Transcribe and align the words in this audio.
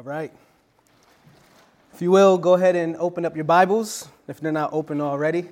All 0.00 0.06
right. 0.06 0.32
If 1.92 2.00
you 2.00 2.10
will, 2.10 2.38
go 2.38 2.54
ahead 2.54 2.74
and 2.74 2.96
open 2.96 3.26
up 3.26 3.36
your 3.36 3.44
Bibles 3.44 4.08
if 4.28 4.40
they're 4.40 4.50
not 4.50 4.72
open 4.72 4.98
already. 4.98 5.50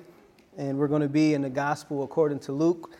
And 0.57 0.79
we're 0.79 0.87
going 0.87 1.03
to 1.03 1.07
be 1.07 1.35
in 1.35 1.43
the 1.43 1.51
Gospel 1.51 2.01
according 2.01 2.39
to 2.39 2.51
Luke. 2.51 2.91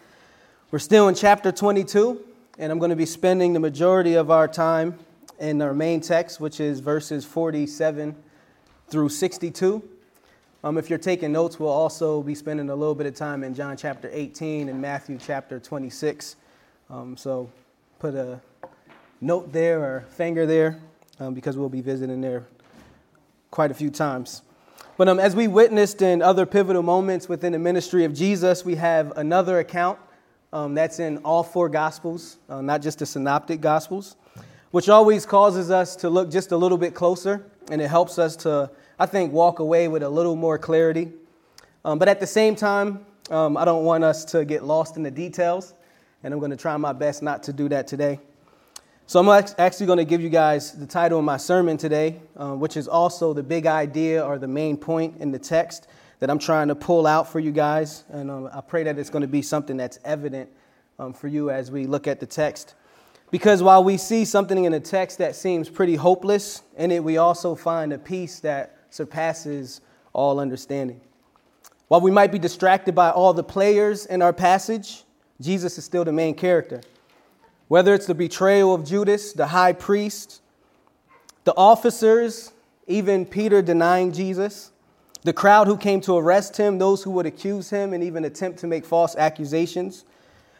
We're 0.70 0.78
still 0.78 1.08
in 1.08 1.16
chapter 1.16 1.52
22, 1.52 2.24
and 2.60 2.72
I'm 2.72 2.78
going 2.78 2.92
to 2.92 2.96
be 2.96 3.08
spending 3.08 3.54
the 3.54 3.60
majority 3.60 4.14
of 4.14 4.30
our 4.30 4.48
time 4.48 5.00
in 5.40 5.60
our 5.64 5.74
main 5.74 6.02
text, 6.02 6.40
which 6.40 6.60
is 6.60 6.82
verses 6.82 7.26
47 7.26 8.16
through 8.88 9.10
62. 9.10 9.82
Um, 10.64 10.78
if 10.78 10.88
you're 10.88 11.00
taking 11.00 11.32
notes, 11.32 11.60
we'll 11.60 11.70
also 11.70 12.22
be 12.22 12.36
spending 12.36 12.70
a 12.70 12.76
little 12.76 12.94
bit 12.94 13.08
of 13.08 13.16
time 13.16 13.44
in 13.44 13.56
John 13.56 13.76
chapter 13.76 14.08
18 14.14 14.70
and 14.70 14.80
Matthew 14.80 15.18
chapter 15.20 15.60
26. 15.60 16.36
Um, 16.92 17.18
so 17.18 17.50
put 17.98 18.14
a 18.14 18.40
note 19.20 19.52
there 19.52 19.84
or 19.84 20.02
finger 20.12 20.46
there 20.46 20.80
um, 21.20 21.34
because 21.34 21.58
we'll 21.58 21.70
be 21.70 21.82
visiting 21.82 22.22
there 22.22 22.46
quite 23.52 23.72
a 23.72 23.74
few 23.74 23.90
times. 23.90 24.42
But 24.98 25.08
um, 25.08 25.20
as 25.20 25.36
we 25.36 25.48
witnessed 25.48 26.02
in 26.02 26.22
other 26.22 26.46
pivotal 26.46 26.84
moments 26.84 27.30
within 27.30 27.54
the 27.54 27.60
ministry 27.60 28.04
of 28.04 28.14
Jesus, 28.14 28.66
we 28.66 28.76
have 28.76 29.18
another 29.18 29.60
account 29.60 29.98
um, 30.52 30.74
that's 30.74 31.00
in 31.00 31.20
all 31.20 31.44
four 31.44 31.70
Gospels, 31.70 32.38
uh, 32.50 32.62
not 32.62 32.82
just 32.82 33.00
the 33.00 33.06
Synoptic 33.06 33.62
Gospels, 33.62 34.16
which 34.72 34.90
always 34.90 35.26
causes 35.26 35.72
us 35.72 35.96
to 35.98 36.10
look 36.10 36.30
just 36.30 36.52
a 36.52 36.58
little 36.58 36.78
bit 36.78 36.94
closer, 36.94 37.46
and 37.72 37.82
it 37.82 37.88
helps 37.88 38.20
us 38.20 38.36
to, 38.38 38.70
I 38.98 39.06
think, 39.06 39.32
walk 39.32 39.60
away 39.60 39.88
with 39.88 40.04
a 40.04 40.10
little 40.10 40.36
more 40.36 40.58
clarity. 40.58 41.12
Um, 41.86 41.98
but 42.00 42.08
at 42.08 42.20
the 42.20 42.28
same 42.28 42.56
time, 42.56 43.06
um, 43.30 43.58
I 43.58 43.64
don't 43.64 43.86
want 43.86 44.04
us 44.04 44.26
to 44.26 44.44
get 44.44 44.64
lost 44.64 44.98
in 44.98 45.04
the 45.04 45.12
details, 45.12 45.74
and 46.24 46.34
I'm 46.34 46.40
going 46.40 46.52
to 46.52 46.58
try 46.58 46.76
my 46.78 46.94
best 46.94 47.22
not 47.22 47.44
to 47.44 47.54
do 47.54 47.70
that 47.70 47.88
today. 47.88 48.20
So, 49.10 49.20
I'm 49.20 49.44
actually 49.58 49.88
going 49.88 49.98
to 49.98 50.06
give 50.06 50.22
you 50.22 50.30
guys 50.30 50.72
the 50.74 50.86
title 50.86 51.18
of 51.18 51.26
my 51.26 51.38
sermon 51.38 51.78
today, 51.78 52.22
uh, 52.38 52.54
which 52.54 52.78
is 52.78 52.88
also 52.88 53.34
the 53.34 53.42
big 53.42 53.66
idea 53.66 54.24
or 54.24 54.38
the 54.38 54.48
main 54.48 54.78
point 54.78 55.16
in 55.20 55.32
the 55.32 55.40
text 55.40 55.88
that 56.20 56.30
I'm 56.30 56.38
trying 56.38 56.68
to 56.68 56.76
pull 56.76 57.08
out 57.08 57.28
for 57.28 57.40
you 57.40 57.52
guys. 57.52 58.04
And 58.10 58.30
um, 58.30 58.52
I 58.54 58.62
pray 58.62 58.84
that 58.84 59.00
it's 59.00 59.10
going 59.10 59.24
to 59.24 59.28
be 59.28 59.42
something 59.42 59.78
that's 59.78 59.98
evident 60.06 60.48
um, 61.00 61.14
for 61.14 61.28
you 61.28 61.50
as 61.50 61.72
we 61.72 61.88
look 61.88 62.06
at 62.06 62.20
the 62.20 62.28
text. 62.28 62.76
Because 63.32 63.64
while 63.64 63.84
we 63.84 63.98
see 63.98 64.26
something 64.26 64.66
in 64.66 64.74
the 64.74 64.80
text 64.80 65.18
that 65.18 65.36
seems 65.36 65.70
pretty 65.70 65.96
hopeless, 65.96 66.62
in 66.78 66.92
it 66.92 67.04
we 67.04 67.18
also 67.18 67.56
find 67.56 67.92
a 67.92 67.98
peace 67.98 68.40
that 68.42 68.78
surpasses 68.92 69.82
all 70.14 70.40
understanding. 70.40 71.02
While 71.88 72.02
we 72.02 72.12
might 72.12 72.32
be 72.32 72.38
distracted 72.38 72.94
by 72.94 73.10
all 73.10 73.34
the 73.34 73.44
players 73.44 74.06
in 74.06 74.22
our 74.22 74.34
passage, 74.34 75.04
Jesus 75.42 75.80
is 75.80 75.84
still 75.84 76.06
the 76.06 76.14
main 76.14 76.36
character. 76.36 76.82
Whether 77.70 77.94
it's 77.94 78.08
the 78.08 78.16
betrayal 78.16 78.74
of 78.74 78.84
Judas, 78.84 79.32
the 79.32 79.46
high 79.46 79.74
priest, 79.74 80.42
the 81.44 81.54
officers, 81.56 82.52
even 82.88 83.28
Peter 83.28 83.62
denying 83.62 84.12
Jesus, 84.12 84.72
the 85.22 85.34
crowd 85.34 85.68
who 85.68 85.78
came 85.78 86.02
to 86.02 86.18
arrest 86.18 86.58
him, 86.58 86.80
those 86.80 87.04
who 87.04 87.12
would 87.12 87.28
accuse 87.28 87.70
him 87.70 87.94
and 87.94 88.04
even 88.04 88.26
attempt 88.26 88.58
to 88.60 88.68
make 88.68 88.86
false 88.86 89.16
accusations. 89.16 90.04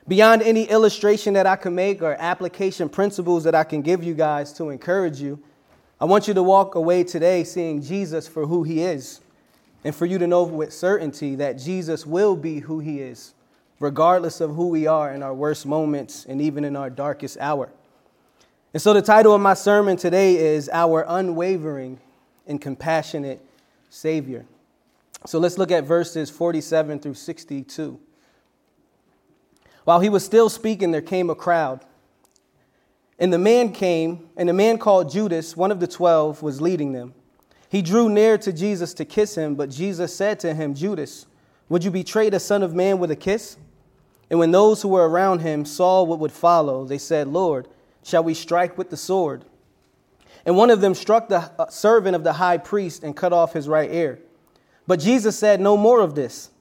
Beyond 0.08 0.44
any 0.44 0.66
illustration 0.66 1.34
that 1.34 1.48
I 1.48 1.56
can 1.56 1.74
make 1.74 2.04
or 2.04 2.16
application 2.20 2.88
principles 2.90 3.44
that 3.44 3.56
I 3.56 3.64
can 3.64 3.82
give 3.82 4.04
you 4.04 4.14
guys 4.14 4.54
to 4.54 4.70
encourage 4.70 5.20
you, 5.20 5.42
I 6.00 6.06
want 6.06 6.28
you 6.28 6.36
to 6.36 6.44
walk 6.44 6.76
away 6.76 7.04
today 7.04 7.44
seeing 7.44 7.82
Jesus 7.82 8.28
for 8.28 8.46
who 8.46 8.62
he 8.62 8.84
is, 8.84 9.20
and 9.84 9.96
for 9.96 10.06
you 10.06 10.20
to 10.20 10.28
know 10.28 10.44
with 10.44 10.72
certainty 10.74 11.34
that 11.38 11.54
Jesus 11.54 12.06
will 12.06 12.36
be 12.36 12.60
who 12.60 12.80
he 12.80 13.00
is 13.02 13.34
regardless 13.80 14.42
of 14.42 14.56
who 14.56 14.68
we 14.68 14.88
are 14.88 15.14
in 15.14 15.24
our 15.24 15.34
worst 15.34 15.66
moments 15.66 16.26
and 16.26 16.42
even 16.42 16.66
in 16.66 16.76
our 16.76 16.90
darkest 16.90 17.38
hour. 17.40 17.70
And 18.74 18.82
so, 18.82 18.94
the 18.94 19.02
title 19.02 19.34
of 19.34 19.42
my 19.42 19.56
sermon 19.56 19.98
today 19.98 20.36
is 20.36 20.70
Our 20.72 21.06
Unwavering 21.08 22.00
and 22.46 22.62
Compassionate 22.62 23.44
Savior. 23.90 24.46
So, 25.26 25.40
let's 25.40 25.58
look 25.58 25.72
at 25.72 25.86
verses 25.86 26.30
47 26.30 27.00
through 27.00 27.16
62. 27.16 28.00
While 29.86 30.02
he 30.02 30.10
was 30.10 30.24
still 30.24 30.50
speaking, 30.50 30.92
there 30.92 31.02
came 31.02 31.32
a 31.32 31.36
crowd. 31.36 31.84
And 33.18 33.34
the 33.34 33.40
man 33.40 33.72
came, 33.72 34.30
and 34.38 34.48
the 34.48 34.54
man 34.54 34.78
called 34.78 35.12
Judas, 35.12 35.58
one 35.58 35.72
of 35.72 35.80
the 35.80 35.88
twelve, 35.88 36.44
was 36.44 36.62
leading 36.62 36.94
them. 36.94 37.14
He 37.70 37.82
drew 37.82 38.08
near 38.08 38.38
to 38.38 38.54
Jesus 38.54 38.94
to 38.96 39.06
kiss 39.06 39.36
him, 39.36 39.56
but 39.56 39.70
Jesus 39.70 40.16
said 40.16 40.40
to 40.42 40.54
him, 40.54 40.74
Judas, 40.74 41.26
would 41.70 41.84
you 41.84 41.92
betray 41.92 42.30
the 42.30 42.40
Son 42.40 42.64
of 42.64 42.74
Man 42.74 43.00
with 43.00 43.12
a 43.12 43.16
kiss? 43.16 43.58
And 44.30 44.38
when 44.40 44.52
those 44.52 44.82
who 44.82 44.90
were 44.90 45.10
around 45.10 45.40
him 45.40 45.66
saw 45.66 46.04
what 46.04 46.20
would 46.20 46.32
follow, 46.32 46.86
they 46.86 46.98
said, 46.98 47.28
Lord, 47.28 47.68
shall 48.04 48.24
we 48.24 48.34
strike 48.34 48.78
with 48.78 48.90
the 48.90 48.98
sword? 48.98 49.46
And 50.46 50.56
one 50.56 50.70
of 50.70 50.82
them 50.82 50.94
struck 50.94 51.30
the 51.30 51.52
uh, 51.60 51.70
servant 51.70 52.16
of 52.16 52.24
the 52.24 52.34
high 52.34 52.58
priest 52.58 53.04
and 53.04 53.16
cut 53.16 53.34
off 53.34 53.54
his 53.54 53.68
right 53.68 53.92
ear. 53.92 54.20
But 54.88 55.00
Jesus 55.00 55.38
said, 55.38 55.60
No 55.60 55.76
more 55.76 56.02
of 56.02 56.16
this. 56.16 56.52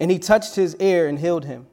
And 0.00 0.10
he 0.10 0.18
touched 0.18 0.56
his 0.56 0.74
ear 0.76 1.06
and 1.06 1.18
healed 1.18 1.44
him. 1.44 1.66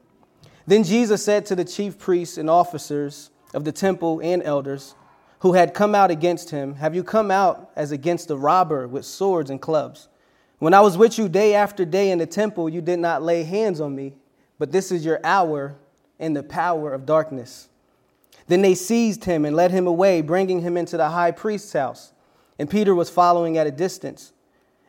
Then 0.66 0.84
Jesus 0.84 1.24
said 1.24 1.44
to 1.46 1.56
the 1.56 1.64
chief 1.64 1.98
priests 1.98 2.38
and 2.38 2.48
officers 2.48 3.30
of 3.52 3.64
the 3.64 3.72
temple 3.72 4.20
and 4.22 4.42
elders 4.44 4.94
who 5.40 5.54
had 5.54 5.74
come 5.74 5.94
out 5.94 6.10
against 6.10 6.50
him, 6.50 6.76
Have 6.76 6.94
you 6.94 7.02
come 7.02 7.30
out 7.32 7.70
as 7.74 7.90
against 7.90 8.30
a 8.30 8.36
robber 8.36 8.86
with 8.86 9.04
swords 9.04 9.50
and 9.50 9.60
clubs? 9.60 10.08
When 10.60 10.72
I 10.72 10.80
was 10.80 10.96
with 10.96 11.18
you 11.18 11.28
day 11.28 11.54
after 11.54 11.84
day 11.84 12.12
in 12.12 12.18
the 12.18 12.26
temple, 12.26 12.68
you 12.68 12.80
did 12.80 13.00
not 13.00 13.22
lay 13.22 13.42
hands 13.42 13.80
on 13.80 13.96
me 13.96 14.14
but 14.62 14.70
this 14.70 14.92
is 14.92 15.04
your 15.04 15.18
hour 15.24 15.74
in 16.20 16.34
the 16.34 16.42
power 16.44 16.92
of 16.92 17.04
darkness. 17.04 17.68
Then 18.46 18.62
they 18.62 18.76
seized 18.76 19.24
him 19.24 19.44
and 19.44 19.56
led 19.56 19.72
him 19.72 19.88
away, 19.88 20.20
bringing 20.20 20.60
him 20.60 20.76
into 20.76 20.96
the 20.96 21.08
high 21.08 21.32
priest's 21.32 21.72
house. 21.72 22.12
And 22.60 22.70
Peter 22.70 22.94
was 22.94 23.10
following 23.10 23.58
at 23.58 23.66
a 23.66 23.72
distance. 23.72 24.32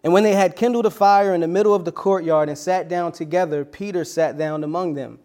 And 0.03 0.13
when 0.13 0.21
they 0.21 0.35
had 0.35 0.55
kindled 0.55 0.85
a 0.85 0.91
fire 0.91 1.33
in 1.33 1.41
the 1.41 1.47
middle 1.47 1.73
of 1.73 1.85
the 1.85 1.91
courtyard 1.91 2.49
and 2.49 2.55
sat 2.55 2.87
down 2.87 3.13
together, 3.13 3.65
Peter 3.65 4.05
sat 4.05 4.37
down 4.37 4.63
among 4.63 4.93
them. 4.93 5.17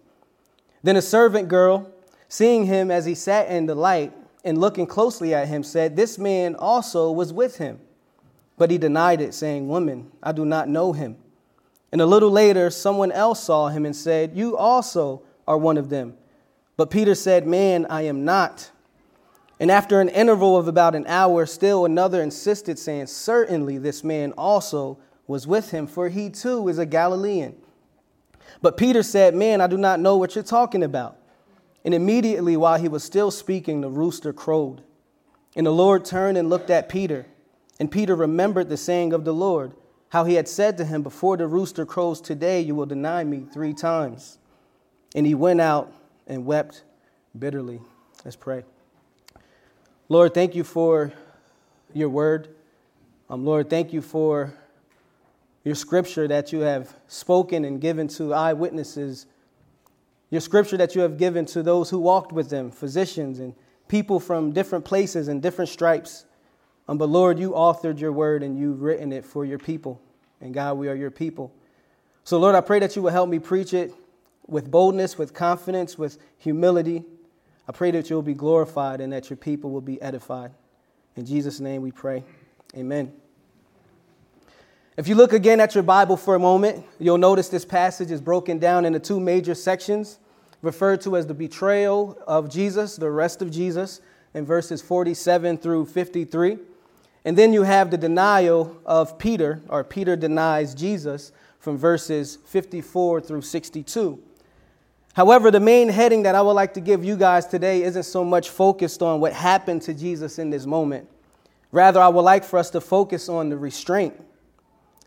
Then 0.83 0.97
a 0.97 1.03
servant 1.03 1.49
girl, 1.49 1.93
seeing 2.31 2.65
him 2.65 2.91
as 2.91 3.05
he 3.05 3.15
sat 3.15 3.51
in 3.51 3.67
the 3.67 3.75
light 3.75 4.15
and 4.47 4.57
looking 4.57 4.87
closely 4.87 5.35
at 5.35 5.49
him, 5.49 5.63
said, 5.63 5.95
This 5.95 6.17
man 6.17 6.55
also 6.55 7.13
was 7.13 7.35
with 7.35 7.59
him. 7.59 7.81
But 8.57 8.71
he 8.71 8.79
denied 8.79 9.21
it, 9.21 9.35
saying, 9.35 9.69
Woman, 9.69 10.11
I 10.23 10.33
do 10.33 10.47
not 10.47 10.71
know 10.71 10.95
him. 10.95 11.19
And 11.91 12.01
a 12.01 12.07
little 12.07 12.31
later, 12.31 12.71
someone 12.71 13.13
else 13.13 13.43
saw 13.43 13.69
him 13.69 13.87
and 13.87 13.97
said, 13.97 14.37
You 14.37 14.57
also 14.57 15.23
are 15.47 15.57
one 15.57 15.79
of 15.79 15.89
them. 15.89 16.15
But 16.77 16.91
Peter 16.91 17.15
said, 17.15 17.47
Man, 17.47 17.87
I 17.89 18.03
am 18.03 18.25
not. 18.25 18.71
And 19.61 19.71
after 19.71 20.01
an 20.01 20.09
interval 20.09 20.57
of 20.57 20.69
about 20.69 20.95
an 20.95 21.07
hour, 21.07 21.47
still 21.47 21.85
another 21.85 22.23
insisted, 22.23 22.79
saying, 22.79 23.07
Certainly 23.07 23.79
this 23.79 24.05
man 24.05 24.33
also 24.33 24.99
was 25.27 25.47
with 25.47 25.71
him, 25.71 25.87
for 25.87 26.09
he 26.09 26.31
too 26.31 26.69
is 26.69 26.79
a 26.79 26.87
Galilean. 26.87 27.57
But 28.61 28.77
Peter 28.77 29.03
said, 29.03 29.35
Man, 29.35 29.61
I 29.61 29.67
do 29.67 29.79
not 29.79 30.01
know 30.01 30.17
what 30.17 30.35
you're 30.35 30.45
talking 30.45 30.83
about. 30.83 31.17
And 31.85 31.95
immediately, 31.95 32.57
while 32.57 32.79
he 32.79 32.89
was 32.89 33.03
still 33.03 33.31
speaking, 33.31 33.81
the 33.81 33.89
rooster 33.89 34.33
crowed. 34.33 34.83
And 35.57 35.67
the 35.67 35.73
Lord 35.73 36.05
turned 36.05 36.37
and 36.37 36.51
looked 36.51 36.71
at 36.71 36.89
Peter. 36.89 37.27
And 37.81 37.91
Peter 37.91 38.15
remembered 38.15 38.69
the 38.69 38.77
saying 38.77 39.13
of 39.13 39.25
the 39.25 39.33
Lord 39.33 39.73
how 40.11 40.25
he 40.25 40.35
had 40.35 40.49
said 40.49 40.77
to 40.79 40.85
him, 40.85 41.03
Before 41.03 41.37
the 41.37 41.47
rooster 41.47 41.85
crows 41.85 42.21
today, 42.21 42.61
you 42.61 42.75
will 42.75 42.87
deny 42.87 43.25
me 43.25 43.47
three 43.53 43.75
times. 43.75 44.39
And 45.15 45.27
he 45.27 45.35
went 45.35 45.61
out 45.61 45.93
and 46.27 46.47
wept 46.47 46.83
bitterly. 47.39 47.81
Let's 48.25 48.37
pray. 48.37 48.65
Lord, 50.09 50.35
thank 50.35 50.55
you 50.55 50.65
for 50.65 51.13
your 51.93 52.09
word. 52.09 52.49
Um, 53.31 53.45
Lord, 53.45 53.69
thank 53.69 53.93
you 53.93 54.01
for 54.01 54.55
your 55.65 55.75
scripture 55.75 56.27
that 56.29 56.53
you 56.53 56.61
have 56.61 56.95
spoken 57.09 57.65
and 57.65 57.81
given 57.81 58.09
to 58.09 58.33
eyewitnesses, 58.33 59.27
your 60.31 60.41
scripture 60.41 60.79
that 60.79 60.95
you 60.95 61.03
have 61.03 61.19
given 61.19 61.45
to 61.47 61.63
those 61.63 61.91
who 61.91 61.99
walked 61.99 62.33
with 62.33 62.49
them, 62.49 62.71
physicians 62.71 63.39
and 63.39 63.55
people 63.87 64.21
from 64.21 64.53
different 64.53 64.85
places 64.85 65.29
and 65.29 65.43
different 65.43 65.69
stripes. 65.69 66.25
Um, 66.89 66.97
but 66.97 67.09
Lord, 67.11 67.39
you 67.39 67.51
authored 67.51 68.01
your 68.01 68.13
word 68.13 68.43
and 68.43 68.59
you've 68.59 68.81
written 68.81 69.13
it 69.13 69.25
for 69.25 69.45
your 69.45 69.59
people. 69.59 70.01
And 70.41 70.55
God, 70.55 70.79
we 70.79 70.89
are 70.89 70.95
your 70.95 71.11
people. 71.11 71.53
So, 72.25 72.39
Lord, 72.39 72.55
I 72.55 72.61
pray 72.61 72.79
that 72.79 72.97
you 72.97 73.03
will 73.03 73.11
help 73.11 73.29
me 73.29 73.39
preach 73.39 73.75
it 73.75 73.93
with 74.47 74.71
boldness, 74.71 75.19
with 75.19 75.35
confidence, 75.35 75.99
with 75.99 76.19
humility. 76.39 77.05
I 77.69 77.73
pray 77.73 77.91
that 77.91 78.09
you'll 78.09 78.23
be 78.23 78.35
glorified 78.35 79.01
and 79.01 79.13
that 79.13 79.29
your 79.29 79.37
people 79.37 79.71
will 79.71 79.83
be 79.83 80.01
edified. 80.01 80.53
In 81.17 81.27
Jesus' 81.27 81.61
name 81.61 81.83
we 81.83 81.93
pray. 81.93 82.25
Amen. 82.75 83.13
If 84.97 85.07
you 85.07 85.15
look 85.15 85.33
again 85.33 85.61
at 85.61 85.75
your 85.75 85.85
Bible 85.85 86.17
for 86.17 86.35
a 86.35 86.39
moment, 86.39 86.85
you'll 86.99 87.19
notice 87.19 87.49
this 87.49 87.65
passage 87.65 88.11
is 88.11 88.21
broken 88.21 88.59
down 88.59 88.85
into 88.85 88.99
two 88.99 89.21
major 89.21 89.55
sections, 89.55 90.19
referred 90.63 91.01
to 91.03 91.17
as 91.17 91.27
the 91.27 91.35
betrayal 91.35 92.19
of 92.27 92.51
Jesus, 92.51 92.97
the 92.97 93.07
arrest 93.07 93.43
of 93.43 93.51
Jesus, 93.51 94.01
in 94.35 94.45
verses 94.45 94.83
47 94.83 95.59
through 95.59 95.87
53. 95.87 96.59
And 97.25 97.37
then 97.37 97.53
you 97.53 97.63
have 97.63 97.91
the 97.91 97.99
denial 97.99 98.81
of 98.87 99.19
Peter, 99.19 99.61
or 99.69 99.85
Peter 99.85 100.17
denies 100.17 100.75
Jesus, 100.75 101.33
from 101.59 101.77
verses 101.77 102.39
54 102.47 103.21
through 103.21 103.43
62. 103.43 104.23
However, 105.15 105.51
the 105.51 105.61
main 105.61 105.89
heading 105.89 106.23
that 106.23 106.35
I 106.35 106.43
would 106.43 106.53
like 106.53 106.75
to 106.75 106.81
give 106.81 107.05
you 107.05 107.17
guys 107.17 107.47
today 107.47 107.83
isn't 107.83 108.05
so 108.05 108.25
much 108.25 108.51
focused 108.51 109.03
on 109.03 109.21
what 109.21 109.33
happened 109.33 109.83
to 109.83 109.95
Jesus 109.95 110.39
in 110.39 110.51
this 110.51 110.65
moment, 110.65 111.09
Rather, 111.71 112.01
I 112.01 112.09
would 112.09 112.23
like 112.23 112.45
for 112.45 112.59
us 112.59 112.71
to 112.71 112.81
focus 112.81 113.29
on 113.29 113.51
the 113.51 113.57
restraint, 113.57 114.15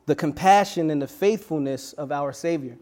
the 0.05 0.15
compassion, 0.15 0.91
and 0.91 1.01
the 1.01 1.07
faithfulness 1.07 1.93
of 1.93 2.11
our 2.11 2.31
Savior. 2.31 2.77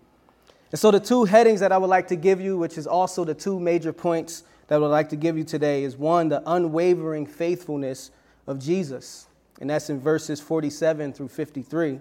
And 0.71 0.79
so, 0.79 0.91
the 0.91 0.99
two 0.99 1.23
headings 1.23 1.61
that 1.61 1.71
I 1.71 1.77
would 1.77 1.89
like 1.89 2.07
to 2.09 2.15
give 2.15 2.41
you, 2.41 2.57
which 2.57 2.77
is 2.77 2.85
also 2.85 3.23
the 3.23 3.33
two 3.33 3.59
major 3.59 3.93
points 3.93 4.43
that 4.67 4.75
I 4.75 4.77
would 4.79 4.87
like 4.87 5.09
to 5.09 5.15
give 5.15 5.37
you 5.37 5.43
today, 5.43 5.83
is 5.83 5.95
one, 5.95 6.29
the 6.29 6.43
unwavering 6.45 7.25
faithfulness 7.25 8.11
of 8.50 8.60
Jesus. 8.60 9.28
And 9.62 9.69
that's 9.69 9.92
in 9.92 10.00
verses 10.00 10.42
47 10.42 11.13
through 11.13 11.28
53. 11.28 12.00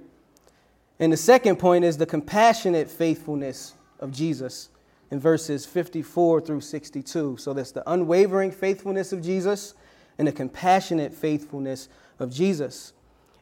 And 0.98 1.12
the 1.12 1.16
second 1.16 1.56
point 1.56 1.84
is 1.84 1.98
the 1.98 2.06
compassionate 2.06 2.90
faithfulness 2.90 3.74
of 4.00 4.10
Jesus 4.10 4.70
in 5.10 5.20
verses 5.20 5.66
54 5.66 6.40
through 6.40 6.62
62. 6.62 7.36
So 7.36 7.52
that's 7.52 7.72
the 7.72 7.88
unwavering 7.90 8.50
faithfulness 8.50 9.12
of 9.12 9.22
Jesus 9.22 9.74
and 10.16 10.26
the 10.26 10.32
compassionate 10.32 11.12
faithfulness 11.12 11.90
of 12.18 12.32
Jesus. 12.32 12.94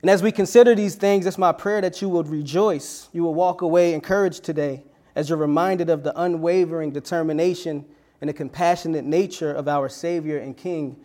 And 0.02 0.10
as 0.10 0.20
we 0.20 0.32
consider 0.32 0.74
these 0.74 0.96
things, 0.96 1.26
it's 1.26 1.38
my 1.38 1.52
prayer 1.52 1.80
that 1.80 2.02
you 2.02 2.08
would 2.08 2.28
rejoice. 2.28 3.08
You 3.12 3.22
will 3.22 3.34
walk 3.34 3.62
away 3.62 3.94
encouraged 3.94 4.42
today 4.42 4.82
as 5.14 5.28
you're 5.28 5.38
reminded 5.38 5.90
of 5.90 6.02
the 6.02 6.20
unwavering 6.20 6.90
determination 6.90 7.84
and 8.20 8.28
the 8.28 8.34
compassionate 8.34 9.04
nature 9.04 9.52
of 9.52 9.68
our 9.68 9.88
Savior 9.88 10.38
and 10.38 10.56
King, 10.56 10.96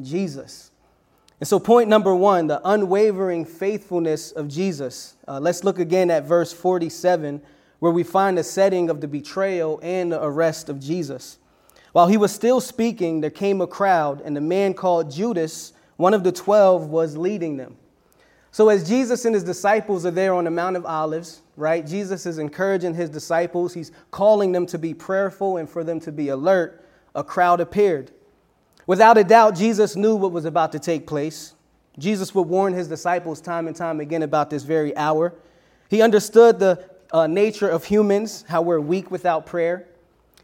Jesus. 0.00 0.67
And 1.40 1.46
so, 1.46 1.60
point 1.60 1.88
number 1.88 2.14
one, 2.14 2.48
the 2.48 2.60
unwavering 2.64 3.44
faithfulness 3.44 4.32
of 4.32 4.48
Jesus. 4.48 5.14
Uh, 5.26 5.38
let's 5.38 5.62
look 5.62 5.78
again 5.78 6.10
at 6.10 6.24
verse 6.24 6.52
47 6.52 7.40
where 7.78 7.92
we 7.92 8.02
find 8.02 8.36
the 8.36 8.42
setting 8.42 8.90
of 8.90 9.00
the 9.00 9.08
betrayal 9.08 9.78
and 9.82 10.12
the 10.12 10.22
arrest 10.22 10.68
of 10.68 10.80
Jesus. 10.80 11.38
While 11.92 12.08
he 12.08 12.16
was 12.16 12.32
still 12.32 12.60
speaking, 12.60 13.20
there 13.20 13.30
came 13.30 13.60
a 13.60 13.66
crowd, 13.66 14.20
and 14.20 14.36
a 14.36 14.40
man 14.40 14.74
called 14.74 15.10
Judas, 15.10 15.72
one 15.96 16.14
of 16.14 16.24
the 16.24 16.32
twelve, 16.32 16.88
was 16.88 17.16
leading 17.16 17.56
them. 17.56 17.76
So, 18.50 18.68
as 18.68 18.88
Jesus 18.88 19.24
and 19.24 19.34
his 19.34 19.44
disciples 19.44 20.04
are 20.04 20.10
there 20.10 20.34
on 20.34 20.44
the 20.44 20.50
Mount 20.50 20.76
of 20.76 20.84
Olives, 20.84 21.42
right, 21.56 21.86
Jesus 21.86 22.26
is 22.26 22.38
encouraging 22.38 22.94
his 22.94 23.10
disciples. 23.10 23.74
He's 23.74 23.92
calling 24.10 24.52
them 24.52 24.66
to 24.66 24.78
be 24.78 24.94
prayerful 24.94 25.58
and 25.58 25.68
for 25.68 25.84
them 25.84 26.00
to 26.00 26.12
be 26.12 26.28
alert. 26.28 26.84
A 27.14 27.22
crowd 27.22 27.60
appeared. 27.60 28.10
Without 28.88 29.18
a 29.18 29.22
doubt, 29.22 29.54
Jesus 29.54 29.96
knew 29.96 30.16
what 30.16 30.32
was 30.32 30.46
about 30.46 30.72
to 30.72 30.78
take 30.78 31.06
place. 31.06 31.52
Jesus 31.98 32.34
would 32.34 32.48
warn 32.48 32.72
his 32.72 32.88
disciples 32.88 33.38
time 33.38 33.66
and 33.66 33.76
time 33.76 34.00
again 34.00 34.22
about 34.22 34.48
this 34.48 34.62
very 34.62 34.96
hour. 34.96 35.34
He 35.90 36.00
understood 36.00 36.58
the 36.58 36.88
uh, 37.12 37.26
nature 37.26 37.68
of 37.68 37.84
humans, 37.84 38.46
how 38.48 38.62
we're 38.62 38.80
weak 38.80 39.10
without 39.10 39.44
prayer. 39.44 39.86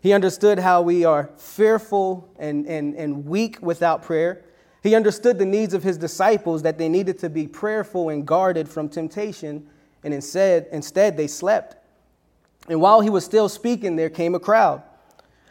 He 0.02 0.12
understood 0.12 0.58
how 0.58 0.82
we 0.82 1.06
are 1.06 1.31
fearful 1.38 2.29
and, 2.38 2.67
and, 2.67 2.94
and 2.96 3.25
weak 3.25 3.62
without 3.62 4.02
prayer. 4.02 4.44
He 4.82 4.94
understood 4.94 5.38
the 5.38 5.46
needs 5.46 5.73
of 5.73 5.82
his 5.82 5.96
disciples 5.96 6.61
that 6.64 6.76
they 6.76 6.91
needed 6.91 7.19
to 7.20 7.31
be 7.31 7.46
prayerful 7.46 8.11
and 8.11 8.26
guarded 8.26 8.69
from 8.69 8.91
temptation, 8.91 9.67
and 10.02 10.12
instead, 10.12 10.67
instead 10.70 11.17
they 11.17 11.29
slept. 11.29 11.76
And 12.69 12.79
while 12.79 13.00
he 13.00 13.08
was 13.08 13.25
still 13.25 13.49
speaking, 13.49 13.96
there 13.96 14.11
came 14.11 14.35
a 14.35 14.41
crowd. 14.41 14.82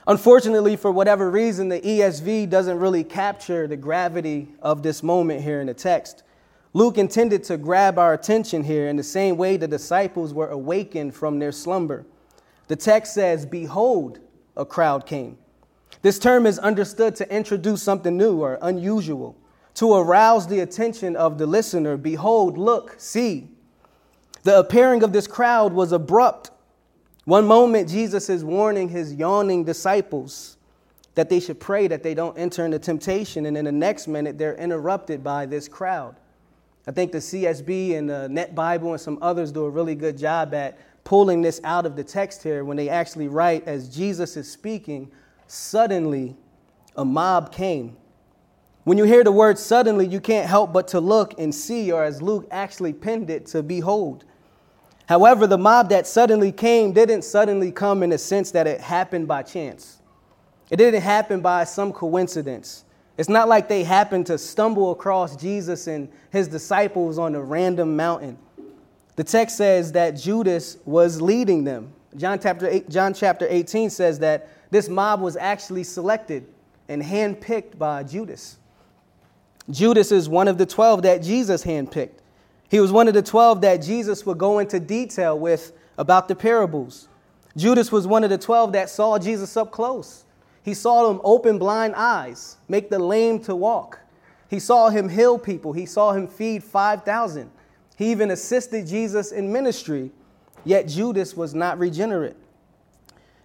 Unfortunately, 0.06 0.76
for 0.76 0.92
whatever 0.92 1.32
reason, 1.32 1.70
the 1.70 1.80
ESV 1.80 2.50
doesn't 2.50 2.80
really 2.80 3.04
capture 3.04 3.68
the 3.68 3.78
gravity 3.78 4.50
of 4.62 4.84
this 4.84 5.02
moment 5.02 5.42
here 5.42 5.62
in 5.62 5.68
the 5.68 5.74
text. 5.74 6.24
Luke 6.74 6.98
intended 6.98 7.44
to 7.46 7.58
grab 7.58 7.98
our 7.98 8.14
attention 8.14 8.64
here 8.64 8.88
in 8.88 8.98
the 8.98 9.04
same 9.04 9.38
way 9.38 9.56
the 9.56 9.68
disciples 9.68 10.34
were 10.34 10.50
awakened 10.50 11.16
from 11.16 11.40
their 11.40 11.52
slumber. 11.52 12.06
The 12.68 12.76
text 12.76 13.14
says, 13.14 13.46
Behold, 13.46 14.20
a 14.58 14.66
crowd 14.66 15.06
came. 15.06 15.38
This 16.02 16.20
term 16.20 16.46
is 16.46 16.60
understood 16.60 17.16
to 17.18 17.34
introduce 17.34 17.82
something 17.82 18.18
new 18.18 18.42
or 18.42 18.58
unusual, 18.62 19.38
to 19.76 19.94
arouse 19.94 20.48
the 20.48 20.60
attention 20.60 21.16
of 21.16 21.38
the 21.38 21.48
listener. 21.48 21.96
Behold, 21.96 22.58
look, 22.58 22.96
see. 22.98 23.50
The 24.44 24.60
appearing 24.60 25.04
of 25.04 25.14
this 25.14 25.28
crowd 25.28 25.72
was 25.72 25.94
abrupt. 25.94 26.52
One 27.26 27.48
moment, 27.48 27.88
Jesus 27.88 28.30
is 28.30 28.44
warning 28.44 28.90
his 28.90 29.14
yawning 29.14 29.64
disciples 29.64 30.58
that 31.16 31.30
they 31.30 31.40
should 31.40 31.60
pray 31.60 31.88
that 31.88 32.04
they 32.04 32.14
don't 32.14 32.38
enter 32.38 32.66
into 32.66 32.80
temptation, 32.80 33.46
and 33.46 33.56
in 33.56 33.66
the 33.66 33.72
next 33.72 34.08
minute, 34.08 34.38
they're 34.38 34.56
interrupted 34.56 35.24
by 35.24 35.46
this 35.46 35.68
crowd. 35.68 36.16
I 36.86 36.92
think 36.92 37.14
the 37.14 37.20
CSB 37.20 37.98
and 37.98 38.10
the 38.10 38.28
Net 38.28 38.56
Bible 38.56 38.92
and 38.92 39.00
some 39.00 39.20
others 39.22 39.52
do 39.52 39.64
a 39.64 39.70
really 39.70 39.96
good 39.96 40.18
job 40.18 40.54
at 40.54 40.78
pulling 41.06 41.42
this 41.42 41.62
out 41.64 41.86
of 41.86 41.96
the 41.96 42.04
text 42.04 42.44
here 42.44 42.66
when 42.66 42.76
they 42.76 42.90
actually 42.90 43.30
write, 43.30 43.66
as 43.68 43.88
Jesus 43.88 44.36
is 44.36 44.52
speaking, 44.52 45.10
suddenly 45.48 46.36
a 46.98 47.06
mob 47.06 47.54
came. 47.54 47.96
When 48.84 48.98
you 48.98 49.06
hear 49.06 49.24
the 49.24 49.32
word 49.32 49.58
suddenly, 49.58 50.06
you 50.06 50.20
can't 50.20 50.50
help 50.50 50.74
but 50.74 50.90
to 50.90 51.00
look 51.00 51.40
and 51.40 51.56
see, 51.56 51.90
or 51.90 52.04
as 52.04 52.22
Luke 52.22 52.48
actually 52.52 52.92
penned 52.92 53.30
it, 53.30 53.46
to 53.48 53.64
behold. 53.64 54.26
However, 55.14 55.46
the 55.46 55.60
mob 55.60 55.90
that 55.90 56.08
suddenly 56.08 56.52
came 56.52 56.92
didn't 56.92 57.22
suddenly 57.22 57.72
come 57.72 58.02
in 58.02 58.10
the 58.10 58.18
sense 58.18 58.50
that 58.50 58.66
it 58.66 58.82
happened 58.82 59.28
by 59.28 59.44
chance. 59.44 60.00
It 60.72 60.78
didn't 60.78 61.04
happen 61.04 61.40
by 61.40 61.66
some 61.66 61.94
coincidence. 61.94 62.84
It's 63.16 63.30
not 63.30 63.48
like 63.48 63.68
they 63.68 63.84
happened 63.84 64.26
to 64.26 64.40
stumble 64.40 64.90
across 64.90 65.36
Jesus 65.36 65.86
and 65.86 66.10
his 66.32 66.48
disciples 66.48 67.20
on 67.20 67.36
a 67.36 67.44
random 67.44 67.96
mountain. 67.96 68.40
The 69.16 69.24
text 69.24 69.56
says 69.56 69.92
that 69.92 70.14
Judas 70.14 70.78
was 70.84 71.22
leading 71.22 71.64
them. 71.64 71.94
John 72.18 72.40
chapter, 72.40 72.68
eight, 72.68 72.90
John 72.90 73.14
chapter 73.14 73.46
18 73.48 73.92
says 73.92 74.18
that 74.18 74.50
this 74.72 74.90
mob 74.90 75.22
was 75.22 75.38
actually 75.38 75.84
selected 75.84 76.48
and 76.90 77.04
handpicked 77.04 77.78
by 77.78 78.02
Judas. 78.02 78.58
Judas 79.70 80.12
is 80.12 80.28
one 80.28 80.48
of 80.48 80.58
the 80.58 80.66
12 80.66 81.04
that 81.04 81.22
Jesus 81.22 81.64
handpicked. 81.64 82.23
He 82.74 82.80
was 82.80 82.92
one 82.92 83.08
of 83.08 83.14
the 83.14 83.22
12 83.22 83.62
that 83.62 83.84
Jesus 83.84 84.26
would 84.26 84.40
go 84.40 84.58
into 84.58 84.80
detail 84.80 85.38
with 85.38 85.74
about 85.96 86.28
the 86.28 86.34
parables. 86.34 87.08
Judas 87.56 87.92
was 87.92 88.08
one 88.08 88.24
of 88.24 88.32
the 88.32 88.38
12 88.40 88.74
that 88.74 88.90
saw 88.90 89.20
Jesus 89.20 89.56
up 89.56 89.70
close. 89.70 90.26
He 90.64 90.74
saw 90.74 91.12
him 91.12 91.22
open 91.24 91.60
blind 91.60 91.94
eyes, 91.96 92.58
make 92.68 92.90
the 92.90 92.98
lame 92.98 93.40
to 93.42 93.56
walk. 93.56 94.00
He 94.50 94.58
saw 94.58 94.90
him 94.90 95.08
heal 95.08 95.38
people. 95.38 95.74
He 95.74 95.86
saw 95.86 96.14
him 96.14 96.28
feed 96.28 96.64
5,000. 96.64 97.52
He 97.96 98.10
even 98.10 98.32
assisted 98.32 98.88
Jesus 98.88 99.32
in 99.32 99.54
ministry, 99.54 100.10
yet 100.66 100.88
Judas 100.88 101.38
was 101.38 101.54
not 101.54 101.78
regenerate. 101.78 102.38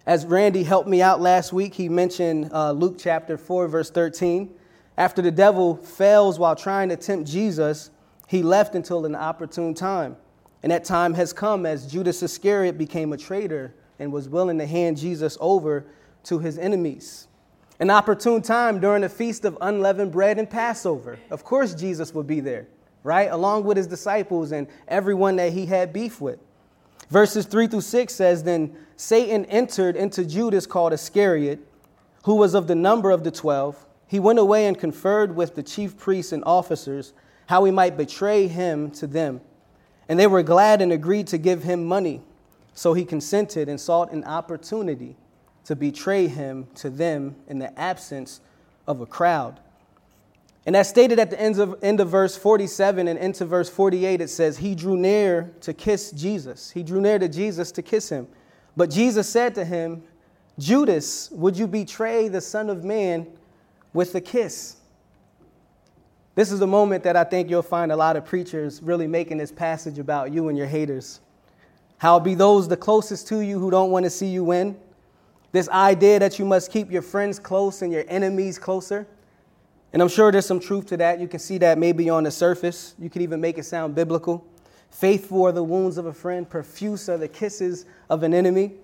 As 0.07 0.25
Randy 0.25 0.63
helped 0.63 0.89
me 0.89 1.03
out 1.03 1.21
last 1.21 1.53
week, 1.53 1.75
he 1.75 1.87
mentioned 1.87 2.49
uh, 2.51 2.71
Luke 2.71 2.95
chapter 2.97 3.37
4, 3.37 3.67
verse 3.67 3.91
13. 3.91 4.49
After 4.97 5.21
the 5.21 5.29
devil 5.29 5.75
fails 5.75 6.39
while 6.39 6.55
trying 6.55 6.89
to 6.89 6.97
tempt 6.97 7.29
Jesus, 7.29 7.91
he 8.29 8.43
left 8.43 8.75
until 8.75 9.07
an 9.07 9.15
opportune 9.15 9.73
time. 9.73 10.15
And 10.61 10.71
that 10.71 10.83
time 10.83 11.15
has 11.15 11.33
come 11.33 11.65
as 11.65 11.91
Judas 11.91 12.21
Iscariot 12.21 12.77
became 12.77 13.11
a 13.11 13.17
traitor 13.17 13.73
and 13.97 14.11
was 14.11 14.29
willing 14.29 14.59
to 14.59 14.67
hand 14.67 14.97
Jesus 14.97 15.35
over 15.41 15.87
to 16.25 16.37
his 16.37 16.59
enemies. 16.59 17.27
An 17.79 17.89
opportune 17.89 18.43
time 18.43 18.79
during 18.79 19.01
the 19.01 19.09
feast 19.09 19.45
of 19.45 19.57
unleavened 19.61 20.11
bread 20.11 20.37
and 20.37 20.47
Passover. 20.47 21.17
Of 21.31 21.43
course, 21.43 21.73
Jesus 21.73 22.13
would 22.13 22.27
be 22.27 22.39
there, 22.39 22.67
right? 23.03 23.31
Along 23.31 23.63
with 23.63 23.77
his 23.77 23.87
disciples 23.87 24.51
and 24.51 24.67
everyone 24.87 25.37
that 25.37 25.51
he 25.51 25.65
had 25.65 25.91
beef 25.91 26.21
with. 26.21 26.37
Verses 27.09 27.47
3 27.47 27.65
through 27.65 27.81
6 27.81 28.13
says 28.13 28.43
Then 28.43 28.77
Satan 28.95 29.43
entered 29.45 29.95
into 29.95 30.23
Judas 30.23 30.67
called 30.67 30.93
Iscariot, 30.93 31.65
who 32.25 32.35
was 32.35 32.53
of 32.53 32.67
the 32.67 32.75
number 32.75 33.09
of 33.09 33.23
the 33.23 33.31
twelve. 33.31 33.87
He 34.05 34.19
went 34.19 34.37
away 34.37 34.67
and 34.67 34.77
conferred 34.77 35.35
with 35.35 35.55
the 35.55 35.63
chief 35.63 35.97
priests 35.97 36.31
and 36.31 36.43
officers 36.45 37.13
how 37.49 37.63
he 37.63 37.71
might 37.71 37.97
betray 37.97 38.45
him 38.45 38.91
to 38.91 39.07
them. 39.07 39.41
And 40.07 40.19
they 40.19 40.27
were 40.27 40.43
glad 40.43 40.83
and 40.83 40.93
agreed 40.93 41.25
to 41.27 41.37
give 41.39 41.63
him 41.63 41.83
money. 41.83 42.21
So 42.75 42.93
he 42.93 43.03
consented 43.03 43.67
and 43.67 43.81
sought 43.81 44.11
an 44.11 44.23
opportunity 44.23 45.15
to 45.65 45.75
betray 45.75 46.27
him 46.27 46.67
to 46.75 46.91
them 46.91 47.35
in 47.47 47.57
the 47.57 47.77
absence 47.79 48.39
of 48.85 49.01
a 49.01 49.07
crowd. 49.07 49.59
And 50.67 50.75
as 50.75 50.89
stated 50.89 51.17
at 51.17 51.31
the 51.31 51.41
end 51.41 51.57
of, 51.57 51.75
end 51.81 51.99
of 51.99 52.09
verse 52.09 52.37
47 52.37 53.07
and 53.07 53.17
into 53.17 53.45
verse 53.45 53.67
48, 53.67 54.21
it 54.21 54.29
says, 54.29 54.59
He 54.59 54.75
drew 54.75 54.95
near 54.95 55.51
to 55.61 55.73
kiss 55.73 56.11
Jesus. 56.11 56.69
He 56.69 56.83
drew 56.83 57.01
near 57.01 57.17
to 57.17 57.27
Jesus 57.27 57.71
to 57.71 57.81
kiss 57.81 58.09
him. 58.09 58.27
But 58.77 58.91
Jesus 58.91 59.27
said 59.27 59.55
to 59.55 59.65
him, 59.65 60.03
Judas, 60.59 61.31
would 61.31 61.57
you 61.57 61.65
betray 61.65 62.27
the 62.27 62.41
Son 62.41 62.69
of 62.69 62.83
Man 62.83 63.25
with 63.91 64.13
a 64.13 64.21
kiss? 64.21 64.75
This 66.39 66.53
is 66.53 66.59
the 66.59 66.67
moment 66.67 67.03
that 67.03 67.17
I 67.17 67.25
think 67.25 67.49
you'll 67.49 67.61
find 67.61 67.91
a 67.91 67.97
lot 67.97 68.15
of 68.15 68.23
preachers 68.23 68.81
really 68.81 69.07
making 69.07 69.39
this 69.39 69.51
passage 69.51 69.99
about 69.99 70.31
you 70.31 70.47
and 70.47 70.57
your 70.57 70.67
haters. 70.67 71.19
How 71.97 72.17
be 72.17 72.33
those 72.33 72.69
the 72.69 72.77
closest 72.77 73.27
to 73.27 73.41
you 73.41 73.59
who 73.59 73.69
don't 73.69 73.91
want 73.91 74.05
to 74.05 74.09
see 74.09 74.27
you 74.27 74.45
win, 74.45 74.77
this 75.51 75.67
idea 75.67 76.17
that 76.17 76.39
you 76.39 76.45
must 76.45 76.71
keep 76.71 76.89
your 76.89 77.01
friends 77.01 77.39
close 77.39 77.81
and 77.81 77.91
your 77.91 78.05
enemies 78.07 78.57
closer. 78.57 79.05
And 79.91 80.01
I'm 80.01 80.07
sure 80.07 80.31
there's 80.31 80.45
some 80.45 80.61
truth 80.61 80.85
to 80.85 80.95
that. 80.95 81.19
You 81.19 81.27
can 81.27 81.41
see 81.41 81.57
that 81.57 81.77
maybe 81.77 82.09
on 82.09 82.23
the 82.23 82.31
surface. 82.31 82.95
You 82.97 83.09
could 83.09 83.21
even 83.21 83.41
make 83.41 83.57
it 83.57 83.65
sound 83.65 83.93
biblical. 83.93 84.47
Faithful 84.91 85.43
are 85.45 85.51
the 85.51 85.61
wounds 85.61 85.97
of 85.97 86.05
a 86.05 86.13
friend, 86.13 86.49
profuse 86.49 87.09
are 87.09 87.17
the 87.17 87.27
kisses 87.27 87.85
of 88.09 88.23
an 88.23 88.33
enemy. 88.33 88.75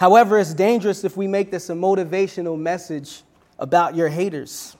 However, 0.00 0.36
it's 0.36 0.52
dangerous 0.52 1.04
if 1.04 1.16
we 1.16 1.28
make 1.28 1.52
this 1.52 1.70
a 1.70 1.74
motivational 1.74 2.58
message 2.58 3.22
about 3.56 3.94
your 3.94 4.08
haters. 4.08 4.74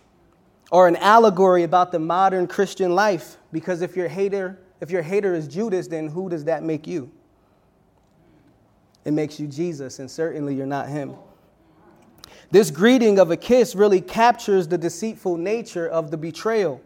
Or 0.71 0.89
an 0.89 0.97
allegory 0.97 1.63
about 1.63 1.93
the 1.93 1.99
modern 1.99 2.47
Christian 2.47 2.95
life. 2.95 3.37
Because 3.53 3.81
if 3.81 3.97
your 3.97 4.09
hater, 4.09 4.59
if 4.81 4.91
your 4.91 5.03
hater 5.03 5.35
is 5.35 5.49
Judas, 5.49 5.89
then 5.89 6.09
who 6.09 6.29
does 6.29 6.45
that 6.45 6.63
make 6.63 6.87
you? 6.87 7.11
It 9.05 9.13
makes 9.13 9.41
you 9.41 9.47
Jesus, 9.47 9.99
and 9.99 10.11
certainly 10.11 10.55
you're 10.55 10.67
not 10.67 10.89
him. 10.89 11.15
This 12.51 12.71
greeting 12.71 13.19
of 13.19 13.31
a 13.31 13.37
kiss 13.37 13.75
really 13.75 14.01
captures 14.01 14.69
the 14.69 14.79
deceitful 14.79 15.37
nature 15.37 15.87
of 15.87 16.11
the 16.11 16.17
betrayal. 16.17 16.81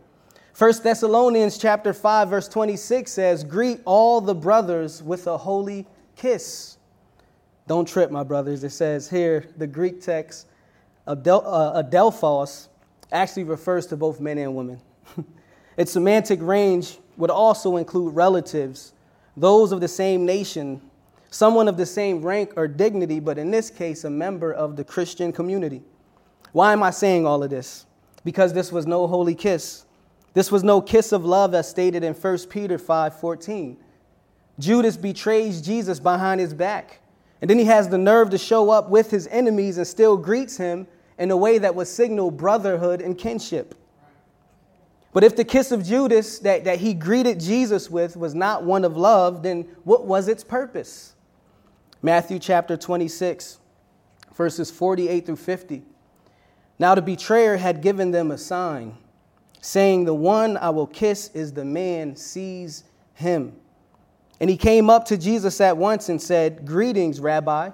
1 0.56 0.82
Thessalonians 0.82 1.56
chapter 1.56 1.92
5 1.92 2.28
verse 2.28 2.48
26 2.48 3.10
says, 3.10 3.42
"Greet 3.42 3.80
all 3.84 4.20
the 4.20 4.34
brothers 4.34 5.02
with 5.02 5.26
a 5.26 5.38
holy 5.38 5.86
kiss." 6.14 6.76
Don't 7.66 7.86
trip, 7.86 8.10
my 8.10 8.22
brothers. 8.22 8.62
It 8.64 8.70
says 8.70 9.08
here 9.08 9.46
the 9.56 9.66
Greek 9.66 10.00
text 10.00 10.46
Adel- 11.06 11.44
uh, 11.46 11.82
adelphos 11.82 12.68
actually 13.12 13.44
refers 13.44 13.86
to 13.88 13.96
both 13.96 14.20
men 14.20 14.38
and 14.38 14.54
women. 14.54 14.80
its 15.76 15.92
semantic 15.92 16.40
range 16.42 16.98
would 17.16 17.30
also 17.30 17.76
include 17.76 18.14
relatives, 18.14 18.92
those 19.36 19.72
of 19.72 19.80
the 19.80 19.88
same 19.88 20.24
nation, 20.24 20.80
someone 21.30 21.68
of 21.68 21.76
the 21.76 21.86
same 21.86 22.22
rank 22.22 22.52
or 22.56 22.66
dignity, 22.66 23.20
but 23.20 23.38
in 23.38 23.50
this 23.50 23.70
case, 23.70 24.04
a 24.04 24.10
member 24.10 24.52
of 24.52 24.76
the 24.76 24.84
Christian 24.84 25.32
community. 25.32 25.82
Why 26.52 26.72
am 26.72 26.82
I 26.82 26.90
saying 26.90 27.26
all 27.26 27.42
of 27.42 27.50
this? 27.50 27.86
Because 28.24 28.52
this 28.52 28.70
was 28.70 28.86
no 28.86 29.06
holy 29.06 29.34
kiss. 29.34 29.84
This 30.34 30.50
was 30.50 30.62
no 30.62 30.80
kiss 30.80 31.12
of 31.12 31.24
love 31.24 31.54
as 31.54 31.68
stated 31.68 32.04
in 32.04 32.14
1 32.14 32.48
Peter 32.48 32.78
5:14. 32.78 33.76
Judas 34.58 34.96
betrays 34.96 35.60
Jesus 35.60 35.98
behind 35.98 36.40
his 36.40 36.54
back. 36.54 37.00
And 37.40 37.50
then 37.50 37.58
he 37.58 37.64
has 37.64 37.88
the 37.88 37.98
nerve 37.98 38.30
to 38.30 38.38
show 38.38 38.70
up 38.70 38.88
with 38.88 39.10
his 39.10 39.26
enemies 39.28 39.76
and 39.76 39.86
still 39.86 40.16
greets 40.16 40.56
him 40.56 40.86
in 41.22 41.30
a 41.30 41.36
way 41.36 41.56
that 41.56 41.76
would 41.76 41.86
signal 41.86 42.32
brotherhood 42.32 43.00
and 43.00 43.16
kinship. 43.16 43.76
But 45.12 45.22
if 45.22 45.36
the 45.36 45.44
kiss 45.44 45.70
of 45.70 45.84
Judas 45.84 46.40
that, 46.40 46.64
that 46.64 46.80
he 46.80 46.94
greeted 46.94 47.38
Jesus 47.38 47.88
with 47.88 48.16
was 48.16 48.34
not 48.34 48.64
one 48.64 48.84
of 48.84 48.96
love, 48.96 49.44
then 49.44 49.68
what 49.84 50.04
was 50.04 50.26
its 50.26 50.42
purpose? 50.42 51.14
Matthew 52.02 52.40
chapter 52.40 52.76
26, 52.76 53.60
verses 54.34 54.72
48 54.72 55.24
through 55.24 55.36
50. 55.36 55.84
Now 56.80 56.96
the 56.96 57.02
betrayer 57.02 57.56
had 57.56 57.82
given 57.82 58.10
them 58.10 58.32
a 58.32 58.38
sign, 58.38 58.98
saying, 59.60 60.06
The 60.06 60.14
one 60.14 60.56
I 60.56 60.70
will 60.70 60.88
kiss 60.88 61.30
is 61.34 61.52
the 61.52 61.64
man, 61.64 62.16
seize 62.16 62.82
him. 63.14 63.54
And 64.40 64.50
he 64.50 64.56
came 64.56 64.90
up 64.90 65.04
to 65.04 65.16
Jesus 65.16 65.60
at 65.60 65.76
once 65.76 66.08
and 66.08 66.20
said, 66.20 66.66
Greetings, 66.66 67.20
Rabbi. 67.20 67.70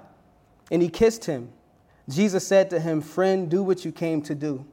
And 0.69 0.83
he 0.83 0.89
kissed 0.89 1.25
him. 1.25 1.51
Jesus 2.09 2.45
said 2.45 2.69
to 2.71 2.79
him, 2.79 3.01
Friend, 3.01 3.49
do 3.49 3.61
what 3.61 3.85
you 3.85 3.91
came 3.91 4.21
to 4.23 4.35
do. 4.35 4.65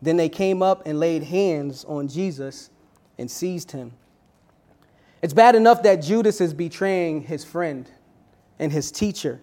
Then 0.00 0.16
they 0.16 0.28
came 0.28 0.62
up 0.62 0.86
and 0.86 1.00
laid 1.00 1.24
hands 1.24 1.84
on 1.84 2.08
Jesus 2.08 2.70
and 3.18 3.30
seized 3.30 3.72
him. 3.72 3.92
It's 5.20 5.34
bad 5.34 5.56
enough 5.56 5.82
that 5.82 5.96
Judas 5.96 6.40
is 6.40 6.54
betraying 6.54 7.22
his 7.22 7.44
friend 7.44 7.90
and 8.60 8.70
his 8.70 8.92
teacher. 8.92 9.40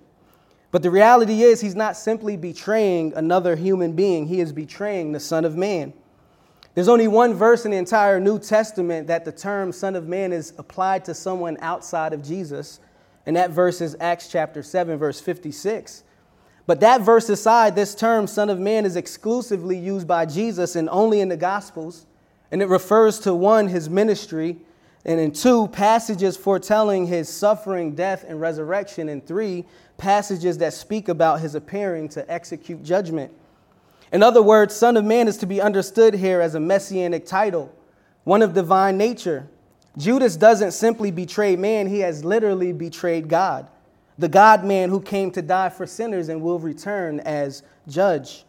But 0.71 0.81
the 0.81 0.89
reality 0.89 1.43
is, 1.43 1.59
he's 1.59 1.75
not 1.75 1.97
simply 1.97 2.37
betraying 2.37 3.13
another 3.15 3.55
human 3.55 3.93
being, 3.93 4.27
he 4.27 4.39
is 4.39 4.53
betraying 4.53 5.11
the 5.11 5.19
Son 5.19 5.43
of 5.43 5.57
Man. 5.57 5.93
There's 6.73 6.89
only 6.89 7.07
one 7.07 7.33
verse 7.33 7.65
in 7.65 7.71
the 7.71 7.77
entire 7.77 8.19
New 8.19 8.39
Testament 8.39 9.07
that 9.07 9.23
the 9.23 9.31
term 9.31 9.71
Son 9.71 9.95
of 9.95 10.07
Man 10.07 10.33
is 10.33 10.53
applied 10.57 11.05
to 11.05 11.13
someone 11.13 11.57
outside 11.61 12.13
of 12.13 12.23
Jesus, 12.23 12.79
and 13.25 13.35
that 13.35 13.51
verse 13.51 13.81
is 13.81 13.95
Acts 13.99 14.29
chapter 14.29 14.61
7, 14.63 14.97
verse 14.97 15.19
56. 15.19 16.03
But 16.67 16.79
that 16.79 17.01
verse 17.01 17.29
aside, 17.29 17.75
this 17.75 17.93
term 17.93 18.27
Son 18.27 18.49
of 18.49 18.59
Man 18.59 18.85
is 18.85 18.95
exclusively 18.95 19.77
used 19.77 20.07
by 20.07 20.25
Jesus 20.25 20.75
and 20.75 20.89
only 20.89 21.21
in 21.21 21.29
the 21.29 21.37
Gospels, 21.37 22.05
and 22.51 22.61
it 22.61 22.67
refers 22.67 23.19
to 23.19 23.35
one, 23.35 23.67
his 23.67 23.89
ministry, 23.89 24.57
and 25.05 25.19
in 25.19 25.31
two, 25.31 25.67
passages 25.67 26.35
foretelling 26.35 27.05
his 27.05 27.29
suffering, 27.29 27.93
death, 27.93 28.25
and 28.27 28.41
resurrection, 28.41 29.09
and 29.09 29.25
three, 29.25 29.63
passages 29.97 30.57
that 30.57 30.73
speak 30.73 31.07
about 31.07 31.39
his 31.39 31.53
appearing 31.53 32.09
to 32.09 32.31
execute 32.31 32.83
judgment. 32.83 33.31
In 34.11 34.23
other 34.23 34.41
words, 34.41 34.75
Son 34.75 34.97
of 34.97 35.05
Man 35.05 35.27
is 35.27 35.37
to 35.37 35.45
be 35.45 35.61
understood 35.61 36.15
here 36.15 36.41
as 36.41 36.55
a 36.55 36.59
messianic 36.59 37.25
title, 37.25 37.71
one 38.23 38.41
of 38.41 38.53
divine 38.53 38.97
nature. 38.97 39.47
Judas 39.97 40.35
doesn't 40.35 40.71
simply 40.71 41.11
betray 41.11 41.55
man, 41.55 41.87
he 41.87 41.99
has 41.99 42.25
literally 42.25 42.73
betrayed 42.73 43.27
God, 43.27 43.67
the 44.17 44.29
God 44.29 44.63
man 44.63 44.89
who 44.89 45.01
came 45.01 45.31
to 45.31 45.41
die 45.41 45.69
for 45.69 45.85
sinners 45.85 46.29
and 46.29 46.41
will 46.41 46.59
return 46.59 47.19
as 47.21 47.63
judge. 47.87 48.45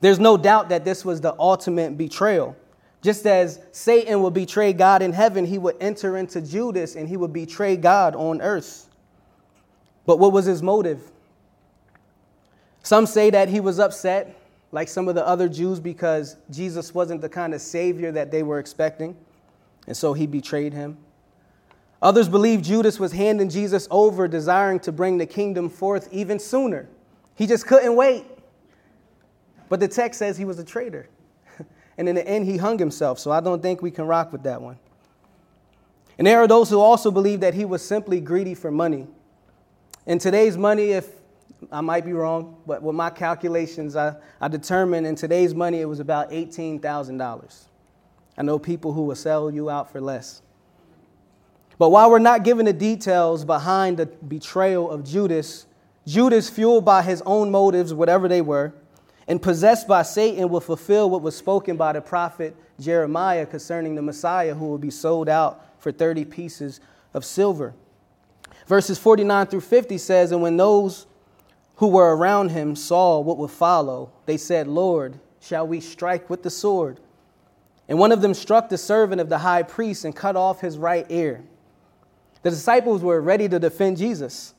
There's 0.00 0.18
no 0.18 0.36
doubt 0.36 0.68
that 0.70 0.84
this 0.84 1.04
was 1.04 1.20
the 1.20 1.34
ultimate 1.38 1.96
betrayal. 1.96 2.56
Just 3.02 3.26
as 3.26 3.60
Satan 3.72 4.22
would 4.22 4.34
betray 4.34 4.72
God 4.72 5.00
in 5.00 5.12
heaven, 5.12 5.46
he 5.46 5.58
would 5.58 5.76
enter 5.80 6.18
into 6.18 6.40
Judas 6.42 6.96
and 6.96 7.08
he 7.08 7.16
would 7.16 7.32
betray 7.32 7.76
God 7.76 8.14
on 8.14 8.42
earth. 8.42 8.88
But 10.04 10.18
what 10.18 10.32
was 10.32 10.44
his 10.44 10.62
motive? 10.62 11.10
Some 12.82 13.06
say 13.06 13.30
that 13.30 13.48
he 13.48 13.60
was 13.60 13.78
upset, 13.78 14.36
like 14.72 14.88
some 14.88 15.08
of 15.08 15.14
the 15.14 15.26
other 15.26 15.48
Jews, 15.48 15.80
because 15.80 16.36
Jesus 16.50 16.94
wasn't 16.94 17.20
the 17.20 17.28
kind 17.28 17.54
of 17.54 17.60
savior 17.60 18.12
that 18.12 18.30
they 18.30 18.42
were 18.42 18.58
expecting, 18.58 19.16
and 19.86 19.96
so 19.96 20.12
he 20.12 20.26
betrayed 20.26 20.72
him. 20.72 20.96
Others 22.02 22.28
believe 22.28 22.62
Judas 22.62 22.98
was 22.98 23.12
handing 23.12 23.48
Jesus 23.48 23.86
over, 23.90 24.26
desiring 24.26 24.80
to 24.80 24.92
bring 24.92 25.18
the 25.18 25.26
kingdom 25.26 25.68
forth 25.68 26.08
even 26.10 26.38
sooner. 26.38 26.88
He 27.34 27.46
just 27.46 27.66
couldn't 27.66 27.94
wait. 27.94 28.24
But 29.68 29.80
the 29.80 29.88
text 29.88 30.18
says 30.18 30.36
he 30.36 30.44
was 30.44 30.58
a 30.58 30.64
traitor. 30.64 31.08
And 31.98 32.08
in 32.08 32.14
the 32.14 32.26
end, 32.26 32.46
he 32.46 32.56
hung 32.56 32.78
himself. 32.78 33.18
So 33.18 33.30
I 33.30 33.40
don't 33.40 33.60
think 33.60 33.82
we 33.82 33.90
can 33.90 34.06
rock 34.06 34.32
with 34.32 34.42
that 34.44 34.62
one. 34.62 34.78
And 36.16 36.26
there 36.26 36.38
are 36.38 36.48
those 36.48 36.70
who 36.70 36.80
also 36.80 37.10
believe 37.10 37.40
that 37.40 37.52
he 37.52 37.66
was 37.66 37.84
simply 37.84 38.20
greedy 38.20 38.54
for 38.54 38.70
money. 38.70 39.06
In 40.06 40.18
today's 40.18 40.56
money, 40.56 40.92
if 40.92 41.08
I 41.70 41.82
might 41.82 42.06
be 42.06 42.14
wrong, 42.14 42.56
but 42.66 42.82
with 42.82 42.96
my 42.96 43.10
calculations, 43.10 43.96
I, 43.96 44.14
I 44.40 44.48
determined 44.48 45.06
in 45.06 45.14
today's 45.14 45.54
money 45.54 45.80
it 45.80 45.84
was 45.84 46.00
about 46.00 46.30
$18,000. 46.30 47.64
I 48.38 48.42
know 48.42 48.58
people 48.58 48.94
who 48.94 49.02
will 49.02 49.14
sell 49.14 49.50
you 49.50 49.68
out 49.68 49.92
for 49.92 50.00
less. 50.00 50.40
But 51.80 51.88
while 51.88 52.10
we're 52.10 52.18
not 52.18 52.44
given 52.44 52.66
the 52.66 52.74
details 52.74 53.42
behind 53.42 53.96
the 53.96 54.04
betrayal 54.04 54.90
of 54.90 55.02
Judas, 55.02 55.64
Judas, 56.06 56.50
fueled 56.50 56.84
by 56.84 57.00
his 57.00 57.22
own 57.24 57.50
motives, 57.50 57.94
whatever 57.94 58.28
they 58.28 58.42
were, 58.42 58.74
and 59.26 59.40
possessed 59.40 59.88
by 59.88 60.02
Satan 60.02 60.50
will 60.50 60.60
fulfill 60.60 61.08
what 61.08 61.22
was 61.22 61.34
spoken 61.34 61.78
by 61.78 61.94
the 61.94 62.02
prophet 62.02 62.54
Jeremiah 62.78 63.46
concerning 63.46 63.94
the 63.94 64.02
Messiah 64.02 64.54
who 64.54 64.66
will 64.66 64.76
be 64.76 64.90
sold 64.90 65.26
out 65.26 65.64
for 65.78 65.90
30 65.90 66.26
pieces 66.26 66.80
of 67.14 67.24
silver. 67.24 67.72
Verses 68.66 68.98
49 68.98 69.46
through 69.46 69.62
50 69.62 69.96
says, 69.96 70.32
And 70.32 70.42
when 70.42 70.58
those 70.58 71.06
who 71.76 71.88
were 71.88 72.14
around 72.14 72.50
him 72.50 72.76
saw 72.76 73.20
what 73.20 73.38
would 73.38 73.52
follow, 73.52 74.12
they 74.26 74.36
said, 74.36 74.68
Lord, 74.68 75.18
shall 75.40 75.66
we 75.66 75.80
strike 75.80 76.28
with 76.28 76.42
the 76.42 76.50
sword? 76.50 77.00
And 77.88 77.98
one 77.98 78.12
of 78.12 78.20
them 78.20 78.34
struck 78.34 78.68
the 78.68 78.76
servant 78.76 79.22
of 79.22 79.30
the 79.30 79.38
high 79.38 79.62
priest 79.62 80.04
and 80.04 80.14
cut 80.14 80.36
off 80.36 80.60
his 80.60 80.76
right 80.76 81.06
ear. 81.08 81.42
The 82.42 82.50
disciples 82.50 83.02
were 83.02 83.20
ready 83.20 83.48
to 83.48 83.58
defend 83.58 83.98
Jesus 83.98 84.54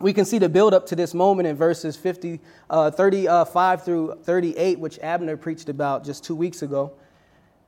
we 0.00 0.14
can 0.14 0.24
see 0.24 0.38
the 0.38 0.48
build 0.48 0.72
up 0.72 0.86
to 0.86 0.96
this 0.96 1.12
moment 1.12 1.46
in 1.46 1.56
verses 1.56 1.94
50, 1.94 2.40
uh, 2.70 2.90
35 2.90 3.84
through 3.84 4.18
38, 4.22 4.78
which 4.78 4.98
Abner 5.00 5.36
preached 5.36 5.68
about 5.68 6.04
just 6.04 6.24
two 6.24 6.34
weeks 6.34 6.62
ago. 6.62 6.92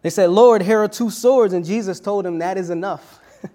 They 0.00 0.10
said, 0.10 0.30
Lord, 0.30 0.62
here 0.62 0.82
are 0.82 0.88
two 0.88 1.10
swords, 1.10 1.52
and 1.52 1.64
Jesus 1.64 2.00
told 2.00 2.24
them 2.24 2.38
that 2.38 2.56
is 2.56 2.70
enough. 2.70 3.20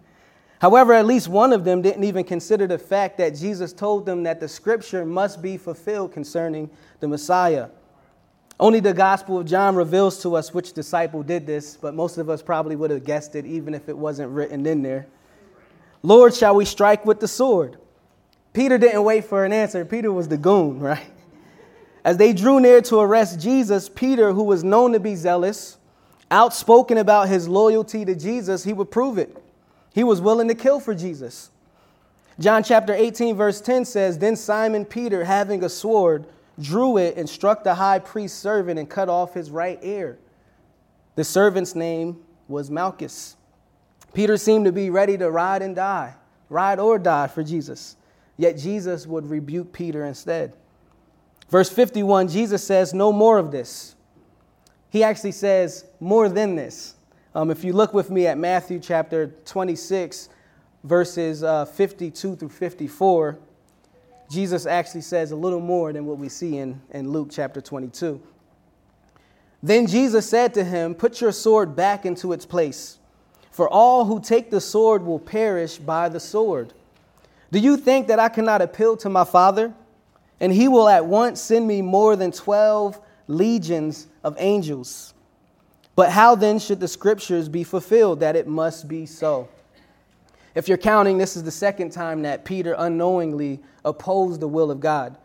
However, 0.62 0.94
at 0.94 1.08
least 1.08 1.28
one 1.28 1.52
of 1.52 1.64
them 1.64 1.82
didn't 1.82 2.04
even 2.04 2.24
consider 2.24 2.68
the 2.68 2.78
fact 2.78 3.18
that 3.18 3.36
Jesus 3.36 3.74
told 3.74 4.06
them 4.06 4.24
that 4.24 4.40
the 4.40 4.48
scripture 4.48 5.06
must 5.06 5.42
be 5.42 5.58
fulfilled 5.58 6.14
concerning 6.14 6.70
the 7.00 7.08
Messiah. 7.08 7.70
Only 8.60 8.80
the 8.80 8.94
Gospel 8.94 9.40
of 9.40 9.48
John 9.48 9.76
reveals 9.76 10.22
to 10.22 10.36
us 10.36 10.54
which 10.54 10.74
disciple 10.74 11.24
did 11.24 11.48
this, 11.48 11.76
but 11.76 11.96
most 11.96 12.18
of 12.18 12.30
us 12.30 12.44
probably 12.44 12.76
would 12.76 12.92
have 12.92 13.04
guessed 13.04 13.36
it 13.36 13.46
even 13.46 13.74
if 13.74 13.90
it 13.90 13.98
wasn't 13.98 14.32
written 14.32 14.66
in 14.68 14.84
there. 14.84 15.08
Lord, 16.04 16.34
shall 16.34 16.56
we 16.56 16.66
strike 16.66 17.06
with 17.06 17.20
the 17.20 17.28
sword? 17.28 17.78
Peter 18.54 18.78
didn't 18.78 19.04
wait 19.04 19.26
for 19.26 19.46
an 19.46 19.54
answer. 19.54 19.86
Peter 19.86 20.12
was 20.12 20.28
the 20.28 20.38
goon, 20.38 20.80
right? 20.82 21.12
As 22.04 22.18
they 22.18 22.34
drew 22.34 22.60
near 22.60 22.82
to 22.82 23.00
arrest 23.00 23.40
Jesus, 23.40 23.90
Peter, 23.90 24.32
who 24.34 24.44
was 24.44 24.64
known 24.64 24.94
to 24.94 25.00
be 25.00 25.16
zealous, 25.16 25.78
outspoken 26.32 26.98
about 26.98 27.30
his 27.30 27.48
loyalty 27.48 28.06
to 28.06 28.16
Jesus, 28.16 28.64
he 28.64 28.74
would 28.74 28.92
prove 28.92 29.18
it. 29.18 29.36
He 29.94 30.04
was 30.04 30.22
willing 30.22 30.48
to 30.48 30.56
kill 30.56 30.80
for 30.80 30.94
Jesus. 30.94 31.52
John 32.40 32.64
chapter 32.64 32.94
18, 32.94 33.36
verse 33.36 33.62
10 33.62 33.86
says 33.86 34.20
Then 34.20 34.36
Simon 34.36 34.86
Peter, 34.86 35.26
having 35.26 35.64
a 35.64 35.70
sword, 35.70 36.28
drew 36.60 36.98
it 36.98 37.18
and 37.18 37.28
struck 37.28 37.64
the 37.64 37.76
high 37.76 38.00
priest's 38.00 38.38
servant 38.38 38.80
and 38.80 38.90
cut 38.90 39.10
off 39.10 39.34
his 39.34 39.50
right 39.50 39.80
ear. 39.82 40.20
The 41.16 41.24
servant's 41.24 41.76
name 41.76 42.18
was 42.48 42.70
Malchus. 42.70 43.37
Peter 44.14 44.38
seemed 44.38 44.66
to 44.66 44.72
be 44.72 44.90
ready 44.90 45.18
to 45.18 45.30
ride 45.30 45.62
and 45.62 45.76
die, 45.76 46.16
ride 46.50 46.80
or 46.80 46.98
die 46.98 47.28
for 47.28 47.44
Jesus. 47.44 47.96
Yet 48.38 48.58
Jesus 48.58 49.08
would 49.08 49.30
rebuke 49.30 49.74
Peter 49.74 50.06
instead. 50.06 50.56
Verse 51.50 51.70
51, 51.70 52.28
Jesus 52.28 52.64
says, 52.64 52.94
No 52.94 53.12
more 53.12 53.38
of 53.38 53.52
this. 53.52 53.96
He 54.90 55.04
actually 55.04 55.32
says 55.32 55.86
more 56.00 56.30
than 56.30 56.56
this. 56.56 56.96
Um, 57.36 57.52
if 57.52 57.64
you 57.64 57.74
look 57.74 57.94
with 57.94 58.10
me 58.10 58.28
at 58.28 58.38
Matthew 58.38 58.80
chapter 58.80 59.28
26, 59.46 60.30
verses 60.84 61.44
uh, 61.44 61.66
52 61.66 62.36
through 62.36 62.50
54, 62.50 63.38
Jesus 64.30 64.66
actually 64.66 65.02
says 65.02 65.32
a 65.32 65.36
little 65.36 65.60
more 65.60 65.94
than 65.94 66.06
what 66.06 66.18
we 66.18 66.30
see 66.30 66.58
in, 66.58 66.82
in 66.92 67.12
Luke 67.12 67.30
chapter 67.32 67.62
22. 67.62 68.22
Then 69.64 69.88
Jesus 69.88 70.30
said 70.30 70.54
to 70.56 70.64
him, 70.64 70.94
Put 70.94 71.22
your 71.22 71.32
sword 71.32 71.76
back 71.76 72.06
into 72.06 72.34
its 72.34 72.46
place, 72.46 73.00
for 73.58 73.68
all 73.68 74.06
who 74.06 74.20
take 74.20 74.52
the 74.52 74.62
sword 74.62 75.04
will 75.04 75.18
perish 75.18 75.78
by 75.78 76.08
the 76.08 76.20
sword. 76.20 76.74
Do 77.52 77.58
you 77.58 77.76
think 77.76 78.06
that 78.06 78.20
I 78.20 78.30
cannot 78.30 78.62
appeal 78.62 78.96
to 78.98 79.10
my 79.10 79.24
Father, 79.24 79.74
and 80.40 80.54
he 80.54 80.68
will 80.68 80.88
at 80.88 81.04
once 81.04 81.42
send 81.42 81.68
me 81.68 81.82
more 81.82 82.16
than 82.16 82.32
12 82.32 83.02
legions 83.26 84.06
of 84.24 84.36
angels? 84.38 85.16
But 85.96 86.12
how 86.12 86.36
then 86.36 86.60
should 86.60 86.80
the 86.80 86.88
scriptures 86.88 87.50
be 87.50 87.64
fulfilled 87.64 88.20
that 88.20 88.36
it 88.36 88.46
must 88.46 88.88
be 88.88 89.08
so? 89.08 89.50
If 90.54 90.68
you're 90.68 90.78
counting, 90.78 91.18
this 91.18 91.36
is 91.36 91.42
the 91.42 91.50
second 91.50 91.90
time 91.90 92.22
that 92.22 92.46
Peter 92.46 92.76
unknowingly 92.78 93.60
opposed 93.84 94.40
the 94.40 94.48
will 94.48 94.70
of 94.70 94.80
God. 94.80 95.18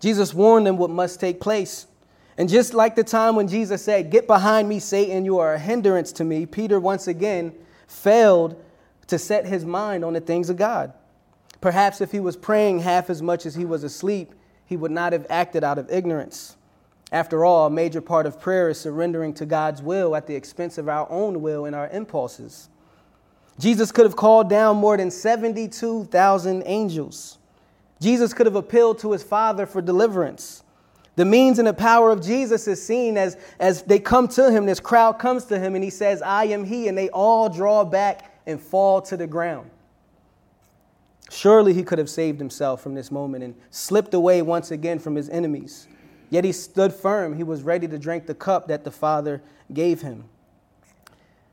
Jesus 0.00 0.32
warned 0.32 0.66
them 0.66 0.78
what 0.78 0.88
must 0.88 1.20
take 1.20 1.38
place. 1.38 1.86
And 2.38 2.48
just 2.48 2.72
like 2.72 2.96
the 2.96 3.04
time 3.04 3.36
when 3.36 3.46
Jesus 3.46 3.84
said, 3.84 4.10
Get 4.10 4.26
behind 4.26 4.70
me, 4.70 4.78
Satan, 4.78 5.26
you 5.26 5.38
are 5.38 5.52
a 5.52 5.58
hindrance 5.58 6.12
to 6.12 6.24
me, 6.24 6.46
Peter 6.46 6.80
once 6.80 7.08
again 7.08 7.52
failed 7.94 8.62
to 9.06 9.18
set 9.18 9.46
his 9.46 9.64
mind 9.64 10.04
on 10.04 10.12
the 10.12 10.20
things 10.20 10.50
of 10.50 10.56
God. 10.56 10.92
Perhaps 11.60 12.00
if 12.00 12.12
he 12.12 12.20
was 12.20 12.36
praying 12.36 12.80
half 12.80 13.08
as 13.08 13.22
much 13.22 13.46
as 13.46 13.54
he 13.54 13.64
was 13.64 13.84
asleep, 13.84 14.34
he 14.66 14.76
would 14.76 14.90
not 14.90 15.12
have 15.12 15.26
acted 15.30 15.64
out 15.64 15.78
of 15.78 15.90
ignorance. 15.90 16.56
After 17.12 17.44
all, 17.44 17.66
a 17.66 17.70
major 17.70 18.00
part 18.00 18.26
of 18.26 18.40
prayer 18.40 18.68
is 18.68 18.80
surrendering 18.80 19.34
to 19.34 19.46
God's 19.46 19.80
will 19.80 20.16
at 20.16 20.26
the 20.26 20.34
expense 20.34 20.78
of 20.78 20.88
our 20.88 21.10
own 21.10 21.42
will 21.42 21.64
and 21.64 21.76
our 21.76 21.88
impulses. 21.90 22.68
Jesus 23.58 23.92
could 23.92 24.04
have 24.04 24.16
called 24.16 24.50
down 24.50 24.76
more 24.76 24.96
than 24.96 25.10
72,000 25.10 26.62
angels. 26.66 27.38
Jesus 28.00 28.34
could 28.34 28.46
have 28.46 28.56
appealed 28.56 28.98
to 28.98 29.12
his 29.12 29.22
Father 29.22 29.64
for 29.64 29.80
deliverance. 29.80 30.63
The 31.16 31.24
means 31.24 31.58
and 31.58 31.68
the 31.68 31.74
power 31.74 32.10
of 32.10 32.20
Jesus 32.20 32.66
is 32.66 32.84
seen 32.84 33.16
as, 33.16 33.36
as 33.60 33.82
they 33.82 34.00
come 34.00 34.26
to 34.28 34.50
him, 34.50 34.66
this 34.66 34.80
crowd 34.80 35.18
comes 35.18 35.44
to 35.46 35.58
him, 35.58 35.74
and 35.74 35.84
he 35.84 35.90
says, 35.90 36.20
I 36.22 36.44
am 36.46 36.64
he, 36.64 36.88
and 36.88 36.98
they 36.98 37.08
all 37.10 37.48
draw 37.48 37.84
back 37.84 38.40
and 38.46 38.60
fall 38.60 39.00
to 39.02 39.16
the 39.16 39.26
ground. 39.26 39.70
Surely 41.30 41.72
he 41.72 41.82
could 41.82 41.98
have 41.98 42.10
saved 42.10 42.38
himself 42.38 42.82
from 42.82 42.94
this 42.94 43.10
moment 43.10 43.44
and 43.44 43.54
slipped 43.70 44.12
away 44.12 44.42
once 44.42 44.70
again 44.70 44.98
from 44.98 45.14
his 45.14 45.28
enemies. 45.28 45.86
Yet 46.30 46.44
he 46.44 46.52
stood 46.52 46.92
firm. 46.92 47.36
He 47.36 47.44
was 47.44 47.62
ready 47.62 47.86
to 47.88 47.98
drink 47.98 48.26
the 48.26 48.34
cup 48.34 48.68
that 48.68 48.84
the 48.84 48.90
Father 48.90 49.40
gave 49.72 50.02
him. 50.02 50.24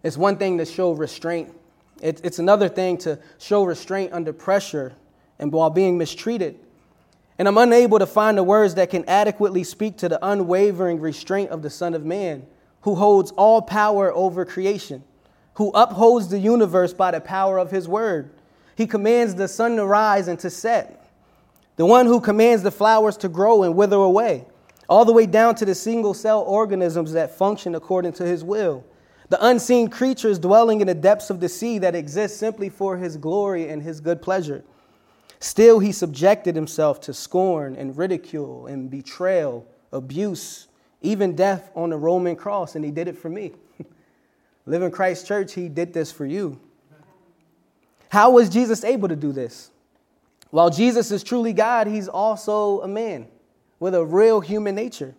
It's 0.04 0.18
one 0.18 0.38
thing 0.38 0.58
to 0.58 0.66
show 0.66 0.92
restraint, 0.92 1.54
it's 2.02 2.40
another 2.40 2.68
thing 2.68 2.98
to 3.00 3.20
show 3.38 3.64
restraint 3.64 4.12
under 4.12 4.34
pressure 4.34 4.94
and 5.38 5.52
while 5.52 5.70
being 5.70 6.00
mistreated 6.00 6.58
and 7.42 7.48
I'm 7.48 7.58
unable 7.58 7.98
to 7.98 8.06
find 8.06 8.38
the 8.38 8.44
words 8.44 8.76
that 8.76 8.92
can 8.92 9.04
adequately 9.08 9.64
speak 9.64 9.98
to 9.98 10.08
the 10.08 10.24
unwavering 10.24 11.00
restraint 11.00 11.50
of 11.50 11.64
the 11.64 11.72
Son 11.72 11.96
of 11.96 12.06
Man, 12.06 12.46
who 12.82 12.94
holds 12.94 13.32
all 13.32 13.64
power 13.64 14.14
over 14.14 14.46
creation, 14.46 15.04
who 15.56 15.72
upholds 15.72 16.28
the 16.28 16.38
universe 16.38 16.94
by 16.94 17.10
the 17.10 17.20
power 17.20 17.58
of 17.58 17.72
his 17.72 17.88
word. 17.88 18.30
He 18.76 18.86
commands 18.86 19.34
the 19.34 19.48
sun 19.48 19.76
to 19.78 19.86
rise 19.88 20.28
and 20.28 20.38
to 20.38 20.52
set, 20.52 21.10
the 21.78 21.86
one 21.88 22.06
who 22.06 22.22
commands 22.22 22.62
the 22.62 22.70
flowers 22.70 23.18
to 23.18 23.28
grow 23.28 23.64
and 23.64 23.76
wither 23.76 23.98
away, 23.98 24.46
all 24.88 25.04
the 25.04 25.12
way 25.12 25.26
down 25.26 25.56
to 25.56 25.66
the 25.66 25.74
single 25.74 26.14
cell 26.14 26.42
organisms 26.42 27.14
that 27.14 27.36
function 27.36 27.74
according 27.74 28.14
to 28.14 28.24
his 28.24 28.44
will, 28.44 28.86
the 29.30 29.44
unseen 29.44 29.90
creatures 29.90 30.38
dwelling 30.38 30.80
in 30.80 30.86
the 30.86 30.94
depths 30.94 31.32
of 31.32 31.40
the 31.40 31.50
sea 31.50 31.80
that 31.80 31.96
exist 31.96 32.38
simply 32.38 32.70
for 32.70 32.98
his 32.98 33.18
glory 33.18 33.68
and 33.68 33.82
his 33.82 34.00
good 34.00 34.22
pleasure. 34.22 34.64
Still, 35.42 35.80
he 35.80 35.92
subjected 35.92 36.56
himself 36.56 37.02
to 37.02 37.16
scorn 37.16 37.76
and 37.76 37.98
ridicule 37.98 38.68
and 38.68 38.92
betrayal, 38.92 39.66
abuse, 39.92 40.68
even 41.02 41.36
death 41.36 41.72
on 41.76 41.90
the 41.90 41.98
Roman 41.98 42.36
cross, 42.36 42.76
and 42.76 42.86
he 42.86 42.92
did 42.92 43.08
it 43.08 43.18
for 43.18 43.28
me. 43.28 43.52
Live 44.68 44.84
in 44.84 44.92
Christ 44.92 45.26
Church, 45.26 45.54
he 45.56 45.68
did 45.68 45.94
this 45.94 46.12
for 46.12 46.28
you. 46.28 46.60
How 48.10 48.30
was 48.30 48.50
Jesus 48.50 48.84
able 48.84 49.08
to 49.08 49.16
do 49.16 49.32
this? 49.32 49.72
While 50.52 50.70
Jesus 50.70 51.10
is 51.10 51.24
truly 51.24 51.54
God, 51.54 51.88
he's 51.88 52.08
also 52.08 52.82
a 52.82 52.88
man 52.88 53.28
with 53.80 53.96
a 53.96 54.06
real 54.06 54.42
human 54.42 54.76
nature, 54.76 55.16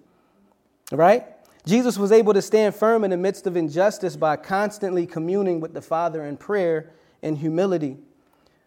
right? 0.92 1.26
Jesus 1.66 1.98
was 1.98 2.12
able 2.12 2.32
to 2.34 2.42
stand 2.42 2.76
firm 2.76 3.02
in 3.02 3.10
the 3.10 3.16
midst 3.16 3.48
of 3.48 3.56
injustice 3.56 4.14
by 4.14 4.36
constantly 4.36 5.04
communing 5.04 5.58
with 5.58 5.74
the 5.74 5.82
Father 5.82 6.24
in 6.24 6.36
prayer 6.36 6.92
and 7.24 7.38
humility. 7.38 7.96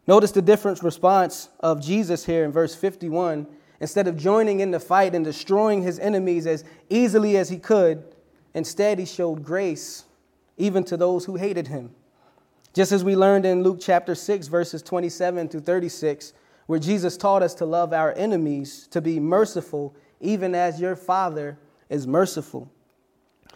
Notice 0.08 0.32
the 0.32 0.42
different 0.42 0.84
response 0.84 1.50
of 1.60 1.82
Jesus 1.82 2.26
here 2.26 2.46
in 2.46 2.52
verse 2.52 2.76
51. 2.76 3.48
Instead 3.80 4.08
of 4.08 4.18
joining 4.18 4.60
in 4.60 4.72
the 4.72 4.80
fight 4.80 5.16
and 5.16 5.26
destroying 5.26 5.82
his 5.82 6.00
enemies 6.00 6.48
as 6.48 6.64
easily 6.90 7.38
as 7.38 7.50
he 7.50 7.58
could, 7.58 8.04
instead 8.54 9.00
he 9.00 9.06
showed 9.06 9.44
grace 9.44 10.06
even 10.58 10.84
to 10.86 10.96
those 10.96 11.26
who 11.26 11.36
hated 11.36 11.68
him. 11.68 11.94
Just 12.74 12.92
as 12.92 13.04
we 13.04 13.16
learned 13.16 13.46
in 13.46 13.64
Luke 13.64 13.80
chapter 13.82 14.16
6, 14.16 14.48
verses 14.48 14.82
27 14.82 15.50
through 15.50 15.62
36, 15.62 16.34
where 16.68 16.80
Jesus 16.80 17.18
taught 17.18 17.44
us 17.44 17.54
to 17.56 17.66
love 17.66 17.94
our 17.94 18.14
enemies, 18.14 18.88
to 18.92 19.02
be 19.02 19.20
merciful, 19.20 19.96
even 20.20 20.56
as 20.56 20.80
your 20.80 20.96
Father 20.96 21.58
is 21.90 22.08
merciful. 22.08 22.72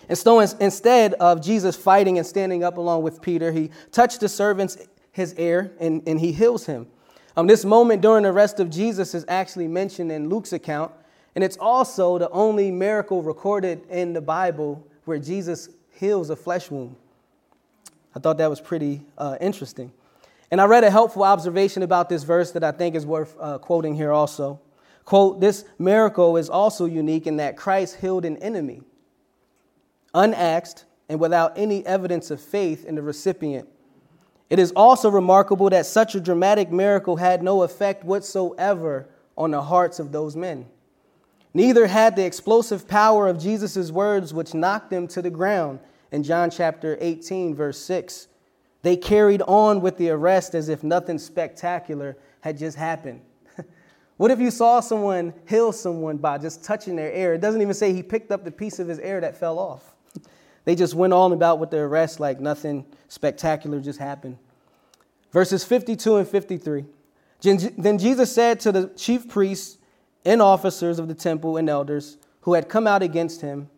And 0.07 0.17
so 0.17 0.39
instead 0.39 1.13
of 1.15 1.41
Jesus 1.41 1.75
fighting 1.75 2.17
and 2.17 2.25
standing 2.25 2.63
up 2.63 2.77
along 2.77 3.03
with 3.03 3.21
Peter, 3.21 3.51
he 3.51 3.71
touched 3.91 4.21
the 4.21 4.29
servant's 4.29 4.77
his 5.11 5.33
ear 5.35 5.71
and, 5.79 6.01
and 6.07 6.19
he 6.19 6.31
heals 6.31 6.65
him. 6.65 6.87
Um, 7.35 7.47
this 7.47 7.63
moment 7.63 8.01
during 8.01 8.23
the 8.23 8.29
arrest 8.29 8.59
of 8.59 8.69
Jesus 8.69 9.13
is 9.13 9.25
actually 9.27 9.67
mentioned 9.67 10.11
in 10.11 10.29
Luke's 10.29 10.51
account, 10.53 10.91
and 11.35 11.43
it's 11.43 11.57
also 11.57 12.17
the 12.17 12.29
only 12.31 12.71
miracle 12.71 13.21
recorded 13.21 13.81
in 13.89 14.13
the 14.13 14.21
Bible 14.21 14.85
where 15.05 15.19
Jesus 15.19 15.69
heals 15.91 16.29
a 16.29 16.35
flesh 16.35 16.69
wound. 16.69 16.95
I 18.15 18.19
thought 18.19 18.37
that 18.39 18.49
was 18.49 18.59
pretty 18.59 19.01
uh, 19.17 19.37
interesting. 19.39 19.91
And 20.51 20.59
I 20.59 20.65
read 20.65 20.83
a 20.83 20.89
helpful 20.89 21.23
observation 21.23 21.83
about 21.83 22.09
this 22.09 22.23
verse 22.23 22.51
that 22.51 22.63
I 22.63 22.71
think 22.71 22.95
is 22.95 23.05
worth 23.05 23.35
uh, 23.39 23.59
quoting 23.59 23.95
here 23.95 24.11
also. 24.11 24.59
Quote, 25.05 25.39
this 25.39 25.65
miracle 25.77 26.37
is 26.37 26.49
also 26.49 26.85
unique 26.85 27.27
in 27.27 27.37
that 27.37 27.55
Christ 27.55 27.97
healed 27.97 28.25
an 28.25 28.37
enemy, 28.37 28.81
unasked 30.13 30.85
and 31.07 31.19
without 31.19 31.57
any 31.57 31.85
evidence 31.85 32.31
of 32.31 32.41
faith 32.41 32.85
in 32.85 32.95
the 32.95 33.01
recipient 33.01 33.67
it 34.49 34.59
is 34.59 34.71
also 34.75 35.09
remarkable 35.09 35.69
that 35.69 35.85
such 35.85 36.15
a 36.15 36.19
dramatic 36.19 36.71
miracle 36.71 37.17
had 37.17 37.43
no 37.43 37.63
effect 37.63 38.03
whatsoever 38.03 39.07
on 39.37 39.51
the 39.51 39.61
hearts 39.61 39.99
of 39.99 40.11
those 40.11 40.35
men. 40.35 40.65
Neither 41.53 41.87
had 41.87 42.15
the 42.15 42.25
explosive 42.25 42.87
power 42.87 43.27
of 43.27 43.39
Jesus' 43.39 43.91
words, 43.91 44.33
which 44.33 44.53
knocked 44.53 44.89
them 44.89 45.07
to 45.09 45.21
the 45.21 45.29
ground 45.29 45.79
in 46.11 46.23
John 46.23 46.49
chapter 46.49 46.97
18, 46.99 47.55
verse 47.55 47.79
6. 47.79 48.27
They 48.81 48.95
carried 48.95 49.41
on 49.43 49.81
with 49.81 49.97
the 49.97 50.09
arrest 50.09 50.55
as 50.55 50.69
if 50.69 50.83
nothing 50.83 51.17
spectacular 51.17 52.17
had 52.41 52.57
just 52.57 52.77
happened. 52.77 53.21
what 54.17 54.31
if 54.31 54.39
you 54.39 54.51
saw 54.51 54.79
someone 54.79 55.33
heal 55.47 55.71
someone 55.71 56.17
by 56.17 56.37
just 56.37 56.63
touching 56.63 56.95
their 56.95 57.11
ear? 57.11 57.33
It 57.33 57.41
doesn't 57.41 57.61
even 57.61 57.73
say 57.73 57.93
he 57.93 58.03
picked 58.03 58.31
up 58.31 58.43
the 58.43 58.51
piece 58.51 58.79
of 58.79 58.87
his 58.87 58.99
ear 58.99 59.19
that 59.21 59.37
fell 59.37 59.59
off. 59.59 59.95
They 60.69 60.75
just 60.75 60.93
went 60.93 61.13
on 61.13 61.31
about 61.31 61.57
with 61.57 61.71
their 61.71 61.85
arrest 61.85 62.19
like 62.19 62.39
nothing 62.39 62.85
spectacular 63.07 63.79
just 63.79 63.97
happened. 63.97 64.37
Verses 65.31 65.63
52 65.63 66.17
and 66.17 66.27
53. 66.27 66.85
Then 67.41 67.97
Jesus 67.97 68.31
said 68.31 68.59
to 68.59 68.71
the 68.71 68.89
chief 68.89 69.27
priests 69.27 69.79
and 70.23 70.43
officers 70.43 70.99
of 70.99 71.07
the 71.07 71.15
temple 71.15 71.57
and 71.57 71.67
elders 71.67 72.17
who 72.41 72.53
had 72.53 72.69
come 72.69 72.85
out 72.85 73.01
against 73.01 73.41
him, 73.41 73.71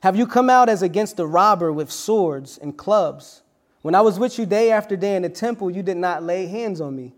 Have 0.00 0.16
you 0.16 0.26
come 0.26 0.50
out 0.50 0.68
as 0.68 0.82
against 0.82 1.20
a 1.20 1.26
robber 1.28 1.72
with 1.72 1.92
swords 1.92 2.58
and 2.58 2.76
clubs? 2.76 3.42
When 3.82 3.94
I 3.94 4.00
was 4.00 4.18
with 4.18 4.36
you 4.36 4.44
day 4.44 4.72
after 4.72 4.96
day 4.96 5.14
in 5.14 5.22
the 5.22 5.28
temple, 5.28 5.70
you 5.70 5.84
did 5.84 5.96
not 5.96 6.24
lay 6.24 6.46
hands 6.46 6.80
on 6.80 6.96
me. 6.96 7.12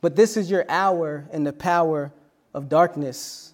But 0.00 0.14
this 0.14 0.36
is 0.36 0.48
your 0.48 0.64
hour 0.68 1.26
and 1.32 1.44
the 1.44 1.52
power 1.52 2.12
of 2.54 2.68
darkness. 2.68 3.49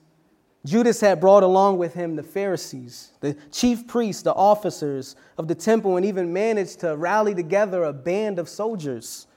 Judas 0.66 1.00
had 1.00 1.20
brought 1.20 1.44
along 1.44 1.78
with 1.78 1.94
him 1.94 2.16
the 2.16 2.22
Pharisees, 2.24 3.12
the 3.20 3.36
chief 3.52 3.86
priests, 3.86 4.22
the 4.22 4.34
officers 4.34 5.14
of 5.38 5.46
the 5.46 5.54
temple, 5.54 5.96
and 5.96 6.04
even 6.04 6.32
managed 6.32 6.80
to 6.80 6.96
rally 6.96 7.34
together 7.34 7.84
a 7.84 7.92
band 7.92 8.40
of 8.40 8.48
soldiers. 8.48 9.28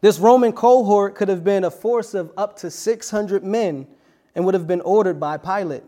This 0.00 0.20
Roman 0.20 0.52
cohort 0.52 1.16
could 1.16 1.28
have 1.28 1.42
been 1.42 1.64
a 1.64 1.70
force 1.70 2.14
of 2.14 2.30
up 2.36 2.56
to 2.58 2.70
600 2.70 3.42
men 3.42 3.88
and 4.36 4.44
would 4.44 4.54
have 4.54 4.68
been 4.68 4.80
ordered 4.82 5.18
by 5.18 5.36
Pilate. 5.36 5.82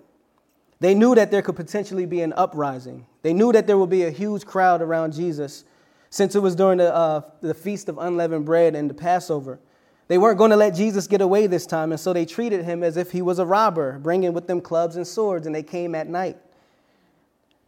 They 0.81 0.94
knew 0.94 1.14
that 1.14 1.31
there 1.31 1.42
could 1.42 1.57
potentially 1.57 2.07
be 2.07 2.22
an 2.22 2.33
uprising. 2.33 3.07
They 3.22 3.33
knew 3.33 3.53
that 3.53 3.68
there 3.68 3.79
would 3.79 3.90
be 3.90 4.05
a 4.05 4.11
huge 4.11 4.44
crowd 4.44 4.83
around 4.83 5.12
Jesus 5.12 5.64
since 6.09 6.35
it 6.35 6.40
was 6.40 6.57
during 6.57 6.79
the, 6.79 6.92
uh, 6.92 7.22
the 7.40 7.55
Feast 7.55 7.88
of 7.88 7.98
Unleavened 7.98 8.44
Bread 8.44 8.74
and 8.74 8.90
the 8.90 8.94
Passover. 8.94 9.61
They 10.10 10.18
weren't 10.18 10.38
going 10.38 10.50
to 10.50 10.56
let 10.56 10.74
Jesus 10.74 11.06
get 11.06 11.20
away 11.20 11.46
this 11.46 11.66
time, 11.66 11.92
and 11.92 12.00
so 12.00 12.12
they 12.12 12.26
treated 12.26 12.64
him 12.64 12.82
as 12.82 12.96
if 12.96 13.12
he 13.12 13.22
was 13.22 13.38
a 13.38 13.46
robber, 13.46 14.00
bringing 14.00 14.32
with 14.32 14.48
them 14.48 14.60
clubs 14.60 14.96
and 14.96 15.06
swords, 15.06 15.46
and 15.46 15.54
they 15.54 15.62
came 15.62 15.94
at 15.94 16.08
night. 16.08 16.36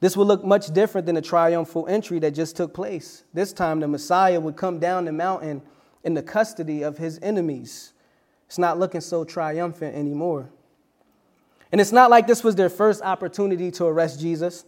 This 0.01 0.17
would 0.17 0.27
look 0.27 0.45
much 0.45 0.75
different 0.75 1.07
than 1.07 1.15
the 1.15 1.23
triumphal 1.23 1.87
entry 1.87 2.19
that 2.19 2.33
just 2.33 2.57
took 2.57 2.75
place. 2.75 3.23
This 3.33 3.53
time, 3.53 3.79
the 3.79 3.87
Messiah 3.87 4.41
would 4.41 4.57
come 4.57 4.81
down 4.81 5.05
the 5.05 5.13
mountain 5.13 5.63
in 6.03 6.15
the 6.15 6.23
custody 6.23 6.83
of 6.83 6.99
his 6.99 7.21
enemies. 7.23 7.93
It's 8.49 8.59
not 8.59 8.77
looking 8.77 9.03
so 9.03 9.23
triumphant 9.23 9.95
anymore. 9.95 10.51
And 11.71 11.81
it's 11.81 11.93
not 11.93 12.11
like 12.11 12.27
this 12.27 12.43
was 12.43 12.57
their 12.57 12.69
first 12.69 13.03
opportunity 13.03 13.71
to 13.71 13.85
arrest 13.85 14.19
Jesus. 14.19 14.65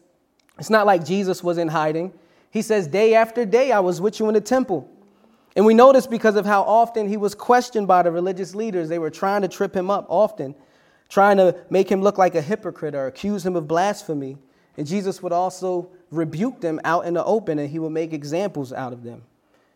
It's 0.60 0.70
not 0.70 0.86
like 0.86 1.04
Jesus 1.04 1.42
was 1.42 1.58
in 1.58 1.66
hiding. 1.66 2.12
He 2.52 2.62
says, 2.62 2.86
Day 2.86 3.16
after 3.16 3.44
day, 3.44 3.72
I 3.72 3.80
was 3.80 4.00
with 4.00 4.20
you 4.20 4.28
in 4.28 4.34
the 4.34 4.40
temple. 4.40 4.88
And 5.56 5.64
we 5.64 5.74
know 5.74 5.92
this 5.92 6.06
because 6.06 6.36
of 6.36 6.44
how 6.44 6.62
often 6.62 7.08
he 7.08 7.16
was 7.16 7.34
questioned 7.34 7.86
by 7.86 8.02
the 8.02 8.10
religious 8.10 8.54
leaders. 8.54 8.88
They 8.88 8.98
were 8.98 9.10
trying 9.10 9.42
to 9.42 9.48
trip 9.48 9.74
him 9.74 9.90
up 9.90 10.06
often, 10.08 10.54
trying 11.08 11.36
to 11.36 11.56
make 11.70 11.88
him 11.88 12.02
look 12.02 12.18
like 12.18 12.34
a 12.34 12.42
hypocrite 12.42 12.94
or 12.94 13.06
accuse 13.06 13.46
him 13.46 13.54
of 13.54 13.68
blasphemy. 13.68 14.36
And 14.76 14.86
Jesus 14.86 15.22
would 15.22 15.32
also 15.32 15.90
rebuke 16.10 16.60
them 16.60 16.80
out 16.84 17.06
in 17.06 17.14
the 17.14 17.24
open 17.24 17.58
and 17.58 17.70
he 17.70 17.78
would 17.78 17.90
make 17.90 18.12
examples 18.12 18.72
out 18.72 18.92
of 18.92 19.04
them. 19.04 19.22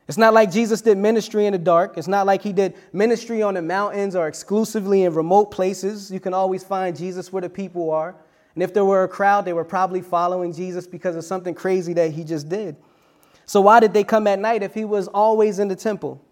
It's 0.09 0.19
not 0.19 0.33
like 0.33 0.51
Jesus 0.51 0.81
did 0.81 0.97
ministry 0.97 1.45
in 1.45 1.53
the 1.53 1.59
dark. 1.59 1.99
It's 1.99 2.09
not 2.09 2.25
like 2.25 2.43
he 2.43 2.53
did 2.53 2.75
ministry 2.95 3.43
on 3.43 3.55
the 3.55 3.63
mountains 3.63 4.17
or 4.17 4.27
exclusively 4.27 5.03
in 5.03 5.13
remote 5.13 5.51
places. 5.51 6.11
You 6.11 6.19
can 6.19 6.33
always 6.33 6.65
find 6.65 6.97
Jesus 6.97 7.31
where 7.31 7.43
the 7.43 7.51
people 7.51 7.91
are. 7.91 8.17
And 8.55 8.63
if 8.63 8.73
there 8.73 8.87
were 8.87 9.05
a 9.05 9.09
crowd, 9.09 9.45
they 9.45 9.53
were 9.53 9.65
probably 9.65 10.01
following 10.01 10.53
Jesus 10.53 10.87
because 10.87 11.15
of 11.15 11.25
something 11.25 11.55
crazy 11.55 11.93
that 11.93 12.13
he 12.13 12.25
just 12.25 12.49
did. 12.49 12.75
So, 13.49 13.63
why 13.63 13.81
did 13.81 13.95
they 13.95 14.05
come 14.05 14.27
at 14.27 14.39
night 14.39 14.63
if 14.63 14.75
he 14.75 14.85
was 14.85 15.09
always 15.09 15.59
in 15.59 15.69
the 15.69 15.75
temple? 15.75 16.23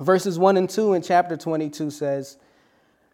Verses 0.00 0.40
1 0.40 0.56
and 0.56 0.68
2 0.68 0.94
in 0.94 1.02
chapter 1.02 1.36
22 1.36 1.92
says, 1.92 2.36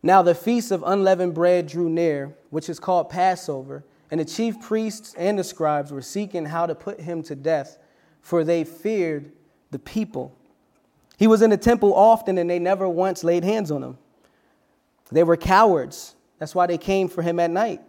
Now 0.02 0.22
the 0.22 0.34
feast 0.34 0.70
of 0.70 0.82
unleavened 0.82 1.34
bread 1.34 1.66
drew 1.66 1.90
near, 1.90 2.34
which 2.48 2.70
is 2.70 2.80
called 2.80 3.10
Passover, 3.10 3.84
and 4.10 4.18
the 4.18 4.24
chief 4.24 4.58
priests 4.62 5.14
and 5.18 5.38
the 5.38 5.44
scribes 5.44 5.92
were 5.92 6.00
seeking 6.00 6.46
how 6.46 6.64
to 6.64 6.74
put 6.74 7.02
him 7.02 7.22
to 7.24 7.34
death, 7.34 7.76
for 8.22 8.44
they 8.44 8.64
feared 8.64 9.30
the 9.72 9.78
people. 9.78 10.34
He 11.18 11.26
was 11.26 11.42
in 11.42 11.50
the 11.50 11.58
temple 11.58 11.92
often, 11.94 12.38
and 12.38 12.48
they 12.48 12.58
never 12.58 12.88
once 12.88 13.22
laid 13.22 13.44
hands 13.44 13.70
on 13.70 13.82
him. 13.82 13.98
They 15.12 15.22
were 15.22 15.36
cowards. 15.36 16.14
That's 16.38 16.54
why 16.54 16.66
they 16.66 16.78
came 16.78 17.08
for 17.08 17.20
him 17.20 17.38
at 17.38 17.50
night. 17.50 17.82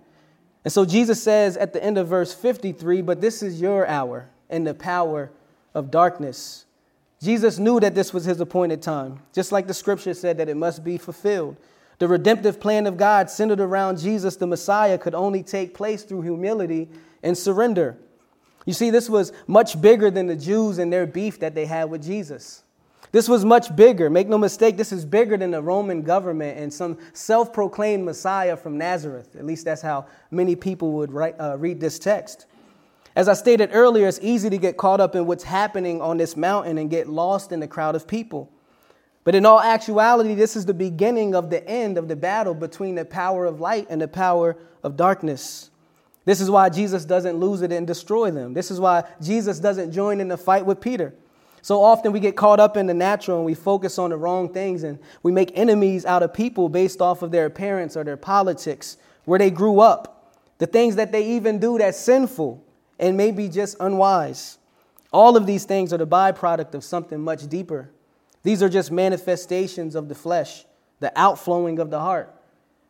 And 0.65 0.73
so 0.73 0.83
Jesus 0.83 1.23
says 1.23 1.55
at 1.55 1.71
the 1.71 1.81
end 1.81 1.97
of 1.97 2.09
verse 2.09 2.33
53 2.33 3.01
But 3.03 3.21
this 3.21 3.41
is 3.41 3.61
your 3.61 3.87
hour 3.87 4.29
and 4.49 4.67
the 4.67 4.73
power 4.73 5.31
of 5.75 5.91
darkness. 5.91 6.65
Jesus 7.21 7.59
knew 7.59 7.79
that 7.79 7.93
this 7.93 8.13
was 8.13 8.25
his 8.25 8.39
appointed 8.39 8.81
time, 8.81 9.19
just 9.33 9.51
like 9.51 9.67
the 9.67 9.73
scripture 9.73 10.13
said 10.13 10.37
that 10.37 10.49
it 10.49 10.57
must 10.57 10.83
be 10.83 10.97
fulfilled. 10.97 11.57
The 11.97 12.07
redemptive 12.07 12.59
plan 12.59 12.87
of 12.87 12.97
God 12.97 13.29
centered 13.29 13.61
around 13.61 13.99
Jesus, 13.99 14.35
the 14.35 14.47
Messiah, 14.47 14.97
could 14.97 15.15
only 15.15 15.43
take 15.43 15.73
place 15.73 16.03
through 16.03 16.23
humility 16.23 16.89
and 17.23 17.37
surrender. 17.37 17.97
You 18.65 18.73
see, 18.73 18.89
this 18.89 19.09
was 19.09 19.31
much 19.47 19.79
bigger 19.79 20.09
than 20.09 20.27
the 20.27 20.35
Jews 20.35 20.77
and 20.77 20.91
their 20.91 21.05
beef 21.05 21.39
that 21.39 21.55
they 21.55 21.65
had 21.65 21.89
with 21.89 22.03
Jesus. 22.03 22.63
This 23.11 23.29
was 23.29 23.45
much 23.45 23.73
bigger. 23.75 24.09
Make 24.09 24.27
no 24.27 24.37
mistake, 24.37 24.75
this 24.75 24.91
is 24.91 25.05
bigger 25.05 25.37
than 25.37 25.51
the 25.51 25.61
Roman 25.61 26.01
government 26.01 26.57
and 26.57 26.73
some 26.73 26.97
self 27.13 27.53
proclaimed 27.53 28.03
Messiah 28.03 28.57
from 28.57 28.77
Nazareth. 28.77 29.35
At 29.37 29.45
least 29.45 29.63
that's 29.63 29.81
how 29.81 30.07
many 30.31 30.55
people 30.55 30.91
would 30.93 31.13
write, 31.13 31.39
uh, 31.39 31.55
read 31.57 31.79
this 31.79 31.97
text. 31.97 32.45
As 33.15 33.29
I 33.29 33.33
stated 33.33 33.69
earlier, 33.71 34.07
it's 34.07 34.19
easy 34.21 34.49
to 34.49 34.57
get 34.57 34.75
caught 34.75 34.99
up 34.99 35.15
in 35.15 35.25
what's 35.25 35.45
happening 35.45 36.01
on 36.01 36.17
this 36.17 36.35
mountain 36.35 36.77
and 36.77 36.89
get 36.89 37.07
lost 37.07 37.53
in 37.53 37.61
the 37.61 37.67
crowd 37.67 37.95
of 37.95 38.07
people. 38.07 38.51
But 39.23 39.35
in 39.35 39.45
all 39.45 39.61
actuality, 39.61 40.35
this 40.35 40.55
is 40.57 40.65
the 40.65 40.73
beginning 40.73 41.33
of 41.33 41.49
the 41.49 41.65
end 41.67 41.97
of 41.97 42.09
the 42.09 42.15
battle 42.15 42.53
between 42.53 42.95
the 42.95 43.05
power 43.05 43.45
of 43.45 43.61
light 43.61 43.87
and 43.89 44.01
the 44.01 44.07
power 44.07 44.57
of 44.83 44.97
darkness. 44.97 45.71
This 46.25 46.41
is 46.41 46.51
why 46.51 46.69
Jesus 46.69 47.05
doesn't 47.05 47.37
lose 47.37 47.61
it 47.61 47.71
and 47.71 47.87
destroy 47.87 48.31
them. 48.31 48.53
This 48.53 48.69
is 48.69 48.79
why 48.79 49.05
Jesus 49.21 49.59
doesn't 49.59 49.93
join 49.93 50.19
in 50.19 50.27
the 50.27 50.37
fight 50.37 50.65
with 50.65 50.81
Peter. 50.81 51.13
So 51.61 51.81
often 51.81 52.11
we 52.11 52.19
get 52.19 52.35
caught 52.35 52.59
up 52.59 52.75
in 52.75 52.85
the 52.85 52.93
natural 52.93 53.37
and 53.37 53.45
we 53.45 53.53
focus 53.53 53.97
on 53.97 54.09
the 54.09 54.17
wrong 54.17 54.53
things 54.53 54.83
and 54.83 54.99
we 55.23 55.31
make 55.31 55.51
enemies 55.57 56.05
out 56.05 56.21
of 56.21 56.33
people 56.33 56.67
based 56.67 57.01
off 57.01 57.21
of 57.21 57.31
their 57.31 57.45
appearance 57.45 57.95
or 57.95 58.03
their 58.03 58.17
politics, 58.17 58.97
where 59.23 59.39
they 59.39 59.49
grew 59.49 59.79
up, 59.79 60.35
the 60.57 60.67
things 60.67 60.97
that 60.97 61.11
they 61.11 61.25
even 61.25 61.59
do 61.59 61.77
that's 61.77 61.97
sinful 61.97 62.64
and 62.99 63.17
maybe 63.17 63.49
just 63.49 63.77
unwise. 63.79 64.57
All 65.11 65.37
of 65.37 65.45
these 65.45 65.65
things 65.65 65.93
are 65.93 65.97
the 65.97 66.07
byproduct 66.07 66.73
of 66.73 66.83
something 66.83 67.19
much 67.19 67.47
deeper. 67.47 67.89
These 68.43 68.61
are 68.61 68.69
just 68.69 68.91
manifestations 68.91 69.95
of 69.95 70.09
the 70.09 70.15
flesh, 70.15 70.65
the 70.99 71.11
outflowing 71.15 71.79
of 71.79 71.89
the 71.89 71.99
heart. 71.99 72.33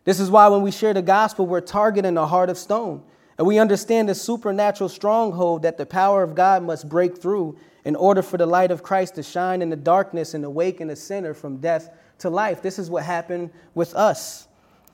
This 0.03 0.19
is 0.19 0.29
why 0.29 0.47
when 0.47 0.61
we 0.61 0.71
share 0.71 0.93
the 0.93 1.01
gospel, 1.01 1.47
we're 1.47 1.61
targeting 1.61 2.17
a 2.17 2.27
heart 2.27 2.49
of 2.49 2.57
stone. 2.57 3.03
And 3.37 3.45
we 3.45 3.59
understand 3.59 4.07
the 4.07 4.15
supernatural 4.15 4.89
stronghold 4.89 5.63
that 5.63 5.77
the 5.77 5.85
power 5.85 6.23
of 6.23 6.35
God 6.35 6.63
must 6.63 6.87
break 6.87 7.17
through 7.17 7.57
in 7.83 7.95
order 7.95 8.21
for 8.21 8.37
the 8.37 8.45
light 8.45 8.71
of 8.71 8.81
Christ 8.81 9.15
to 9.15 9.23
shine 9.23 9.61
in 9.61 9.69
the 9.69 9.75
darkness 9.75 10.33
and 10.33 10.45
awaken 10.45 10.87
the 10.87 10.95
sinner 10.95 11.33
from 11.33 11.57
death 11.57 11.89
to 12.19 12.29
life. 12.29 12.61
This 12.61 12.79
is 12.79 12.89
what 12.89 13.03
happened 13.03 13.51
with 13.73 13.93
us. 13.95 14.47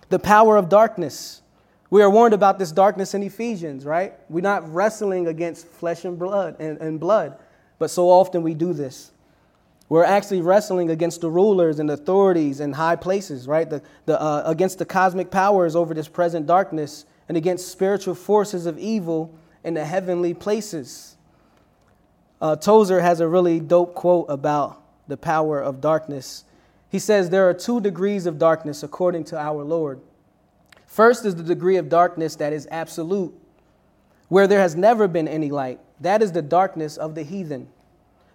The 0.10 0.20
power 0.20 0.58
of 0.58 0.70
darkness. 0.70 1.41
We 1.92 2.02
are 2.02 2.10
warned 2.10 2.34
about 2.34 2.58
this 2.58 2.72
darkness 2.72 3.14
in 3.14 3.22
Ephesians, 3.22 3.86
right? 3.86 4.14
We're 4.30 4.40
not 4.40 4.74
wrestling 4.74 5.28
against 5.28 5.68
flesh 5.68 6.06
and 6.06 6.18
blood 6.18 6.56
and, 6.58 6.78
and 6.80 7.00
blood, 7.02 7.38
but 7.80 7.92
so 7.92 8.10
often 8.10 8.44
we 8.44 8.54
do 8.54 8.72
this. 8.72 9.12
We're 9.90 10.06
actually 10.06 10.42
wrestling 10.42 10.90
against 10.90 11.20
the 11.20 11.30
rulers 11.30 11.80
and 11.80 11.92
authorities 11.92 12.62
and 12.62 12.74
high 12.74 12.96
places, 12.96 13.46
right? 13.46 13.70
The, 13.70 13.82
the, 14.06 14.20
uh, 14.20 14.44
against 14.46 14.80
the 14.80 14.86
cosmic 14.86 15.32
powers 15.32 15.76
over 15.76 15.94
this 15.94 16.08
present 16.08 16.48
darkness 16.48 17.04
and 17.28 17.36
against 17.36 17.68
spiritual 17.68 18.16
forces 18.16 18.66
of 18.66 18.80
evil 18.80 19.36
in 19.66 19.74
the 19.74 19.84
heavenly 19.84 20.34
places. 20.34 21.18
Uh, 22.40 22.56
Tozer 22.56 23.02
has 23.02 23.20
a 23.20 23.28
really 23.28 23.60
dope 23.60 23.96
quote 23.96 24.28
about 24.30 24.82
the 25.10 25.18
power 25.18 25.60
of 25.60 25.82
darkness. 25.82 26.46
He 26.88 27.00
says, 27.00 27.30
There 27.30 27.50
are 27.50 27.54
two 27.54 27.82
degrees 27.82 28.26
of 28.26 28.40
darkness 28.40 28.82
according 28.82 29.26
to 29.26 29.38
our 29.38 29.66
Lord. 29.66 30.00
First 30.92 31.26
is 31.26 31.36
the 31.36 31.44
degree 31.44 31.78
of 31.78 31.88
darkness 31.88 32.36
that 32.36 32.52
is 32.52 32.68
absolute, 32.70 33.34
where 34.28 34.46
there 34.46 34.60
has 34.60 34.76
never 34.76 35.08
been 35.08 35.26
any 35.26 35.50
light. 35.50 35.80
That 36.02 36.22
is 36.22 36.34
the 36.34 36.42
darkness 36.42 36.98
of 36.98 37.16
the 37.16 37.24
heathen. 37.24 37.70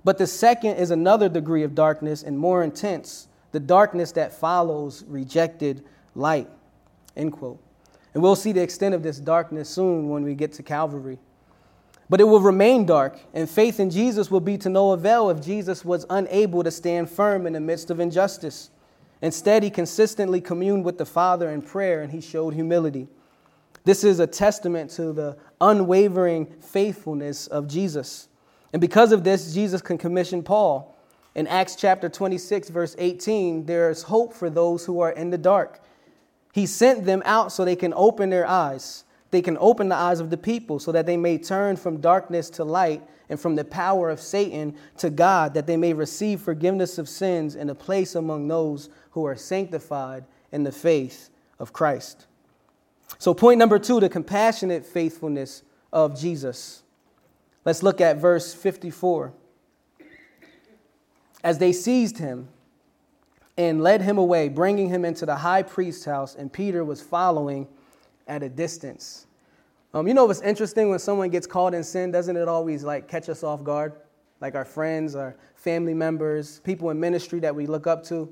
But 0.04 0.16
the 0.16 0.26
second 0.26 0.76
is 0.76 0.90
another 0.90 1.28
degree 1.28 1.64
of 1.64 1.74
darkness 1.74 2.22
and 2.22 2.38
more 2.38 2.64
intense, 2.64 3.28
the 3.52 3.60
darkness 3.60 4.10
that 4.12 4.32
follows 4.32 5.04
rejected 5.06 5.84
light. 6.14 6.48
End 7.14 7.34
quote. 7.34 7.62
And 8.14 8.22
we'll 8.22 8.34
see 8.34 8.52
the 8.52 8.62
extent 8.62 8.94
of 8.94 9.02
this 9.02 9.18
darkness 9.18 9.68
soon 9.68 10.08
when 10.08 10.22
we 10.22 10.34
get 10.34 10.54
to 10.54 10.62
Calvary. 10.62 11.18
But 12.08 12.22
it 12.22 12.24
will 12.24 12.40
remain 12.40 12.86
dark, 12.86 13.18
and 13.34 13.50
faith 13.50 13.78
in 13.80 13.90
Jesus 13.90 14.30
will 14.30 14.40
be 14.40 14.56
to 14.56 14.70
no 14.70 14.92
avail 14.92 15.28
if 15.28 15.42
Jesus 15.42 15.84
was 15.84 16.06
unable 16.08 16.64
to 16.64 16.70
stand 16.70 17.10
firm 17.10 17.46
in 17.46 17.52
the 17.52 17.60
midst 17.60 17.90
of 17.90 18.00
injustice. 18.00 18.70
Instead, 19.22 19.62
he 19.62 19.70
consistently 19.70 20.40
communed 20.40 20.84
with 20.84 20.98
the 20.98 21.06
Father 21.06 21.50
in 21.50 21.62
prayer 21.62 22.02
and 22.02 22.12
he 22.12 22.20
showed 22.20 22.54
humility. 22.54 23.08
This 23.84 24.04
is 24.04 24.18
a 24.18 24.26
testament 24.26 24.90
to 24.92 25.12
the 25.12 25.36
unwavering 25.60 26.46
faithfulness 26.60 27.46
of 27.46 27.68
Jesus. 27.68 28.28
And 28.72 28.80
because 28.80 29.12
of 29.12 29.24
this, 29.24 29.54
Jesus 29.54 29.80
can 29.80 29.96
commission 29.96 30.42
Paul. 30.42 30.96
In 31.34 31.46
Acts 31.46 31.76
chapter 31.76 32.08
26, 32.08 32.70
verse 32.70 32.96
18, 32.98 33.66
there 33.66 33.90
is 33.90 34.02
hope 34.02 34.34
for 34.34 34.50
those 34.50 34.84
who 34.84 35.00
are 35.00 35.12
in 35.12 35.30
the 35.30 35.38
dark. 35.38 35.82
He 36.52 36.66
sent 36.66 37.04
them 37.04 37.22
out 37.24 37.52
so 37.52 37.64
they 37.64 37.76
can 37.76 37.94
open 37.94 38.30
their 38.30 38.46
eyes. 38.46 39.04
They 39.30 39.42
can 39.42 39.56
open 39.60 39.88
the 39.88 39.96
eyes 39.96 40.18
of 40.18 40.30
the 40.30 40.36
people 40.36 40.78
so 40.78 40.92
that 40.92 41.06
they 41.06 41.16
may 41.16 41.38
turn 41.38 41.76
from 41.76 42.00
darkness 42.00 42.48
to 42.50 42.64
light 42.64 43.02
and 43.28 43.38
from 43.38 43.54
the 43.54 43.64
power 43.64 44.08
of 44.08 44.20
Satan 44.20 44.74
to 44.98 45.10
God, 45.10 45.54
that 45.54 45.66
they 45.66 45.76
may 45.76 45.92
receive 45.92 46.40
forgiveness 46.40 46.98
of 46.98 47.08
sins 47.08 47.54
and 47.54 47.70
a 47.70 47.74
place 47.74 48.14
among 48.14 48.48
those 48.48 48.88
who 49.16 49.24
are 49.24 49.34
sanctified 49.34 50.26
in 50.52 50.62
the 50.62 50.70
faith 50.70 51.30
of 51.58 51.72
Christ. 51.72 52.26
So, 53.16 53.32
point 53.32 53.58
number 53.58 53.78
two 53.78 53.98
the 53.98 54.10
compassionate 54.10 54.84
faithfulness 54.84 55.62
of 55.90 56.20
Jesus. 56.20 56.82
Let's 57.64 57.82
look 57.82 58.02
at 58.02 58.18
verse 58.18 58.52
54. 58.52 59.32
As 61.42 61.56
they 61.56 61.72
seized 61.72 62.18
him 62.18 62.48
and 63.56 63.82
led 63.82 64.02
him 64.02 64.18
away, 64.18 64.50
bringing 64.50 64.90
him 64.90 65.06
into 65.06 65.24
the 65.24 65.36
high 65.36 65.62
priest's 65.62 66.04
house, 66.04 66.34
and 66.34 66.52
Peter 66.52 66.84
was 66.84 67.00
following 67.00 67.66
at 68.28 68.42
a 68.42 68.50
distance. 68.50 69.26
Um, 69.94 70.06
you 70.06 70.12
know 70.12 70.26
what's 70.26 70.42
interesting 70.42 70.90
when 70.90 70.98
someone 70.98 71.30
gets 71.30 71.46
caught 71.46 71.72
in 71.72 71.82
sin, 71.82 72.10
doesn't 72.10 72.36
it 72.36 72.48
always 72.48 72.84
like 72.84 73.08
catch 73.08 73.30
us 73.30 73.42
off 73.42 73.64
guard? 73.64 73.94
Like 74.42 74.54
our 74.54 74.66
friends, 74.66 75.14
our 75.14 75.36
family 75.54 75.94
members, 75.94 76.60
people 76.60 76.90
in 76.90 77.00
ministry 77.00 77.40
that 77.40 77.54
we 77.54 77.64
look 77.64 77.86
up 77.86 78.04
to. 78.08 78.30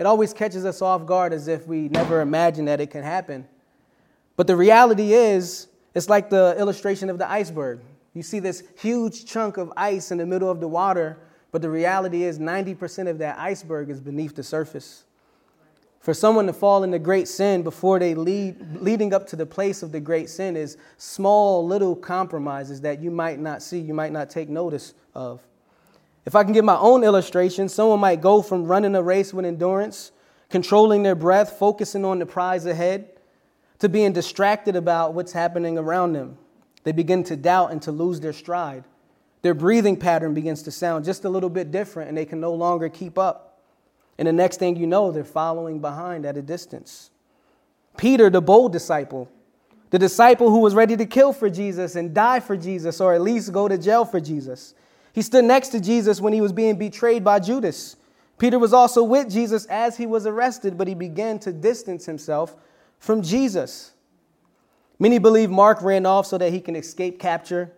It 0.00 0.06
always 0.06 0.32
catches 0.32 0.64
us 0.64 0.80
off 0.80 1.04
guard 1.04 1.34
as 1.34 1.46
if 1.46 1.66
we 1.66 1.90
never 1.90 2.22
imagined 2.22 2.68
that 2.68 2.80
it 2.80 2.90
can 2.90 3.02
happen. 3.02 3.46
But 4.34 4.46
the 4.46 4.56
reality 4.56 5.12
is, 5.12 5.68
it's 5.94 6.08
like 6.08 6.30
the 6.30 6.56
illustration 6.58 7.10
of 7.10 7.18
the 7.18 7.30
iceberg. 7.30 7.80
You 8.14 8.22
see 8.22 8.38
this 8.38 8.62
huge 8.78 9.26
chunk 9.26 9.58
of 9.58 9.70
ice 9.76 10.10
in 10.10 10.16
the 10.16 10.24
middle 10.24 10.50
of 10.50 10.58
the 10.58 10.68
water, 10.68 11.18
but 11.52 11.60
the 11.60 11.68
reality 11.68 12.22
is 12.22 12.38
90% 12.38 13.10
of 13.10 13.18
that 13.18 13.38
iceberg 13.38 13.90
is 13.90 14.00
beneath 14.00 14.34
the 14.34 14.42
surface. 14.42 15.04
For 16.00 16.14
someone 16.14 16.46
to 16.46 16.54
fall 16.54 16.82
into 16.82 16.98
great 16.98 17.28
sin 17.28 17.62
before 17.62 17.98
they 17.98 18.14
lead, 18.14 18.80
leading 18.80 19.12
up 19.12 19.26
to 19.26 19.36
the 19.36 19.44
place 19.44 19.82
of 19.82 19.92
the 19.92 20.00
great 20.00 20.30
sin 20.30 20.56
is 20.56 20.78
small 20.96 21.66
little 21.66 21.94
compromises 21.94 22.80
that 22.80 23.02
you 23.02 23.10
might 23.10 23.38
not 23.38 23.62
see, 23.62 23.78
you 23.78 23.92
might 23.92 24.12
not 24.12 24.30
take 24.30 24.48
notice 24.48 24.94
of. 25.14 25.42
If 26.26 26.34
I 26.34 26.44
can 26.44 26.52
give 26.52 26.64
my 26.64 26.76
own 26.76 27.02
illustration, 27.02 27.68
someone 27.68 28.00
might 28.00 28.20
go 28.20 28.42
from 28.42 28.64
running 28.64 28.94
a 28.94 29.02
race 29.02 29.32
with 29.32 29.44
endurance, 29.44 30.12
controlling 30.48 31.02
their 31.02 31.14
breath, 31.14 31.58
focusing 31.58 32.04
on 32.04 32.18
the 32.18 32.26
prize 32.26 32.66
ahead, 32.66 33.08
to 33.78 33.88
being 33.88 34.12
distracted 34.12 34.76
about 34.76 35.14
what's 35.14 35.32
happening 35.32 35.78
around 35.78 36.12
them. 36.12 36.36
They 36.84 36.92
begin 36.92 37.24
to 37.24 37.36
doubt 37.36 37.72
and 37.72 37.80
to 37.82 37.92
lose 37.92 38.20
their 38.20 38.32
stride. 38.32 38.84
Their 39.42 39.54
breathing 39.54 39.96
pattern 39.96 40.34
begins 40.34 40.62
to 40.64 40.70
sound 40.70 41.04
just 41.04 41.24
a 41.24 41.30
little 41.30 41.48
bit 41.48 41.70
different, 41.70 42.08
and 42.08 42.18
they 42.18 42.26
can 42.26 42.40
no 42.40 42.52
longer 42.52 42.88
keep 42.88 43.18
up. 43.18 43.62
And 44.18 44.28
the 44.28 44.32
next 44.32 44.58
thing 44.58 44.76
you 44.76 44.86
know, 44.86 45.10
they're 45.10 45.24
following 45.24 45.80
behind 45.80 46.26
at 46.26 46.36
a 46.36 46.42
distance. 46.42 47.10
Peter, 47.96 48.28
the 48.28 48.42
bold 48.42 48.72
disciple, 48.72 49.30
the 49.88 49.98
disciple 49.98 50.50
who 50.50 50.60
was 50.60 50.74
ready 50.74 50.96
to 50.96 51.06
kill 51.06 51.32
for 51.32 51.48
Jesus 51.48 51.96
and 51.96 52.14
die 52.14 52.40
for 52.40 52.56
Jesus, 52.56 53.00
or 53.00 53.14
at 53.14 53.22
least 53.22 53.52
go 53.52 53.66
to 53.66 53.78
jail 53.78 54.04
for 54.04 54.20
Jesus. 54.20 54.74
He 55.12 55.22
stood 55.22 55.44
next 55.44 55.68
to 55.68 55.80
Jesus 55.80 56.20
when 56.20 56.32
he 56.32 56.40
was 56.40 56.52
being 56.52 56.76
betrayed 56.76 57.24
by 57.24 57.40
Judas. 57.40 57.96
Peter 58.38 58.58
was 58.58 58.72
also 58.72 59.02
with 59.02 59.30
Jesus 59.30 59.66
as 59.66 59.96
he 59.96 60.06
was 60.06 60.26
arrested, 60.26 60.78
but 60.78 60.88
he 60.88 60.94
began 60.94 61.38
to 61.40 61.52
distance 61.52 62.06
himself 62.06 62.56
from 62.98 63.22
Jesus. 63.22 63.92
Many 64.98 65.18
believe 65.18 65.50
Mark 65.50 65.82
ran 65.82 66.06
off 66.06 66.26
so 66.26 66.38
that 66.38 66.52
he 66.52 66.60
can 66.60 66.76
escape 66.76 67.18
capture. 67.18 67.72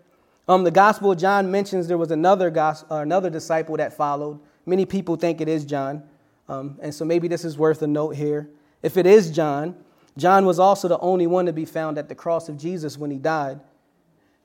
Um, 0.48 0.64
the 0.64 0.70
Gospel 0.70 1.12
of 1.12 1.18
John 1.18 1.50
mentions 1.50 1.88
there 1.88 1.98
was 1.98 2.10
another, 2.10 2.50
gospel, 2.50 2.96
uh, 2.96 3.00
another 3.00 3.30
disciple 3.30 3.76
that 3.76 3.92
followed. 3.92 4.40
Many 4.66 4.86
people 4.86 5.16
think 5.16 5.40
it 5.40 5.48
is 5.48 5.64
John. 5.64 6.02
Um, 6.48 6.78
and 6.82 6.94
so 6.94 7.04
maybe 7.04 7.28
this 7.28 7.44
is 7.44 7.56
worth 7.56 7.82
a 7.82 7.86
note 7.86 8.16
here. 8.16 8.50
If 8.82 8.96
it 8.96 9.06
is 9.06 9.30
John, 9.30 9.76
John 10.16 10.44
was 10.44 10.58
also 10.58 10.88
the 10.88 10.98
only 10.98 11.26
one 11.26 11.46
to 11.46 11.52
be 11.52 11.64
found 11.64 11.96
at 11.96 12.08
the 12.08 12.14
cross 12.14 12.48
of 12.48 12.58
Jesus 12.58 12.98
when 12.98 13.10
he 13.10 13.18
died. 13.18 13.60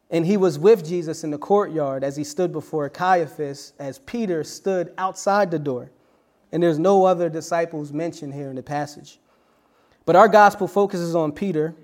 And 0.10 0.26
he 0.26 0.38
was 0.38 0.58
with 0.58 0.88
Jesus 0.88 1.24
in 1.24 1.32
the 1.32 1.38
courtyard 1.38 2.04
as 2.04 2.16
he 2.16 2.24
stood 2.24 2.52
before 2.52 2.90
Caiaphas, 2.90 3.74
as 3.78 4.00
Peter 4.00 4.44
stood 4.44 4.94
outside 4.98 5.52
the 5.52 5.60
door. 5.60 5.92
And 6.52 6.64
there's 6.64 6.80
no 6.80 7.06
other 7.06 7.30
disciples 7.30 7.92
mentioned 7.92 8.34
here 8.34 8.50
in 8.50 8.56
the 8.56 8.64
passage. 8.64 9.20
But 10.06 10.16
our 10.16 10.30
gospel 10.30 10.68
focuses 10.70 11.14
on 11.14 11.34
Peter, 11.34 11.76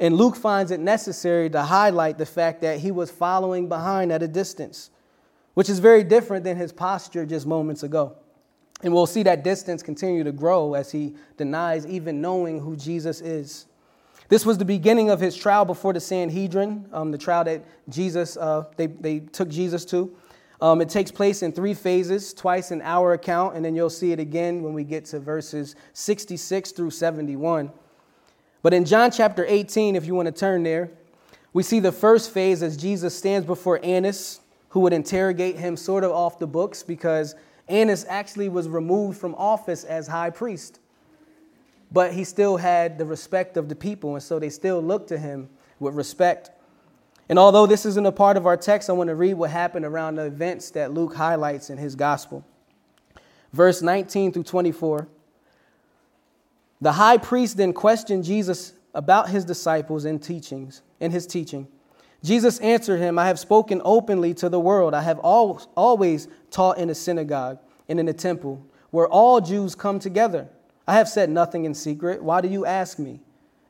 and 0.00 0.16
Luke 0.16 0.34
finds 0.34 0.72
it 0.72 0.80
necessary 0.80 1.48
to 1.50 1.62
highlight 1.62 2.18
the 2.18 2.26
fact 2.26 2.60
that 2.62 2.80
he 2.80 2.90
was 2.90 3.12
following 3.12 3.68
behind 3.68 4.10
at 4.10 4.20
a 4.20 4.26
distance, 4.26 4.90
which 5.54 5.70
is 5.70 5.78
very 5.78 6.02
different 6.02 6.42
than 6.42 6.56
his 6.56 6.72
posture 6.72 7.24
just 7.24 7.46
moments 7.46 7.84
ago. 7.84 8.16
And 8.82 8.92
we'll 8.92 9.06
see 9.06 9.22
that 9.22 9.44
distance 9.44 9.80
continue 9.80 10.24
to 10.24 10.32
grow 10.32 10.74
as 10.74 10.90
he 10.90 11.14
denies 11.36 11.86
even 11.86 12.20
knowing 12.20 12.58
who 12.58 12.74
Jesus 12.74 13.20
is. 13.20 13.66
This 14.32 14.46
was 14.46 14.56
the 14.56 14.64
beginning 14.64 15.10
of 15.10 15.20
his 15.20 15.36
trial 15.36 15.66
before 15.66 15.92
the 15.92 16.00
Sanhedrin, 16.00 16.88
um, 16.90 17.10
the 17.10 17.18
trial 17.18 17.44
that 17.44 17.62
Jesus 17.90 18.38
uh, 18.38 18.64
they, 18.78 18.86
they 18.86 19.20
took 19.20 19.50
Jesus 19.50 19.84
to. 19.84 20.10
Um, 20.58 20.80
it 20.80 20.88
takes 20.88 21.10
place 21.10 21.42
in 21.42 21.52
three 21.52 21.74
phases, 21.74 22.32
twice 22.32 22.70
in 22.70 22.80
our 22.80 23.12
account, 23.12 23.56
and 23.56 23.62
then 23.62 23.76
you'll 23.76 23.90
see 23.90 24.10
it 24.10 24.18
again 24.18 24.62
when 24.62 24.72
we 24.72 24.84
get 24.84 25.04
to 25.04 25.20
verses 25.20 25.76
66 25.92 26.70
through 26.70 26.92
71. 26.92 27.70
But 28.62 28.72
in 28.72 28.86
John 28.86 29.10
chapter 29.10 29.44
18, 29.46 29.96
if 29.96 30.06
you 30.06 30.14
want 30.14 30.28
to 30.28 30.32
turn 30.32 30.62
there, 30.62 30.90
we 31.52 31.62
see 31.62 31.78
the 31.78 31.92
first 31.92 32.30
phase 32.30 32.62
as 32.62 32.78
Jesus 32.78 33.14
stands 33.14 33.46
before 33.46 33.80
Annas, 33.84 34.40
who 34.70 34.80
would 34.80 34.94
interrogate 34.94 35.58
him 35.58 35.76
sort 35.76 36.04
of 36.04 36.10
off 36.10 36.38
the 36.38 36.46
books 36.46 36.82
because 36.82 37.34
Annas 37.68 38.06
actually 38.08 38.48
was 38.48 38.66
removed 38.66 39.18
from 39.20 39.34
office 39.34 39.84
as 39.84 40.08
high 40.08 40.30
priest 40.30 40.78
but 41.92 42.12
he 42.12 42.24
still 42.24 42.56
had 42.56 42.98
the 42.98 43.04
respect 43.04 43.56
of 43.56 43.68
the 43.68 43.76
people, 43.76 44.14
and 44.14 44.22
so 44.22 44.38
they 44.38 44.48
still 44.48 44.80
looked 44.80 45.08
to 45.08 45.18
him 45.18 45.48
with 45.78 45.94
respect. 45.94 46.50
And 47.28 47.38
although 47.38 47.66
this 47.66 47.84
isn't 47.86 48.06
a 48.06 48.12
part 48.12 48.36
of 48.36 48.46
our 48.46 48.56
text, 48.56 48.88
I 48.88 48.94
want 48.94 49.08
to 49.08 49.14
read 49.14 49.34
what 49.34 49.50
happened 49.50 49.84
around 49.84 50.16
the 50.16 50.24
events 50.24 50.70
that 50.70 50.92
Luke 50.92 51.14
highlights 51.14 51.70
in 51.70 51.78
his 51.78 51.94
gospel. 51.94 52.44
Verse 53.52 53.82
19 53.82 54.32
through 54.32 54.44
24. 54.44 55.08
The 56.80 56.92
high 56.92 57.18
priest 57.18 57.56
then 57.58 57.72
questioned 57.72 58.24
Jesus 58.24 58.72
about 58.94 59.28
his 59.28 59.44
disciples 59.44 60.04
and 60.04 60.22
teachings, 60.22 60.82
in 61.00 61.10
his 61.10 61.26
teaching. 61.26 61.68
Jesus 62.22 62.58
answered 62.60 62.98
him, 62.98 63.18
I 63.18 63.26
have 63.26 63.38
spoken 63.38 63.82
openly 63.84 64.34
to 64.34 64.48
the 64.48 64.60
world. 64.60 64.94
I 64.94 65.02
have 65.02 65.18
always 65.18 66.28
taught 66.50 66.78
in 66.78 66.90
a 66.90 66.94
synagogue 66.94 67.58
and 67.88 67.98
in 67.98 68.08
a 68.08 68.12
temple 68.12 68.64
where 68.90 69.08
all 69.08 69.40
Jews 69.40 69.74
come 69.74 69.98
together. 69.98 70.48
I 70.86 70.94
have 70.94 71.08
said 71.08 71.30
nothing 71.30 71.64
in 71.64 71.74
secret. 71.74 72.22
Why 72.22 72.40
do 72.40 72.48
you 72.48 72.66
ask 72.66 72.98
me? 72.98 73.20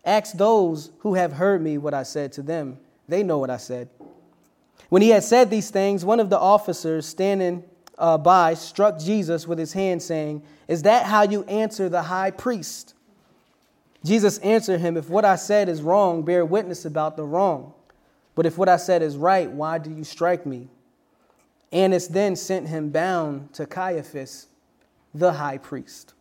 Ask 0.05 0.37
those 0.37 0.91
who 1.01 1.15
have 1.15 1.33
heard 1.33 1.63
me 1.63 1.79
what 1.79 1.95
I 1.95 2.03
said 2.03 2.33
to 2.33 2.43
them. 2.43 2.79
They 3.09 3.23
know 3.23 3.39
what 3.39 3.51
I 3.51 3.59
said. 3.59 3.89
When 4.89 5.03
he 5.03 5.11
had 5.11 5.25
said 5.25 5.51
these 5.51 5.71
things, 5.71 6.05
one 6.05 6.21
of 6.21 6.31
the 6.31 6.39
officers 6.39 7.07
standing 7.07 7.65
uh, 7.99 8.19
by 8.19 8.55
struck 8.55 8.99
Jesus 8.99 9.47
with 9.47 9.59
his 9.59 9.73
hand, 9.73 10.03
saying, 10.03 10.43
Is 10.69 10.83
that 10.83 11.07
how 11.07 11.23
you 11.23 11.45
answer 11.45 11.89
the 11.89 12.03
high 12.03 12.31
priest? 12.31 12.95
Jesus 14.05 14.39
answered 14.39 14.81
him, 14.81 14.97
If 14.97 15.09
what 15.09 15.25
I 15.25 15.37
said 15.37 15.69
is 15.69 15.83
wrong, 15.83 16.23
bear 16.23 16.45
witness 16.45 16.85
about 16.85 17.17
the 17.17 17.25
wrong. 17.25 17.73
But 18.35 18.47
if 18.47 18.59
what 18.59 18.69
I 18.69 18.77
said 18.77 19.03
is 19.03 19.17
right, 19.17 19.51
why 19.51 19.79
do 19.79 19.91
you 19.91 20.05
strike 20.05 20.47
me? 20.47 20.69
Annas 21.71 22.09
then 22.09 22.37
sent 22.37 22.69
him 22.69 22.91
bound 22.91 23.53
to 23.55 23.67
Caiaphas, 23.67 24.49
the 25.15 25.33
high 25.33 25.59
priest. 25.59 26.15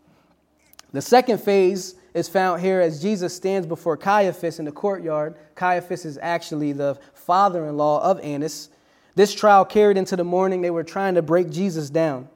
The 0.94 1.02
second 1.02 1.40
phase 1.40 1.96
is 2.14 2.28
found 2.28 2.62
here 2.62 2.82
as 2.82 3.02
Jesus 3.02 3.34
stands 3.34 3.66
before 3.66 3.96
Caiaphas 3.96 4.60
in 4.60 4.66
the 4.66 4.72
courtyard. 4.72 5.36
Caiaphas 5.56 6.06
is 6.06 6.20
actually 6.22 6.74
the 6.74 7.00
father 7.14 7.66
in 7.66 7.78
law 7.78 8.04
of 8.04 8.20
Annas. 8.20 8.70
This 9.16 9.34
trial 9.34 9.64
carried 9.64 9.98
into 9.98 10.16
the 10.16 10.24
morning. 10.24 10.62
They 10.62 10.72
were 10.72 10.84
trying 10.84 11.16
to 11.16 11.22
break 11.22 11.50
Jesus 11.50 11.90
down. 11.90 12.28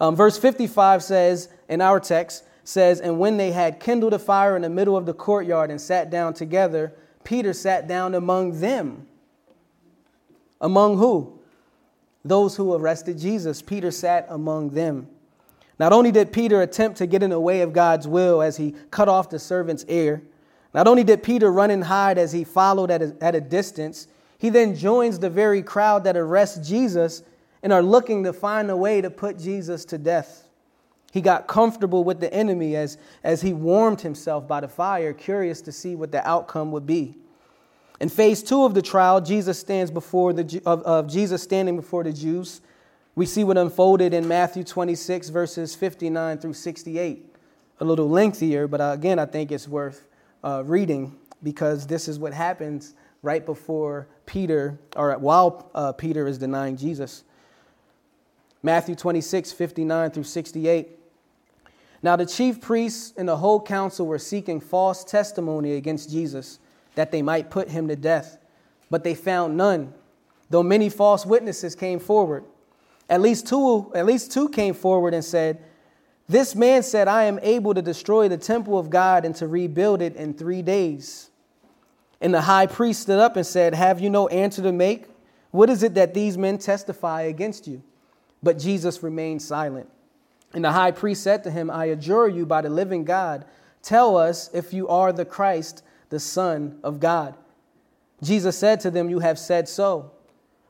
Um, 0.00 0.16
verse 0.16 0.36
55 0.36 1.02
says, 1.02 1.48
in 1.68 1.80
our 1.80 2.00
text, 2.00 2.44
says, 2.64 3.00
And 3.00 3.18
when 3.18 3.36
they 3.36 3.52
had 3.52 3.78
kindled 3.78 4.14
a 4.14 4.18
fire 4.18 4.56
in 4.56 4.62
the 4.62 4.70
middle 4.70 4.96
of 4.96 5.06
the 5.06 5.14
courtyard 5.14 5.70
and 5.70 5.80
sat 5.80 6.10
down 6.10 6.34
together, 6.34 6.92
Peter 7.22 7.52
sat 7.52 7.86
down 7.86 8.14
among 8.14 8.60
them. 8.60 9.06
Among 10.60 10.98
who? 10.98 11.40
Those 12.24 12.56
who 12.56 12.74
arrested 12.74 13.18
Jesus. 13.18 13.62
Peter 13.62 13.90
sat 13.90 14.26
among 14.28 14.70
them. 14.70 15.08
Not 15.78 15.92
only 15.92 16.12
did 16.12 16.32
Peter 16.32 16.62
attempt 16.62 16.98
to 16.98 17.06
get 17.06 17.22
in 17.22 17.30
the 17.30 17.40
way 17.40 17.60
of 17.62 17.72
God's 17.72 18.06
will 18.06 18.42
as 18.42 18.56
he 18.56 18.74
cut 18.90 19.08
off 19.08 19.30
the 19.30 19.38
servant's 19.38 19.84
ear, 19.88 20.22
not 20.74 20.86
only 20.86 21.04
did 21.04 21.22
Peter 21.22 21.50
run 21.52 21.70
and 21.70 21.84
hide 21.84 22.18
as 22.18 22.32
he 22.32 22.44
followed 22.44 22.90
at 22.90 23.02
a, 23.02 23.16
at 23.20 23.34
a 23.34 23.40
distance, 23.40 24.06
he 24.38 24.48
then 24.48 24.74
joins 24.74 25.18
the 25.18 25.30
very 25.30 25.62
crowd 25.62 26.04
that 26.04 26.16
arrests 26.16 26.66
Jesus 26.66 27.22
and 27.62 27.72
are 27.72 27.82
looking 27.82 28.24
to 28.24 28.32
find 28.32 28.70
a 28.70 28.76
way 28.76 29.00
to 29.00 29.10
put 29.10 29.38
Jesus 29.38 29.84
to 29.86 29.98
death. 29.98 30.48
He 31.12 31.20
got 31.20 31.46
comfortable 31.46 32.04
with 32.04 32.20
the 32.20 32.32
enemy 32.32 32.74
as, 32.74 32.96
as 33.22 33.42
he 33.42 33.52
warmed 33.52 34.00
himself 34.00 34.48
by 34.48 34.60
the 34.60 34.68
fire, 34.68 35.12
curious 35.12 35.60
to 35.62 35.72
see 35.72 35.94
what 35.94 36.10
the 36.10 36.26
outcome 36.26 36.72
would 36.72 36.86
be. 36.86 37.16
In 38.00 38.08
phase 38.08 38.42
two 38.42 38.64
of 38.64 38.74
the 38.74 38.82
trial, 38.82 39.20
Jesus 39.20 39.58
stands 39.58 39.90
before 39.90 40.32
the 40.32 40.60
of, 40.66 40.82
of 40.82 41.06
Jesus 41.06 41.42
standing 41.42 41.76
before 41.76 42.02
the 42.02 42.12
Jews 42.12 42.62
we 43.14 43.26
see 43.26 43.44
what 43.44 43.58
unfolded 43.58 44.14
in 44.14 44.26
Matthew 44.26 44.64
26, 44.64 45.28
verses 45.28 45.74
59 45.74 46.38
through 46.38 46.54
68. 46.54 47.26
A 47.80 47.84
little 47.84 48.08
lengthier, 48.08 48.66
but 48.66 48.78
again, 48.78 49.18
I 49.18 49.26
think 49.26 49.52
it's 49.52 49.68
worth 49.68 50.08
uh, 50.42 50.62
reading 50.64 51.16
because 51.42 51.86
this 51.86 52.08
is 52.08 52.18
what 52.18 52.32
happens 52.32 52.94
right 53.22 53.44
before 53.44 54.08
Peter, 54.24 54.78
or 54.96 55.12
while 55.18 55.70
uh, 55.74 55.92
Peter 55.92 56.26
is 56.26 56.38
denying 56.38 56.76
Jesus. 56.76 57.24
Matthew 58.62 58.94
26, 58.94 59.52
59 59.52 60.10
through 60.10 60.24
68. 60.24 60.88
Now 62.02 62.16
the 62.16 62.26
chief 62.26 62.60
priests 62.60 63.12
and 63.16 63.28
the 63.28 63.36
whole 63.36 63.60
council 63.60 64.06
were 64.06 64.18
seeking 64.18 64.60
false 64.60 65.04
testimony 65.04 65.74
against 65.74 66.10
Jesus 66.10 66.58
that 66.94 67.10
they 67.10 67.22
might 67.22 67.50
put 67.50 67.68
him 67.68 67.88
to 67.88 67.96
death, 67.96 68.38
but 68.90 69.04
they 69.04 69.14
found 69.14 69.56
none, 69.56 69.92
though 70.50 70.62
many 70.62 70.88
false 70.88 71.26
witnesses 71.26 71.74
came 71.74 71.98
forward. 71.98 72.44
At 73.12 73.20
least 73.20 73.46
two, 73.46 73.92
at 73.94 74.06
least 74.06 74.32
two 74.32 74.48
came 74.48 74.72
forward 74.72 75.12
and 75.12 75.22
said, 75.22 75.62
This 76.30 76.54
man 76.54 76.82
said, 76.82 77.08
I 77.08 77.24
am 77.24 77.38
able 77.42 77.74
to 77.74 77.82
destroy 77.82 78.26
the 78.26 78.38
temple 78.38 78.78
of 78.78 78.88
God 78.88 79.26
and 79.26 79.36
to 79.36 79.46
rebuild 79.46 80.00
it 80.00 80.16
in 80.16 80.32
three 80.32 80.62
days. 80.62 81.28
And 82.22 82.32
the 82.32 82.40
high 82.40 82.66
priest 82.66 83.02
stood 83.02 83.18
up 83.18 83.36
and 83.36 83.46
said, 83.46 83.74
Have 83.74 84.00
you 84.00 84.08
no 84.08 84.28
answer 84.28 84.62
to 84.62 84.72
make? 84.72 85.08
What 85.50 85.68
is 85.68 85.82
it 85.82 85.92
that 85.92 86.14
these 86.14 86.38
men 86.38 86.56
testify 86.56 87.20
against 87.22 87.68
you? 87.68 87.82
But 88.42 88.58
Jesus 88.58 89.02
remained 89.02 89.42
silent. 89.42 89.90
And 90.54 90.64
the 90.64 90.72
high 90.72 90.92
priest 90.92 91.22
said 91.22 91.44
to 91.44 91.50
him, 91.50 91.70
I 91.70 91.86
adjure 91.86 92.28
you 92.28 92.46
by 92.46 92.62
the 92.62 92.70
living 92.70 93.04
God, 93.04 93.44
tell 93.82 94.16
us 94.16 94.48
if 94.54 94.72
you 94.72 94.88
are 94.88 95.12
the 95.12 95.26
Christ, 95.26 95.84
the 96.08 96.18
Son 96.18 96.78
of 96.82 96.98
God. 96.98 97.34
Jesus 98.22 98.56
said 98.56 98.80
to 98.80 98.90
them, 98.90 99.10
You 99.10 99.18
have 99.18 99.38
said 99.38 99.68
so. 99.68 100.12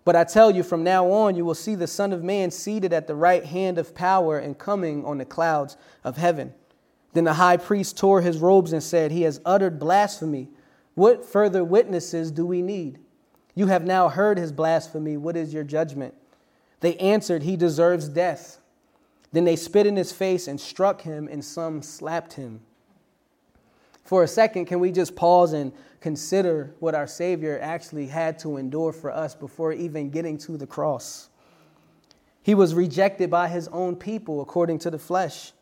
But 0.05 0.17
I 0.17 0.25
tell 0.25 0.51
you, 0.51 0.63
from 0.63 0.83
now 0.83 1.11
on, 1.11 1.37
you 1.37 1.45
will 1.45 1.55
see 1.55 1.75
the 1.75 1.87
Son 1.87 2.13
of 2.13 2.25
Man 2.25 2.51
seated 2.51 2.93
at 2.93 3.07
the 3.07 3.15
right 3.15 3.45
hand 3.45 3.79
of 3.79 3.95
power 3.95 4.39
and 4.39 4.59
coming 4.59 5.05
on 5.05 5.19
the 5.19 5.25
clouds 5.25 5.77
of 6.03 6.17
heaven. 6.17 6.55
Then 7.13 7.25
the 7.25 7.35
high 7.35 7.57
priest 7.57 7.97
tore 7.97 8.21
his 8.21 8.39
robes 8.39 8.73
and 8.73 8.83
said, 8.83 9.13
He 9.13 9.23
has 9.23 9.41
uttered 9.45 9.79
blasphemy. 9.79 10.49
What 10.95 11.25
further 11.25 11.63
witnesses 11.63 12.31
do 12.31 12.45
we 12.45 12.63
need? 12.63 12.99
You 13.55 13.67
have 13.67 13.85
now 13.85 14.09
heard 14.09 14.39
his 14.39 14.51
blasphemy. 14.51 15.17
What 15.17 15.37
is 15.37 15.55
your 15.55 15.65
judgment? 15.65 16.15
They 16.81 16.97
answered, 16.97 17.43
He 17.43 17.57
deserves 17.57 18.09
death. 18.09 18.59
Then 19.31 19.45
they 19.45 19.57
spit 19.57 19.87
in 19.87 19.97
his 19.97 20.13
face 20.13 20.49
and 20.49 20.61
struck 20.61 21.03
him, 21.03 21.29
and 21.31 21.45
some 21.45 21.81
slapped 21.81 22.35
him. 22.35 22.61
For 24.05 24.23
a 24.23 24.29
second, 24.29 24.67
can 24.67 24.81
we 24.81 24.91
just 24.91 25.15
pause 25.15 25.53
and 25.53 25.73
consider 26.03 26.75
what 26.81 26.95
our 26.95 27.07
Savior 27.07 27.59
actually 27.63 28.09
had 28.09 28.39
to 28.41 28.57
endure 28.57 28.93
for 28.93 29.11
us 29.11 29.35
before 29.35 29.73
even 29.73 30.11
getting 30.11 30.37
to 30.39 30.57
the 30.59 30.67
cross? 30.67 31.31
He 32.43 32.55
was 32.55 32.75
rejected 32.75 33.31
by 33.31 33.49
his 33.49 33.69
own 33.69 33.97
people 33.97 34.41
according 34.41 34.81
to 34.81 34.91
the 34.91 34.99
flesh. 34.99 35.53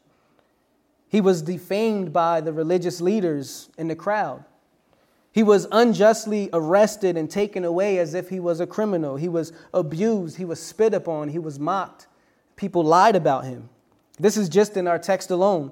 He 1.08 1.20
was 1.20 1.42
defamed 1.42 2.12
by 2.12 2.40
the 2.40 2.52
religious 2.52 3.00
leaders 3.00 3.68
in 3.76 3.88
the 3.88 3.96
crowd. 3.96 4.44
He 5.32 5.42
was 5.42 5.68
unjustly 5.70 6.48
arrested 6.52 7.16
and 7.16 7.30
taken 7.30 7.64
away 7.64 7.98
as 7.98 8.14
if 8.14 8.30
he 8.30 8.40
was 8.40 8.60
a 8.60 8.66
criminal. 8.66 9.16
He 9.16 9.28
was 9.28 9.52
abused. 9.72 10.38
He 10.38 10.44
was 10.44 10.60
spit 10.60 10.94
upon. 10.94 11.28
He 11.28 11.38
was 11.38 11.60
mocked. 11.60 12.06
People 12.56 12.82
lied 12.82 13.14
about 13.14 13.44
him. 13.44 13.68
This 14.18 14.36
is 14.36 14.48
just 14.48 14.76
in 14.76 14.86
our 14.86 14.98
text 14.98 15.30
alone. 15.30 15.70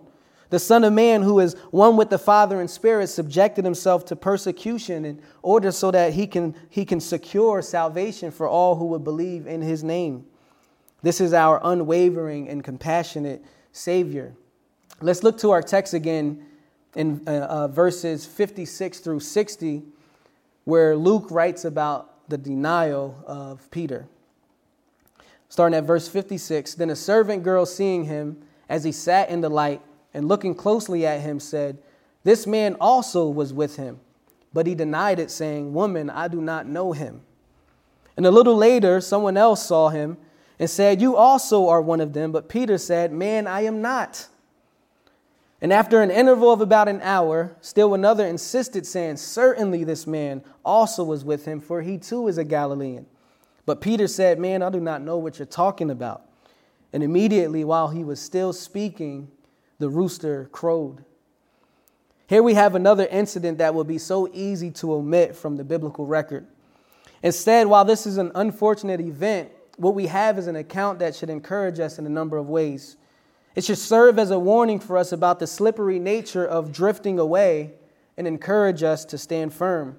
The 0.50 0.58
Son 0.58 0.82
of 0.84 0.92
Man, 0.92 1.22
who 1.22 1.40
is 1.40 1.54
one 1.70 1.96
with 1.96 2.08
the 2.08 2.18
Father 2.18 2.60
in 2.60 2.68
spirit, 2.68 3.08
subjected 3.08 3.64
himself 3.64 4.06
to 4.06 4.16
persecution 4.16 5.04
in 5.04 5.20
order 5.42 5.70
so 5.70 5.90
that 5.90 6.14
he 6.14 6.26
can, 6.26 6.54
he 6.70 6.84
can 6.84 7.00
secure 7.00 7.60
salvation 7.60 8.30
for 8.30 8.48
all 8.48 8.76
who 8.76 8.86
would 8.86 9.04
believe 9.04 9.46
in 9.46 9.60
his 9.60 9.84
name. 9.84 10.24
This 11.02 11.20
is 11.20 11.32
our 11.32 11.60
unwavering 11.62 12.48
and 12.48 12.64
compassionate 12.64 13.44
Savior. 13.72 14.34
Let's 15.00 15.22
look 15.22 15.38
to 15.38 15.50
our 15.50 15.62
text 15.62 15.94
again 15.94 16.44
in 16.94 17.22
uh, 17.26 17.30
uh, 17.30 17.68
verses 17.68 18.24
56 18.24 19.00
through 19.00 19.20
60, 19.20 19.82
where 20.64 20.96
Luke 20.96 21.30
writes 21.30 21.64
about 21.64 22.28
the 22.28 22.38
denial 22.38 23.22
of 23.26 23.70
Peter. 23.70 24.08
Starting 25.48 25.76
at 25.76 25.84
verse 25.84 26.08
56 26.08 26.74
Then 26.74 26.90
a 26.90 26.96
servant 26.96 27.42
girl, 27.42 27.66
seeing 27.66 28.04
him 28.04 28.42
as 28.68 28.84
he 28.84 28.92
sat 28.92 29.30
in 29.30 29.40
the 29.40 29.48
light 29.48 29.80
and 30.14 30.28
looking 30.28 30.54
closely 30.54 31.06
at 31.06 31.20
him, 31.20 31.40
said, 31.40 31.78
This 32.24 32.46
man 32.46 32.76
also 32.80 33.28
was 33.28 33.52
with 33.52 33.76
him. 33.76 34.00
But 34.52 34.66
he 34.66 34.74
denied 34.74 35.18
it, 35.18 35.30
saying, 35.30 35.72
Woman, 35.74 36.10
I 36.10 36.28
do 36.28 36.40
not 36.40 36.66
know 36.66 36.92
him. 36.92 37.22
And 38.16 38.26
a 38.26 38.30
little 38.30 38.56
later, 38.56 39.00
someone 39.00 39.36
else 39.36 39.64
saw 39.64 39.90
him 39.90 40.16
and 40.58 40.68
said, 40.68 41.00
You 41.00 41.16
also 41.16 41.68
are 41.68 41.80
one 41.80 42.00
of 42.00 42.12
them. 42.12 42.32
But 42.32 42.48
Peter 42.48 42.78
said, 42.78 43.12
Man, 43.12 43.46
I 43.46 43.62
am 43.62 43.80
not. 43.80 44.26
And 45.60 45.72
after 45.72 46.02
an 46.02 46.10
interval 46.10 46.52
of 46.52 46.60
about 46.60 46.88
an 46.88 47.00
hour, 47.02 47.56
still 47.60 47.94
another 47.94 48.24
insisted, 48.26 48.86
saying, 48.86 49.16
Certainly 49.16 49.84
this 49.84 50.06
man 50.06 50.42
also 50.64 51.04
was 51.04 51.24
with 51.24 51.44
him, 51.44 51.60
for 51.60 51.82
he 51.82 51.98
too 51.98 52.28
is 52.28 52.38
a 52.38 52.44
Galilean. 52.44 53.06
But 53.66 53.80
Peter 53.80 54.06
said, 54.06 54.38
Man, 54.38 54.62
I 54.62 54.70
do 54.70 54.80
not 54.80 55.02
know 55.02 55.18
what 55.18 55.38
you're 55.38 55.46
talking 55.46 55.90
about. 55.90 56.22
And 56.92 57.02
immediately, 57.02 57.64
while 57.64 57.88
he 57.88 58.02
was 58.02 58.20
still 58.20 58.52
speaking, 58.52 59.30
the 59.78 59.88
rooster 59.88 60.48
crowed. 60.52 61.04
Here 62.26 62.42
we 62.42 62.54
have 62.54 62.74
another 62.74 63.06
incident 63.06 63.58
that 63.58 63.74
would 63.74 63.86
be 63.86 63.98
so 63.98 64.28
easy 64.32 64.70
to 64.72 64.94
omit 64.94 65.34
from 65.34 65.56
the 65.56 65.64
biblical 65.64 66.06
record. 66.06 66.46
Instead, 67.22 67.66
while 67.66 67.84
this 67.84 68.06
is 68.06 68.18
an 68.18 68.30
unfortunate 68.34 69.00
event, 69.00 69.50
what 69.76 69.94
we 69.94 70.06
have 70.06 70.38
is 70.38 70.46
an 70.46 70.56
account 70.56 70.98
that 70.98 71.14
should 71.14 71.30
encourage 71.30 71.80
us 71.80 71.98
in 71.98 72.06
a 72.06 72.10
number 72.10 72.36
of 72.36 72.48
ways. 72.48 72.96
It 73.54 73.64
should 73.64 73.78
serve 73.78 74.18
as 74.18 74.30
a 74.30 74.38
warning 74.38 74.78
for 74.78 74.98
us 74.98 75.12
about 75.12 75.38
the 75.38 75.46
slippery 75.46 75.98
nature 75.98 76.44
of 76.46 76.72
drifting 76.72 77.18
away 77.18 77.72
and 78.16 78.26
encourage 78.26 78.82
us 78.82 79.04
to 79.06 79.18
stand 79.18 79.54
firm. 79.54 79.96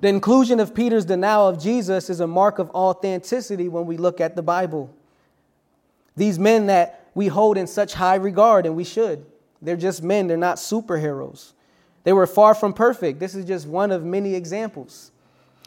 The 0.00 0.08
inclusion 0.08 0.58
of 0.58 0.74
Peter's 0.74 1.04
denial 1.04 1.46
of 1.48 1.62
Jesus 1.62 2.10
is 2.10 2.20
a 2.20 2.26
mark 2.26 2.58
of 2.58 2.70
authenticity 2.70 3.68
when 3.68 3.86
we 3.86 3.96
look 3.96 4.20
at 4.20 4.34
the 4.34 4.42
Bible. 4.42 4.94
These 6.16 6.38
men 6.38 6.66
that 6.66 7.03
we 7.14 7.28
hold 7.28 7.56
in 7.56 7.66
such 7.66 7.94
high 7.94 8.16
regard, 8.16 8.66
and 8.66 8.76
we 8.76 8.84
should, 8.84 9.24
they're 9.62 9.76
just 9.76 10.02
men, 10.02 10.26
they're 10.26 10.36
not 10.36 10.56
superheroes. 10.56 11.52
They 12.02 12.12
were 12.12 12.26
far 12.26 12.54
from 12.54 12.74
perfect. 12.74 13.18
This 13.18 13.34
is 13.34 13.44
just 13.44 13.66
one 13.66 13.90
of 13.90 14.04
many 14.04 14.34
examples. 14.34 15.10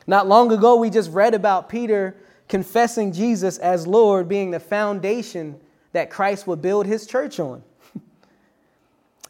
Not 0.06 0.28
long 0.28 0.52
ago, 0.52 0.76
we 0.76 0.90
just 0.90 1.12
read 1.12 1.34
about 1.34 1.68
Peter 1.68 2.16
confessing 2.48 3.12
Jesus 3.12 3.58
as 3.58 3.86
Lord 3.86 4.30
being 4.30 4.52
the 4.52 4.60
foundation 4.60 5.60
that 5.92 6.10
Christ 6.10 6.48
would 6.48 6.62
build 6.62 6.86
his 6.86 7.06
church 7.06 7.40
on. 7.40 7.64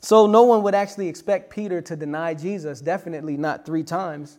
so 0.01 0.27
no 0.27 0.43
one 0.43 0.63
would 0.63 0.75
actually 0.75 1.07
expect 1.07 1.49
Peter 1.49 1.81
to 1.81 1.95
deny 1.95 2.33
Jesus, 2.33 2.81
definitely 2.81 3.37
not 3.37 3.65
three 3.65 3.83
times. 3.83 4.37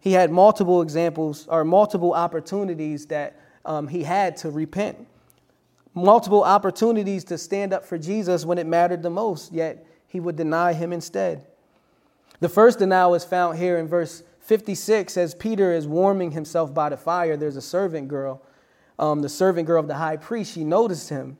He 0.00 0.12
had 0.12 0.30
multiple 0.30 0.82
examples 0.82 1.46
or 1.48 1.64
multiple 1.64 2.12
opportunities 2.12 3.06
that 3.06 3.38
um, 3.64 3.86
he 3.86 4.02
had 4.02 4.36
to 4.38 4.50
repent, 4.50 5.06
multiple 5.94 6.44
opportunities 6.44 7.24
to 7.24 7.38
stand 7.38 7.72
up 7.72 7.84
for 7.84 7.98
Jesus 7.98 8.44
when 8.44 8.58
it 8.58 8.66
mattered 8.66 9.02
the 9.02 9.10
most, 9.10 9.52
yet 9.52 9.86
he 10.06 10.20
would 10.20 10.36
deny 10.36 10.72
him 10.72 10.92
instead. 10.92 11.46
The 12.40 12.48
first 12.48 12.78
denial 12.78 13.14
is 13.14 13.24
found 13.24 13.58
here 13.58 13.78
in 13.78 13.86
verse 13.86 14.22
56 14.40 15.16
as 15.16 15.34
Peter 15.34 15.72
is 15.72 15.86
warming 15.86 16.30
himself 16.30 16.72
by 16.72 16.88
the 16.88 16.96
fire. 16.96 17.36
There's 17.36 17.56
a 17.56 17.62
servant 17.62 18.08
girl, 18.08 18.42
um, 18.98 19.20
the 19.22 19.28
servant 19.28 19.66
girl 19.66 19.80
of 19.80 19.88
the 19.88 19.94
high 19.94 20.16
priest. 20.16 20.54
She 20.54 20.64
noticed 20.64 21.08
him. 21.08 21.36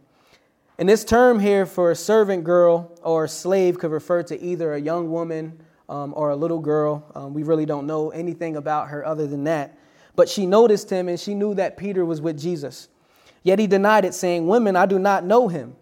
And 0.78 0.88
this 0.88 1.04
term 1.04 1.40
here 1.40 1.66
for 1.66 1.90
a 1.90 1.96
servant 1.96 2.44
girl 2.44 2.96
or 3.02 3.28
slave 3.28 3.78
could 3.78 3.90
refer 3.90 4.22
to 4.24 4.40
either 4.40 4.74
a 4.74 4.80
young 4.80 5.10
woman 5.10 5.60
um, 5.88 6.14
or 6.16 6.30
a 6.30 6.36
little 6.36 6.60
girl. 6.60 7.10
Um, 7.14 7.34
we 7.34 7.42
really 7.42 7.66
don't 7.66 7.86
know 7.86 8.10
anything 8.10 8.56
about 8.56 8.88
her 8.88 9.04
other 9.04 9.26
than 9.26 9.44
that. 9.44 9.76
But 10.16 10.28
she 10.28 10.46
noticed 10.46 10.90
him 10.90 11.08
and 11.08 11.18
she 11.18 11.34
knew 11.34 11.54
that 11.54 11.76
Peter 11.76 12.04
was 12.04 12.20
with 12.20 12.38
Jesus. 12.38 12.88
Yet 13.42 13.58
he 13.58 13.66
denied 13.66 14.04
it, 14.04 14.14
saying, 14.14 14.46
Women, 14.46 14.76
I 14.76 14.86
do 14.86 14.98
not 14.98 15.24
know 15.24 15.48
him. 15.48 15.76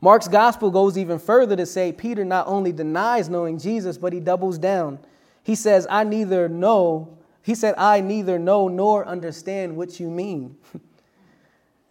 Mark's 0.00 0.28
gospel 0.28 0.70
goes 0.70 0.98
even 0.98 1.18
further 1.18 1.56
to 1.56 1.64
say 1.64 1.90
Peter 1.90 2.24
not 2.24 2.46
only 2.46 2.72
denies 2.72 3.30
knowing 3.30 3.58
Jesus, 3.58 3.96
but 3.96 4.12
he 4.12 4.20
doubles 4.20 4.58
down. 4.58 4.98
He 5.42 5.54
says, 5.54 5.86
I 5.88 6.04
neither 6.04 6.48
know, 6.48 7.16
he 7.42 7.54
said, 7.54 7.74
I 7.78 8.00
neither 8.00 8.38
know 8.38 8.68
nor 8.68 9.06
understand 9.06 9.76
what 9.76 9.98
you 10.00 10.10
mean. 10.10 10.56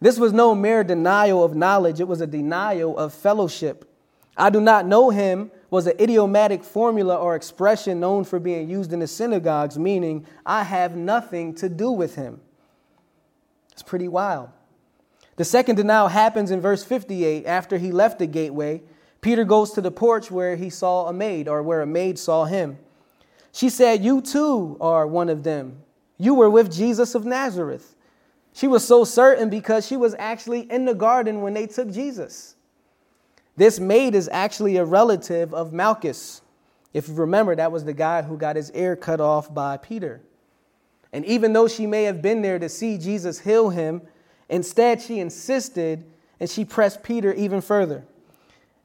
This 0.03 0.19
was 0.19 0.33
no 0.33 0.53
mere 0.53 0.83
denial 0.83 1.45
of 1.45 1.55
knowledge, 1.55 2.01
it 2.01 2.09
was 2.09 2.19
a 2.19 2.27
denial 2.27 2.97
of 2.97 3.13
fellowship. 3.13 3.89
I 4.35 4.49
do 4.49 4.59
not 4.59 4.85
know 4.85 5.11
him 5.11 5.49
was 5.69 5.87
an 5.87 5.93
idiomatic 5.97 6.61
formula 6.61 7.15
or 7.15 7.37
expression 7.37 8.01
known 8.01 8.25
for 8.25 8.37
being 8.37 8.69
used 8.69 8.91
in 8.91 8.99
the 8.99 9.07
synagogues, 9.07 9.79
meaning 9.79 10.25
I 10.45 10.63
have 10.63 10.97
nothing 10.97 11.55
to 11.55 11.69
do 11.69 11.89
with 11.89 12.15
him. 12.15 12.41
It's 13.73 13.83
pretty 13.83 14.07
wild. 14.07 14.49
The 15.35 15.43
second 15.43 15.75
denial 15.75 16.07
happens 16.07 16.51
in 16.51 16.61
verse 16.61 16.83
58. 16.83 17.45
After 17.45 17.77
he 17.77 17.91
left 17.91 18.19
the 18.19 18.27
gateway, 18.27 18.83
Peter 19.19 19.43
goes 19.43 19.71
to 19.71 19.81
the 19.81 19.91
porch 19.91 20.29
where 20.29 20.55
he 20.55 20.69
saw 20.69 21.07
a 21.07 21.13
maid, 21.13 21.47
or 21.47 21.63
where 21.63 21.81
a 21.81 21.87
maid 21.87 22.19
saw 22.19 22.45
him. 22.45 22.77
She 23.51 23.69
said, 23.69 24.03
You 24.03 24.21
too 24.21 24.77
are 24.79 25.07
one 25.07 25.29
of 25.29 25.43
them. 25.43 25.81
You 26.17 26.35
were 26.35 26.49
with 26.49 26.71
Jesus 26.71 27.15
of 27.15 27.25
Nazareth. 27.25 27.95
She 28.53 28.67
was 28.67 28.85
so 28.85 29.03
certain 29.03 29.49
because 29.49 29.87
she 29.87 29.97
was 29.97 30.15
actually 30.19 30.71
in 30.71 30.85
the 30.85 30.93
garden 30.93 31.41
when 31.41 31.55
they 31.55 31.65
took 31.65 31.91
Jesus. 31.91 32.55
This 33.57 33.79
maid 33.79 34.13
is 34.13 34.29
actually 34.31 34.77
a 34.77 34.85
relative 34.85 35.53
of 35.53 35.73
Malchus. 35.73 36.41
If 36.93 37.07
you 37.07 37.15
remember, 37.15 37.55
that 37.55 37.71
was 37.71 37.85
the 37.85 37.93
guy 37.93 38.21
who 38.21 38.37
got 38.37 38.55
his 38.55 38.71
ear 38.71 38.95
cut 38.95 39.19
off 39.19 39.51
by 39.51 39.77
Peter. 39.77 40.21
And 41.13 41.23
even 41.25 41.53
though 41.53 41.67
she 41.67 41.85
may 41.85 42.03
have 42.03 42.21
been 42.21 42.41
there 42.41 42.59
to 42.59 42.67
see 42.67 42.97
Jesus 42.97 43.39
heal 43.39 43.69
him, 43.69 44.01
instead 44.49 45.01
she 45.01 45.19
insisted 45.19 46.03
and 46.39 46.49
she 46.49 46.65
pressed 46.65 47.03
Peter 47.03 47.33
even 47.33 47.61
further. 47.61 48.03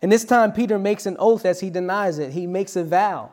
And 0.00 0.12
this 0.12 0.24
time, 0.24 0.52
Peter 0.52 0.78
makes 0.78 1.06
an 1.06 1.16
oath 1.18 1.44
as 1.44 1.58
he 1.58 1.70
denies 1.70 2.18
it. 2.18 2.32
He 2.32 2.46
makes 2.46 2.76
a 2.76 2.84
vow. 2.84 3.32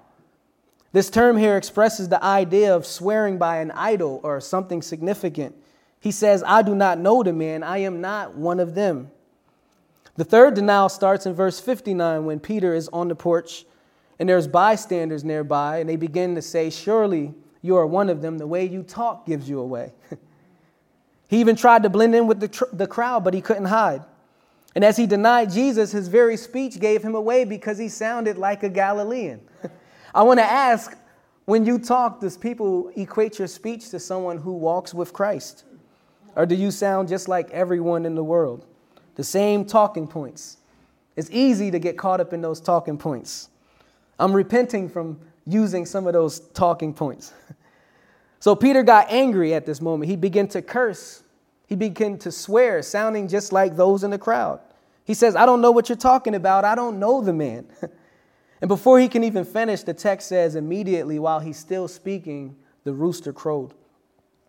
This 0.94 1.10
term 1.10 1.38
here 1.38 1.58
expresses 1.58 2.08
the 2.08 2.24
idea 2.24 2.74
of 2.74 2.86
swearing 2.86 3.38
by 3.38 3.58
an 3.58 3.70
idol 3.72 4.22
or 4.24 4.40
something 4.40 4.82
significant. 4.82 5.54
He 6.00 6.12
says, 6.12 6.42
I 6.48 6.62
do 6.62 6.74
not 6.74 6.98
know 6.98 7.22
the 7.22 7.34
man, 7.34 7.64
I 7.64 7.80
am 7.80 8.00
not 8.00 8.36
one 8.36 8.60
of 8.60 8.76
them. 8.76 9.12
The 10.16 10.24
third 10.24 10.54
denial 10.54 10.88
starts 10.88 11.26
in 11.26 11.34
verse 11.34 11.60
59 11.60 12.26
when 12.26 12.40
Peter 12.40 12.74
is 12.74 12.88
on 12.90 13.10
the 13.10 13.16
porch 13.16 13.66
and 14.18 14.30
there's 14.30 14.48
bystanders 14.48 15.26
nearby, 15.26 15.80
and 15.80 15.90
they 15.90 15.98
begin 15.98 16.36
to 16.36 16.42
say, 16.42 16.70
Surely 16.70 17.34
you 17.66 17.76
are 17.78 17.88
one 17.88 18.10
of 18.10 18.22
them. 18.22 18.38
The 18.38 18.48
way 18.48 18.66
you 18.66 18.84
talk 18.84 19.26
gives 19.26 19.50
you 19.50 19.60
away. 19.60 19.92
he 21.28 21.40
even 21.40 21.56
tried 21.56 21.84
to 21.84 21.90
blend 21.90 22.14
in 22.14 22.28
with 22.28 22.40
the, 22.40 22.48
tr- 22.48 22.66
the 22.72 22.86
crowd, 22.86 23.24
but 23.24 23.34
he 23.34 23.42
couldn't 23.42 23.66
hide. 23.66 24.04
And 24.76 24.84
as 24.84 24.98
he 24.98 25.08
denied 25.08 25.52
Jesus, 25.52 25.92
his 25.92 26.08
very 26.08 26.38
speech 26.38 26.80
gave 26.80 27.02
him 27.02 27.16
away 27.16 27.46
because 27.46 27.78
he 27.78 27.90
sounded 27.90 28.38
like 28.38 28.62
a 28.64 28.70
Galilean. 28.70 29.42
I 30.16 30.22
want 30.24 30.40
to 30.40 30.46
ask 30.46 30.96
when 31.46 31.66
you 31.66 31.80
talk, 31.80 32.20
does 32.20 32.38
people 32.38 32.92
equate 32.96 33.40
your 33.40 33.48
speech 33.48 33.90
to 33.90 34.00
someone 34.00 34.38
who 34.38 34.54
walks 34.54 34.94
with 34.94 35.14
Christ? 35.14 35.64
Or 36.36 36.46
do 36.46 36.54
you 36.54 36.70
sound 36.70 37.08
just 37.08 37.28
like 37.28 37.50
everyone 37.52 38.06
in 38.06 38.16
the 38.16 38.24
world? 38.24 38.66
The 39.16 39.24
same 39.24 39.66
talking 39.66 40.08
points, 40.08 40.58
It's 41.16 41.32
easy 41.32 41.72
to 41.72 41.80
get 41.80 41.98
caught 41.98 42.20
up 42.20 42.34
in 42.34 42.42
those 42.42 42.60
talking 42.60 42.98
points. 42.98 43.50
I'm 44.20 44.34
repenting 44.34 44.90
from 44.90 45.20
using 45.46 45.86
some 45.86 46.08
of 46.08 46.14
those 46.14 46.40
talking 46.54 46.94
points. 46.94 47.34
So 48.46 48.56
Peter 48.56 48.84
got 48.84 49.12
angry 49.12 49.56
at 49.56 49.66
this 49.66 49.82
moment. 49.82 50.08
He 50.08 50.16
began 50.16 50.48
to 50.50 50.62
curse. 50.62 51.24
He 51.66 51.76
began 51.76 52.20
to 52.20 52.32
swear, 52.32 52.84
sounding 52.84 53.28
just 53.28 53.52
like 53.52 53.76
those 53.76 54.04
in 54.04 54.12
the 54.12 54.20
crowd. 54.20 54.60
He 55.04 55.16
says, 55.16 55.36
I 55.36 55.48
don't 55.48 55.62
know 55.62 55.72
what 55.72 55.90
you're 55.90 55.96
talking 55.96 56.36
about. 56.36 56.64
I 56.64 56.76
don't 56.76 57.00
know 57.00 57.22
the 57.22 57.34
man. 57.34 57.66
and 58.62 58.68
before 58.68 59.00
he 59.00 59.08
can 59.08 59.24
even 59.24 59.46
finish, 59.46 59.82
the 59.82 59.96
text 59.96 60.28
says, 60.28 60.56
immediately 60.56 61.18
while 61.18 61.40
he's 61.40 61.58
still 61.58 61.88
speaking, 61.88 62.56
the 62.84 62.94
rooster 62.94 63.34
crowed. 63.34 63.74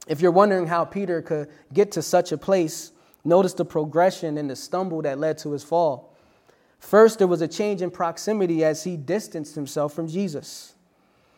If 0.07 0.20
you're 0.20 0.30
wondering 0.30 0.66
how 0.66 0.84
Peter 0.84 1.22
could 1.22 1.49
get 1.72 1.92
to 1.92 2.03
such 2.03 2.32
a 2.32 2.36
place, 2.36 2.92
notice 3.24 3.55
the 3.55 3.64
progression 3.64 4.36
and 4.36 4.51
the 4.51 4.57
stumble 4.57 5.01
that 5.01 5.18
led 5.18 5.38
to 5.38 5.53
his 5.53 5.64
fall. 5.64 6.14
First, 6.80 7.16
there 7.16 7.28
was 7.28 7.40
a 7.40 7.49
change 7.49 7.80
in 7.80 7.90
proximity 7.90 8.62
as 8.62 8.84
he 8.84 8.99
distanced 8.99 9.55
himself 9.55 9.94
from 9.94 10.07
Jesus. 10.07 10.74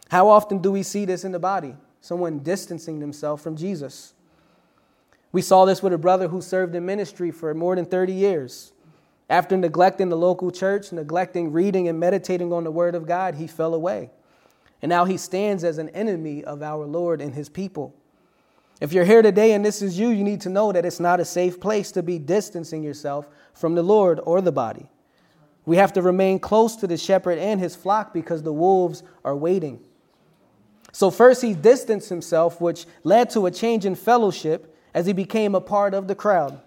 How 0.09 0.29
often 0.29 0.59
do 0.59 0.73
we 0.73 0.83
see 0.83 1.05
this 1.05 1.25
in 1.25 1.33
the 1.33 1.39
body? 1.39 1.77
Someone 2.01 2.39
distancing 2.41 2.99
themselves 2.99 3.43
from 3.43 3.57
Jesus. 3.57 4.15
We 5.33 5.43
saw 5.43 5.65
this 5.65 5.83
with 5.83 5.93
a 5.93 5.99
brother 5.99 6.29
who 6.29 6.41
served 6.41 6.75
in 6.75 6.87
ministry 6.87 7.31
for 7.31 7.53
more 7.55 7.77
than 7.77 7.85
30 7.85 8.15
years. 8.15 8.73
After 9.29 9.57
neglecting 9.57 10.09
the 10.09 10.17
local 10.17 10.51
church, 10.51 10.91
neglecting 10.91 11.53
reading 11.53 11.89
and 11.89 12.01
meditating 12.01 12.53
on 12.53 12.65
the 12.65 12.71
Word 12.71 12.95
of 12.95 13.07
God, 13.07 13.35
he 13.35 13.47
fell 13.47 13.75
away. 13.75 14.11
And 14.81 14.89
now 14.89 15.05
he 15.05 15.19
stands 15.19 15.65
as 15.65 15.77
an 15.77 15.91
enemy 15.91 16.45
of 16.45 16.63
our 16.63 16.87
Lord 16.87 17.21
and 17.21 17.35
his 17.35 17.51
people. 17.51 17.95
If 18.81 18.93
you're 18.93 19.05
here 19.05 19.23
today 19.23 19.53
and 19.53 19.65
this 19.65 19.83
is 19.83 19.99
you, 19.99 20.09
you 20.09 20.25
need 20.25 20.41
to 20.43 20.49
know 20.49 20.73
that 20.73 20.87
it's 20.87 21.01
not 21.01 21.21
a 21.21 21.25
safe 21.25 21.61
place 21.61 21.91
to 21.93 22.03
be 22.03 22.19
distancing 22.19 22.83
yourself 22.83 23.29
from 23.53 23.75
the 23.75 23.83
Lord 23.83 24.21
or 24.23 24.41
the 24.41 24.53
body. 24.53 24.89
We 25.67 25.77
have 25.77 25.93
to 25.95 26.03
remain 26.03 26.39
close 26.39 26.77
to 26.77 26.87
the 26.87 26.97
shepherd 26.97 27.39
and 27.39 27.61
his 27.61 27.77
flock 27.77 28.15
because 28.15 28.43
the 28.43 28.53
wolves 28.53 29.03
are 29.25 29.37
waiting. 29.37 29.81
So, 30.93 31.11
first, 31.11 31.43
he 31.43 31.55
distanced 31.55 32.09
himself, 32.09 32.61
which 32.61 32.87
led 33.05 33.31
to 33.31 33.47
a 33.47 33.51
change 33.51 33.85
in 33.85 33.95
fellowship 33.95 34.75
as 34.95 35.07
he 35.07 35.13
became 35.13 35.55
a 35.55 35.61
part 35.61 35.95
of 35.95 36.09
the 36.09 36.15
crowd. 36.15 36.61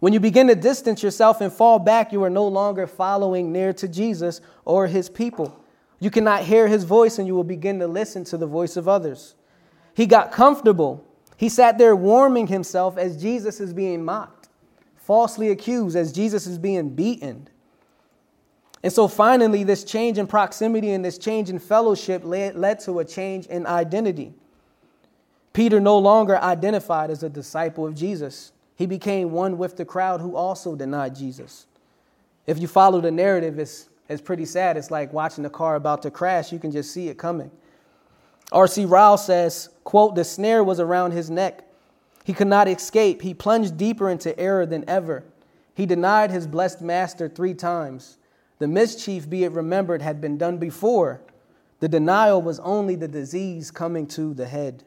When 0.00 0.12
you 0.14 0.20
begin 0.20 0.48
to 0.48 0.54
distance 0.54 1.02
yourself 1.02 1.40
and 1.40 1.52
fall 1.52 1.78
back, 1.78 2.12
you 2.12 2.24
are 2.24 2.30
no 2.30 2.48
longer 2.48 2.86
following 2.86 3.52
near 3.52 3.72
to 3.74 3.86
Jesus 3.86 4.40
or 4.64 4.86
his 4.86 5.10
people. 5.10 5.62
You 6.00 6.10
cannot 6.10 6.44
hear 6.44 6.66
his 6.66 6.84
voice 6.84 7.18
and 7.18 7.26
you 7.26 7.34
will 7.34 7.44
begin 7.44 7.78
to 7.80 7.86
listen 7.86 8.24
to 8.24 8.38
the 8.38 8.46
voice 8.46 8.76
of 8.76 8.88
others. 8.88 9.34
He 9.94 10.06
got 10.06 10.32
comfortable. 10.32 11.06
He 11.36 11.50
sat 11.50 11.76
there 11.76 11.94
warming 11.94 12.46
himself 12.46 12.96
as 12.96 13.20
Jesus 13.20 13.60
is 13.60 13.74
being 13.74 14.02
mocked, 14.02 14.48
falsely 14.96 15.50
accused, 15.50 15.96
as 15.96 16.12
Jesus 16.12 16.46
is 16.46 16.58
being 16.58 16.90
beaten. 16.90 17.48
And 18.82 18.92
so 18.92 19.08
finally, 19.08 19.62
this 19.62 19.84
change 19.84 20.16
in 20.16 20.26
proximity 20.26 20.92
and 20.92 21.04
this 21.04 21.18
change 21.18 21.50
in 21.50 21.58
fellowship 21.58 22.24
led, 22.24 22.56
led 22.56 22.80
to 22.80 22.98
a 23.00 23.04
change 23.04 23.46
in 23.46 23.66
identity. 23.66 24.32
Peter 25.52 25.80
no 25.80 25.98
longer 25.98 26.38
identified 26.38 27.10
as 27.10 27.22
a 27.22 27.28
disciple 27.28 27.86
of 27.86 27.94
Jesus. 27.94 28.52
He 28.76 28.86
became 28.86 29.32
one 29.32 29.58
with 29.58 29.76
the 29.76 29.84
crowd 29.84 30.20
who 30.20 30.36
also 30.36 30.74
denied 30.74 31.14
Jesus. 31.14 31.66
If 32.46 32.58
you 32.58 32.66
follow 32.66 33.00
the 33.00 33.10
narrative, 33.10 33.58
it's, 33.58 33.90
it's 34.08 34.22
pretty 34.22 34.46
sad. 34.46 34.76
It's 34.76 34.90
like 34.90 35.12
watching 35.12 35.44
a 35.44 35.50
car 35.50 35.74
about 35.74 36.02
to 36.02 36.10
crash. 36.10 36.50
You 36.50 36.58
can 36.58 36.70
just 36.70 36.92
see 36.92 37.08
it 37.08 37.18
coming. 37.18 37.50
R.C. 38.52 38.86
Ryle 38.86 39.18
says, 39.18 39.68
quote, 39.84 40.14
the 40.14 40.24
snare 40.24 40.64
was 40.64 40.80
around 40.80 41.12
his 41.12 41.30
neck. 41.30 41.64
He 42.24 42.32
could 42.32 42.48
not 42.48 42.68
escape. 42.68 43.22
He 43.22 43.34
plunged 43.34 43.76
deeper 43.76 44.08
into 44.08 44.38
error 44.38 44.66
than 44.66 44.88
ever. 44.88 45.24
He 45.74 45.86
denied 45.86 46.30
his 46.30 46.46
blessed 46.46 46.80
master 46.80 47.28
three 47.28 47.54
times. 47.54 48.18
The 48.60 48.68
mischief, 48.68 49.28
be 49.28 49.44
it 49.44 49.52
remembered, 49.52 50.02
had 50.02 50.20
been 50.20 50.36
done 50.38 50.58
before. 50.58 51.22
The 51.80 51.88
denial 51.88 52.42
was 52.42 52.60
only 52.60 52.94
the 52.94 53.08
disease 53.08 53.70
coming 53.70 54.06
to 54.08 54.34
the 54.34 54.46
head. 54.46 54.84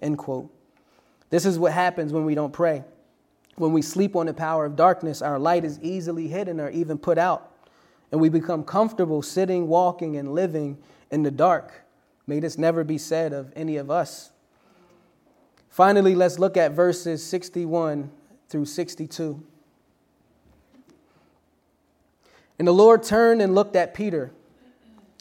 End 0.00 0.16
quote. 0.16 0.50
This 1.28 1.44
is 1.44 1.58
what 1.58 1.72
happens 1.72 2.12
when 2.12 2.24
we 2.24 2.34
don't 2.34 2.52
pray. 2.52 2.84
When 3.56 3.74
we 3.74 3.82
sleep 3.82 4.16
on 4.16 4.26
the 4.26 4.34
power 4.34 4.64
of 4.64 4.76
darkness, 4.76 5.20
our 5.20 5.38
light 5.38 5.62
is 5.64 5.78
easily 5.80 6.26
hidden 6.26 6.58
or 6.58 6.70
even 6.70 6.96
put 6.96 7.18
out, 7.18 7.52
and 8.10 8.20
we 8.20 8.30
become 8.30 8.64
comfortable 8.64 9.20
sitting, 9.20 9.68
walking, 9.68 10.16
and 10.16 10.34
living 10.34 10.78
in 11.10 11.22
the 11.22 11.30
dark. 11.30 11.84
May 12.26 12.40
this 12.40 12.56
never 12.56 12.82
be 12.82 12.96
said 12.96 13.34
of 13.34 13.52
any 13.54 13.76
of 13.76 13.90
us. 13.90 14.32
Finally, 15.68 16.14
let's 16.14 16.38
look 16.38 16.56
at 16.56 16.72
verses 16.72 17.22
61 17.24 18.10
through 18.48 18.64
62. 18.64 19.42
And 22.62 22.68
the 22.68 22.72
Lord 22.72 23.02
turned 23.02 23.42
and 23.42 23.56
looked 23.56 23.74
at 23.74 23.92
Peter. 23.92 24.30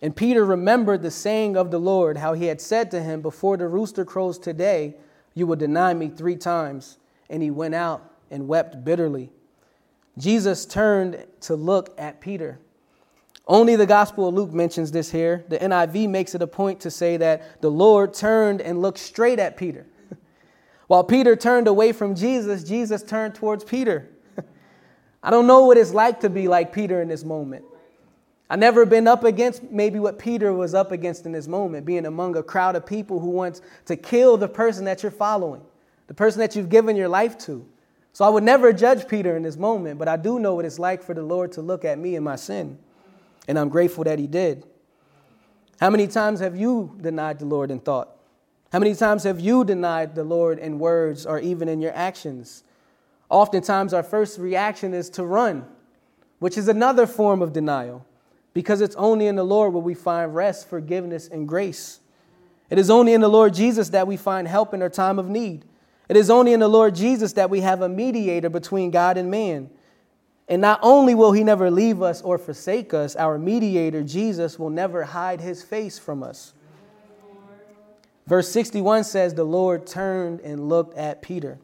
And 0.03 0.15
Peter 0.15 0.45
remembered 0.45 1.01
the 1.01 1.09
saying 1.09 1.57
of 1.57 1.71
the 1.71 1.79
Lord, 1.79 2.17
how 2.17 2.33
he 2.33 2.45
had 2.45 2.61
said 2.61 2.91
to 2.91 3.01
him, 3.01 3.23
Before 3.23 3.57
the 3.57 3.67
rooster 3.67 4.05
crows 4.05 4.37
today, 4.37 4.93
you 5.33 5.47
will 5.47 5.55
deny 5.55 5.95
me 5.95 6.09
three 6.09 6.35
times. 6.35 6.99
And 7.31 7.41
he 7.41 7.49
went 7.49 7.73
out 7.73 8.13
and 8.29 8.47
wept 8.47 8.85
bitterly. 8.85 9.31
Jesus 10.19 10.67
turned 10.67 11.25
to 11.39 11.55
look 11.55 11.95
at 11.97 12.21
Peter. 12.21 12.59
Only 13.47 13.75
the 13.75 13.87
Gospel 13.87 14.27
of 14.27 14.35
Luke 14.35 14.53
mentions 14.53 14.91
this 14.91 15.09
here. 15.09 15.43
The 15.49 15.57
NIV 15.57 16.09
makes 16.09 16.35
it 16.35 16.43
a 16.43 16.47
point 16.47 16.79
to 16.81 16.91
say 16.91 17.17
that 17.17 17.59
the 17.59 17.71
Lord 17.71 18.13
turned 18.13 18.61
and 18.61 18.83
looked 18.83 18.99
straight 18.99 19.39
at 19.39 19.57
Peter. 19.57 19.87
While 20.85 21.05
Peter 21.05 21.35
turned 21.35 21.67
away 21.67 21.91
from 21.91 22.13
Jesus, 22.13 22.63
Jesus 22.63 23.01
turned 23.01 23.33
towards 23.33 23.63
Peter. 23.63 24.11
I 25.23 25.29
don't 25.29 25.47
know 25.47 25.65
what 25.65 25.77
it's 25.77 25.93
like 25.93 26.21
to 26.21 26.29
be 26.29 26.47
like 26.47 26.73
Peter 26.73 27.01
in 27.01 27.07
this 27.07 27.23
moment. 27.23 27.65
I 28.49 28.55
never 28.55 28.85
been 28.85 29.07
up 29.07 29.23
against 29.23 29.63
maybe 29.63 29.97
what 29.99 30.19
Peter 30.19 30.51
was 30.51 30.73
up 30.73 30.91
against 30.91 31.25
in 31.25 31.31
this 31.31 31.47
moment, 31.47 31.85
being 31.85 32.05
among 32.05 32.35
a 32.35 32.43
crowd 32.43 32.75
of 32.75 32.85
people 32.85 33.19
who 33.19 33.29
wants 33.29 33.61
to 33.85 33.95
kill 33.95 34.35
the 34.35 34.49
person 34.49 34.83
that 34.85 35.03
you're 35.03 35.11
following, 35.11 35.61
the 36.07 36.13
person 36.13 36.39
that 36.39 36.55
you've 36.55 36.69
given 36.69 36.95
your 36.95 37.07
life 37.07 37.37
to. 37.39 37.65
So 38.13 38.25
I 38.25 38.29
would 38.29 38.43
never 38.43 38.73
judge 38.73 39.07
Peter 39.07 39.37
in 39.37 39.43
this 39.43 39.55
moment, 39.55 39.99
but 39.99 40.09
I 40.09 40.17
do 40.17 40.37
know 40.37 40.55
what 40.55 40.65
it's 40.65 40.79
like 40.79 41.01
for 41.01 41.13
the 41.13 41.23
Lord 41.23 41.53
to 41.53 41.61
look 41.61 41.85
at 41.85 41.97
me 41.97 42.15
and 42.15 42.25
my 42.25 42.35
sin. 42.35 42.77
And 43.47 43.57
I'm 43.57 43.69
grateful 43.69 44.03
that 44.03 44.19
he 44.19 44.27
did. 44.27 44.65
How 45.79 45.89
many 45.89 46.07
times 46.07 46.41
have 46.41 46.55
you 46.55 46.97
denied 46.99 47.39
the 47.39 47.45
Lord 47.45 47.71
in 47.71 47.79
thought? 47.79 48.09
How 48.71 48.79
many 48.79 48.95
times 48.95 49.23
have 49.23 49.39
you 49.39 49.63
denied 49.63 50.13
the 50.13 50.23
Lord 50.23 50.59
in 50.59 50.77
words 50.77 51.25
or 51.25 51.39
even 51.39 51.69
in 51.69 51.81
your 51.81 51.93
actions? 51.95 52.63
Oftentimes, 53.31 53.93
our 53.93 54.03
first 54.03 54.37
reaction 54.37 54.93
is 54.93 55.09
to 55.11 55.23
run, 55.23 55.65
which 56.39 56.57
is 56.57 56.67
another 56.67 57.07
form 57.07 57.41
of 57.41 57.53
denial, 57.53 58.05
because 58.53 58.81
it's 58.81 58.95
only 58.97 59.25
in 59.25 59.37
the 59.37 59.45
Lord 59.45 59.73
where 59.73 59.81
we 59.81 59.93
find 59.93 60.35
rest, 60.35 60.67
forgiveness, 60.67 61.29
and 61.29 61.47
grace. 61.47 62.01
It 62.69 62.77
is 62.77 62.89
only 62.89 63.13
in 63.13 63.21
the 63.21 63.29
Lord 63.29 63.53
Jesus 63.53 63.87
that 63.89 64.05
we 64.05 64.17
find 64.17 64.49
help 64.49 64.73
in 64.73 64.81
our 64.81 64.89
time 64.89 65.17
of 65.17 65.29
need. 65.29 65.63
It 66.09 66.17
is 66.17 66.29
only 66.29 66.51
in 66.51 66.59
the 66.59 66.67
Lord 66.67 66.93
Jesus 66.93 67.31
that 67.33 67.49
we 67.49 67.61
have 67.61 67.81
a 67.81 67.87
mediator 67.87 68.49
between 68.49 68.91
God 68.91 69.17
and 69.17 69.31
man. 69.31 69.69
And 70.49 70.61
not 70.61 70.81
only 70.81 71.15
will 71.15 71.31
he 71.31 71.45
never 71.45 71.71
leave 71.71 72.01
us 72.01 72.21
or 72.21 72.37
forsake 72.37 72.93
us, 72.93 73.15
our 73.15 73.39
mediator, 73.39 74.03
Jesus, 74.03 74.59
will 74.59 74.69
never 74.69 75.03
hide 75.05 75.39
his 75.39 75.63
face 75.63 75.97
from 75.97 76.21
us. 76.21 76.51
Verse 78.27 78.49
61 78.51 79.05
says, 79.05 79.33
The 79.33 79.45
Lord 79.45 79.87
turned 79.87 80.41
and 80.41 80.67
looked 80.67 80.97
at 80.97 81.21
Peter. 81.21 81.57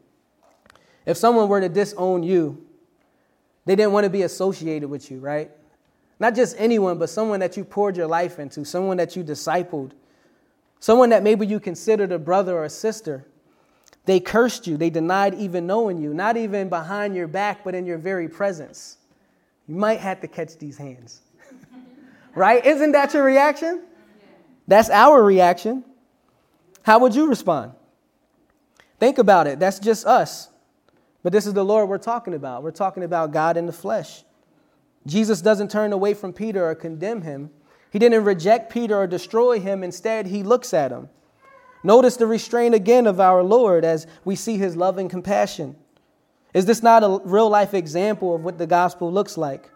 If 1.07 1.15
someone 1.15 1.47
were 1.47 1.61
to 1.61 1.69
disown 1.69 2.21
you, 2.21 2.63
they 3.65 3.77
didn't 3.77 3.93
want 3.93 4.03
to 4.03 4.09
be 4.09 4.23
associated 4.23 4.89
with 4.89 5.09
you, 5.09 5.19
right? 5.19 5.49
Not 6.19 6.35
just 6.35 6.57
anyone, 6.59 6.99
but 6.99 7.09
someone 7.09 7.39
that 7.39 7.55
you 7.55 7.63
poured 7.63 7.95
your 7.95 8.07
life 8.07 8.39
into, 8.39 8.65
someone 8.65 8.97
that 8.97 9.15
you 9.15 9.23
discipled, 9.23 9.91
someone 10.81 11.09
that 11.11 11.23
maybe 11.23 11.47
you 11.47 11.61
considered 11.61 12.11
a 12.11 12.19
brother 12.19 12.57
or 12.57 12.65
a 12.65 12.69
sister. 12.69 13.25
They 14.03 14.19
cursed 14.19 14.67
you, 14.67 14.75
they 14.75 14.89
denied 14.89 15.33
even 15.35 15.65
knowing 15.65 15.97
you, 15.97 16.13
not 16.13 16.35
even 16.35 16.67
behind 16.67 17.15
your 17.15 17.27
back, 17.27 17.63
but 17.63 17.73
in 17.73 17.85
your 17.85 17.97
very 17.97 18.27
presence. 18.27 18.97
You 19.65 19.75
might 19.75 20.01
have 20.01 20.19
to 20.21 20.27
catch 20.27 20.57
these 20.57 20.77
hands. 20.77 21.21
right? 22.35 22.65
Isn't 22.65 22.91
that 22.91 23.13
your 23.13 23.23
reaction? 23.23 23.83
That's 24.67 24.89
our 24.89 25.23
reaction. 25.23 25.85
How 26.83 26.99
would 26.99 27.15
you 27.15 27.29
respond? 27.29 27.71
Think 28.99 29.19
about 29.19 29.47
it. 29.47 29.59
That's 29.59 29.79
just 29.79 30.05
us. 30.05 30.49
But 31.27 31.33
this 31.33 31.45
is 31.45 31.53
the 31.53 31.65
Lord 31.65 31.89
we're 31.89 31.97
talking 31.97 32.33
about. 32.33 32.63
We're 32.63 32.71
talking 32.71 33.03
about 33.03 33.33
God 33.33 33.57
in 33.57 33.65
the 33.65 33.73
flesh. 33.73 34.23
Jesus 35.05 35.41
doesn't 35.41 35.69
turn 35.69 35.91
away 35.91 36.13
from 36.13 36.31
Peter 36.31 36.65
or 36.65 36.73
condemn 36.73 37.23
him. 37.23 37.49
He 37.91 37.99
didn't 37.99 38.23
reject 38.23 38.71
Peter 38.71 38.95
or 38.95 39.07
destroy 39.07 39.59
him. 39.59 39.83
Instead, 39.83 40.27
he 40.27 40.41
looks 40.41 40.73
at 40.73 40.89
him. 40.89 41.09
Notice 41.83 42.15
the 42.15 42.27
restraint 42.27 42.73
again 42.73 43.05
of 43.07 43.19
our 43.19 43.43
Lord 43.43 43.83
as 43.83 44.07
we 44.23 44.37
see 44.37 44.57
his 44.57 44.77
loving 44.77 45.09
compassion. 45.09 45.75
Is 46.53 46.65
this 46.65 46.81
not 46.81 47.03
a 47.03 47.19
real 47.25 47.49
life 47.49 47.73
example 47.73 48.33
of 48.33 48.45
what 48.45 48.57
the 48.57 48.65
gospel 48.65 49.11
looks 49.11 49.37
like? 49.37 49.69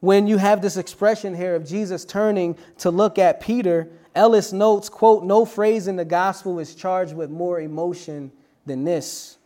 When 0.00 0.26
you 0.26 0.38
have 0.38 0.60
this 0.60 0.76
expression 0.76 1.36
here 1.36 1.54
of 1.54 1.64
Jesus 1.64 2.04
turning 2.04 2.58
to 2.78 2.90
look 2.90 3.16
at 3.16 3.40
Peter, 3.40 3.92
Ellis 4.16 4.52
notes, 4.52 4.88
quote, 4.88 5.22
no 5.22 5.44
phrase 5.44 5.86
in 5.86 5.94
the 5.94 6.04
gospel 6.04 6.58
is 6.58 6.74
charged 6.74 7.14
with 7.14 7.30
more 7.30 7.60
emotion 7.60 8.32
than 8.66 8.82
this. 8.82 9.38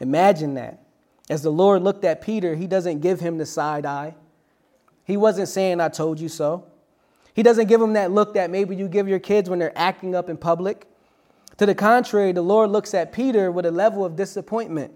Imagine 0.00 0.54
that. 0.54 0.82
As 1.30 1.42
the 1.42 1.50
Lord 1.50 1.82
looked 1.82 2.04
at 2.04 2.22
Peter, 2.22 2.54
he 2.54 2.66
doesn't 2.66 3.00
give 3.00 3.20
him 3.20 3.38
the 3.38 3.46
side 3.46 3.84
eye. 3.84 4.14
He 5.04 5.16
wasn't 5.16 5.48
saying, 5.48 5.80
I 5.80 5.88
told 5.88 6.20
you 6.20 6.28
so. 6.28 6.66
He 7.34 7.42
doesn't 7.42 7.68
give 7.68 7.80
him 7.80 7.92
that 7.92 8.10
look 8.10 8.34
that 8.34 8.50
maybe 8.50 8.74
you 8.74 8.88
give 8.88 9.08
your 9.08 9.18
kids 9.18 9.48
when 9.48 9.58
they're 9.58 9.76
acting 9.76 10.14
up 10.14 10.28
in 10.28 10.36
public. 10.36 10.86
To 11.58 11.66
the 11.66 11.74
contrary, 11.74 12.32
the 12.32 12.42
Lord 12.42 12.70
looks 12.70 12.94
at 12.94 13.12
Peter 13.12 13.50
with 13.50 13.66
a 13.66 13.70
level 13.70 14.04
of 14.04 14.16
disappointment, 14.16 14.92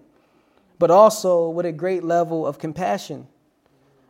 but 0.79 0.91
also 0.91 1.49
with 1.49 1.65
a 1.65 1.71
great 1.71 2.03
level 2.03 2.47
of 2.47 2.57
compassion. 2.57 3.27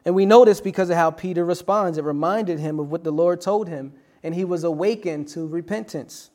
And 0.05 0.15
we 0.15 0.25
know 0.25 0.45
this 0.45 0.61
because 0.61 0.89
of 0.89 0.97
how 0.97 1.11
Peter 1.11 1.45
responds. 1.45 1.97
It 1.97 2.03
reminded 2.03 2.59
him 2.59 2.79
of 2.79 2.91
what 2.91 3.03
the 3.03 3.11
Lord 3.11 3.41
told 3.41 3.67
him, 3.67 3.93
and 4.21 4.35
he 4.35 4.45
was 4.45 4.63
awakened 4.63 5.27
to 5.29 5.47
repentance. 5.47 6.29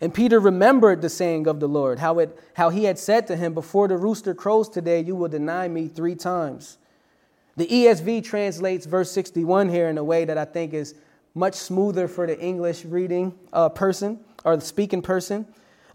And 0.00 0.14
Peter 0.14 0.38
remembered 0.38 1.02
the 1.02 1.08
saying 1.08 1.46
of 1.48 1.58
the 1.58 1.68
Lord, 1.68 1.98
how, 1.98 2.20
it, 2.20 2.38
how 2.54 2.70
he 2.70 2.84
had 2.84 2.98
said 2.98 3.26
to 3.26 3.36
him, 3.36 3.52
Before 3.52 3.88
the 3.88 3.96
rooster 3.96 4.32
crows 4.32 4.68
today, 4.68 5.00
you 5.00 5.16
will 5.16 5.28
deny 5.28 5.66
me 5.66 5.88
three 5.88 6.14
times. 6.14 6.78
The 7.56 7.66
ESV 7.66 8.22
translates 8.22 8.86
verse 8.86 9.10
61 9.10 9.68
here 9.68 9.88
in 9.88 9.98
a 9.98 10.04
way 10.04 10.24
that 10.24 10.38
I 10.38 10.44
think 10.44 10.72
is 10.72 10.94
much 11.34 11.54
smoother 11.54 12.06
for 12.06 12.26
the 12.26 12.38
English 12.38 12.84
reading 12.84 13.36
uh, 13.52 13.68
person 13.68 14.20
or 14.44 14.56
the 14.56 14.64
speaking 14.64 15.02
person. 15.02 15.46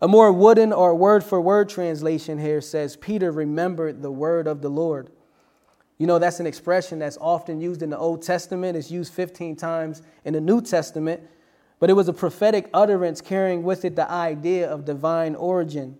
A 0.01 0.07
more 0.07 0.33
wooden 0.33 0.73
or 0.73 0.93
word 0.93 1.23
for 1.23 1.39
word 1.39 1.69
translation 1.69 2.37
here 2.37 2.59
says, 2.59 2.97
Peter 2.97 3.31
remembered 3.31 4.01
the 4.01 4.11
word 4.11 4.47
of 4.47 4.61
the 4.61 4.69
Lord. 4.69 5.09
You 5.97 6.07
know, 6.07 6.19
that's 6.19 6.41
an 6.41 6.47
expression 6.47 6.99
that's 6.99 7.17
often 7.21 7.61
used 7.61 7.81
in 7.81 7.89
the 7.89 7.97
Old 7.97 8.21
Testament, 8.21 8.75
it's 8.75 8.91
used 8.91 9.13
15 9.13 9.55
times 9.55 10.01
in 10.25 10.33
the 10.33 10.41
New 10.41 10.61
Testament 10.61 11.21
but 11.83 11.89
it 11.89 11.95
was 11.95 12.07
a 12.07 12.13
prophetic 12.13 12.69
utterance 12.73 13.19
carrying 13.19 13.61
with 13.61 13.83
it 13.83 13.97
the 13.97 14.09
idea 14.09 14.71
of 14.71 14.85
divine 14.85 15.35
origin, 15.35 15.97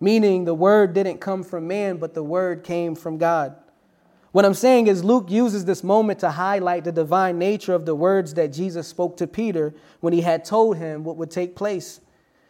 meaning 0.00 0.44
the 0.44 0.52
word 0.52 0.92
didn't 0.92 1.20
come 1.20 1.44
from 1.44 1.68
man, 1.68 1.98
but 1.98 2.14
the 2.14 2.22
word 2.24 2.64
came 2.64 2.96
from 2.96 3.16
God. 3.16 3.54
What 4.32 4.44
I'm 4.44 4.54
saying 4.54 4.88
is, 4.88 5.04
Luke 5.04 5.30
uses 5.30 5.64
this 5.64 5.84
moment 5.84 6.18
to 6.18 6.30
highlight 6.30 6.82
the 6.82 6.90
divine 6.90 7.38
nature 7.38 7.74
of 7.74 7.86
the 7.86 7.94
words 7.94 8.34
that 8.34 8.48
Jesus 8.48 8.88
spoke 8.88 9.16
to 9.18 9.28
Peter 9.28 9.72
when 10.00 10.12
he 10.12 10.22
had 10.22 10.44
told 10.44 10.78
him 10.78 11.04
what 11.04 11.16
would 11.16 11.30
take 11.30 11.54
place. 11.54 12.00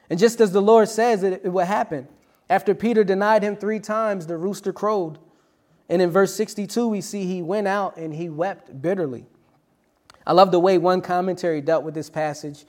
And 0.08 0.18
just 0.18 0.40
as 0.40 0.52
the 0.52 0.62
Lord 0.62 0.88
says, 0.88 1.22
it, 1.22 1.42
it 1.44 1.50
would 1.50 1.66
happen. 1.66 2.08
After 2.48 2.74
Peter 2.74 3.04
denied 3.04 3.42
him 3.42 3.56
three 3.56 3.80
times, 3.80 4.26
the 4.26 4.38
rooster 4.38 4.72
crowed. 4.72 5.18
And 5.90 6.00
in 6.00 6.08
verse 6.08 6.34
62, 6.34 6.88
we 6.88 7.02
see 7.02 7.26
he 7.26 7.42
went 7.42 7.68
out 7.68 7.98
and 7.98 8.14
he 8.14 8.30
wept 8.30 8.80
bitterly. 8.80 9.26
I 10.30 10.32
love 10.32 10.52
the 10.52 10.60
way 10.60 10.78
one 10.78 11.00
commentary 11.00 11.60
dealt 11.60 11.82
with 11.82 11.92
this 11.92 12.08
passage, 12.08 12.64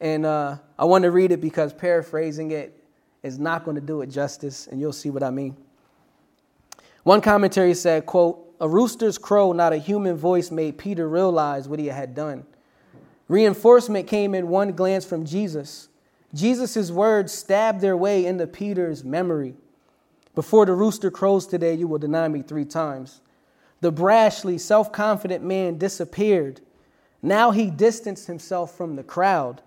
and 0.00 0.26
uh, 0.26 0.56
I 0.76 0.84
want 0.84 1.04
to 1.04 1.12
read 1.12 1.30
it 1.30 1.40
because 1.40 1.72
paraphrasing 1.72 2.50
it 2.50 2.76
is 3.22 3.38
not 3.38 3.64
going 3.64 3.76
to 3.76 3.80
do 3.80 4.00
it 4.00 4.08
justice, 4.08 4.66
and 4.66 4.80
you'll 4.80 4.92
see 4.92 5.10
what 5.10 5.22
I 5.22 5.30
mean. 5.30 5.56
One 7.04 7.20
commentary 7.20 7.74
said, 7.74 8.04
quote, 8.04 8.56
a 8.60 8.68
rooster's 8.68 9.16
crow, 9.16 9.52
not 9.52 9.72
a 9.72 9.76
human 9.76 10.16
voice, 10.16 10.50
made 10.50 10.76
Peter 10.76 11.08
realize 11.08 11.68
what 11.68 11.78
he 11.78 11.86
had 11.86 12.16
done. 12.16 12.44
Reinforcement 13.28 14.08
came 14.08 14.34
in 14.34 14.48
one 14.48 14.72
glance 14.72 15.04
from 15.04 15.24
Jesus. 15.24 15.90
Jesus' 16.34 16.90
words 16.90 17.32
stabbed 17.32 17.80
their 17.80 17.96
way 17.96 18.26
into 18.26 18.48
Peter's 18.48 19.04
memory. 19.04 19.54
Before 20.34 20.66
the 20.66 20.74
rooster 20.74 21.12
crows 21.12 21.46
today, 21.46 21.74
you 21.74 21.86
will 21.86 21.98
deny 21.98 22.26
me 22.26 22.42
three 22.42 22.64
times. 22.64 23.20
The 23.82 23.92
brashly 23.92 24.58
self 24.58 24.90
confident 24.90 25.44
man 25.44 25.78
disappeared 25.78 26.60
now 27.24 27.52
he 27.52 27.70
distanced 27.70 28.26
himself 28.26 28.76
from 28.76 28.96
the 28.96 29.02
crowd. 29.02 29.62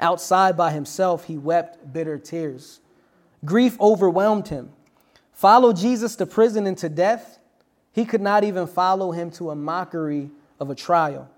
Outside 0.00 0.56
by 0.56 0.72
himself, 0.72 1.24
he 1.24 1.36
wept 1.36 1.92
bitter 1.92 2.18
tears. 2.18 2.80
Grief 3.44 3.78
overwhelmed 3.78 4.48
him. 4.48 4.70
Follow 5.32 5.74
Jesus 5.74 6.16
to 6.16 6.24
prison 6.24 6.66
and 6.66 6.78
to 6.78 6.88
death? 6.88 7.38
He 7.92 8.06
could 8.06 8.22
not 8.22 8.44
even 8.44 8.66
follow 8.66 9.12
him 9.12 9.30
to 9.32 9.50
a 9.50 9.54
mockery 9.54 10.30
of 10.58 10.70
a 10.70 10.74
trial. 10.74 11.28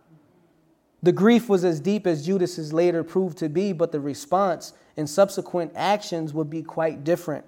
The 1.02 1.10
grief 1.10 1.48
was 1.48 1.64
as 1.64 1.80
deep 1.80 2.06
as 2.06 2.24
Judas's 2.24 2.72
later 2.72 3.02
proved 3.02 3.36
to 3.38 3.48
be, 3.48 3.72
but 3.72 3.90
the 3.90 4.00
response 4.00 4.74
and 4.96 5.10
subsequent 5.10 5.72
actions 5.74 6.32
would 6.32 6.48
be 6.48 6.62
quite 6.62 7.02
different. 7.02 7.44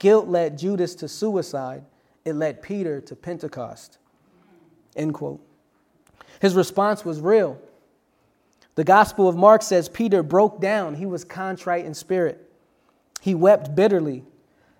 Guilt 0.00 0.26
led 0.26 0.58
Judas 0.58 0.96
to 0.96 1.06
suicide, 1.06 1.84
it 2.24 2.34
led 2.34 2.60
Peter 2.60 3.00
to 3.02 3.14
Pentecost. 3.14 3.98
End 4.96 5.14
quote. 5.14 5.40
His 6.42 6.56
response 6.56 7.04
was 7.04 7.20
real. 7.20 7.56
The 8.74 8.82
Gospel 8.82 9.28
of 9.28 9.36
Mark 9.36 9.62
says 9.62 9.88
Peter 9.88 10.24
broke 10.24 10.60
down. 10.60 10.96
He 10.96 11.06
was 11.06 11.22
contrite 11.22 11.84
in 11.84 11.94
spirit. 11.94 12.50
He 13.20 13.32
wept 13.32 13.76
bitterly. 13.76 14.24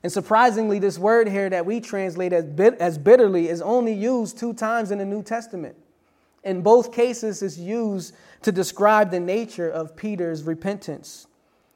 And 0.02 0.10
surprisingly, 0.10 0.80
this 0.80 0.98
word 0.98 1.28
here 1.28 1.48
that 1.48 1.64
we 1.64 1.80
translate 1.80 2.32
as, 2.32 2.46
bit, 2.46 2.74
as 2.80 2.98
bitterly 2.98 3.48
is 3.48 3.62
only 3.62 3.92
used 3.92 4.36
two 4.38 4.54
times 4.54 4.90
in 4.90 4.98
the 4.98 5.04
New 5.04 5.22
Testament. 5.22 5.76
In 6.42 6.62
both 6.62 6.92
cases, 6.92 7.40
it's 7.44 7.58
used 7.58 8.12
to 8.42 8.50
describe 8.50 9.12
the 9.12 9.20
nature 9.20 9.70
of 9.70 9.94
Peter's 9.94 10.42
repentance. 10.42 11.28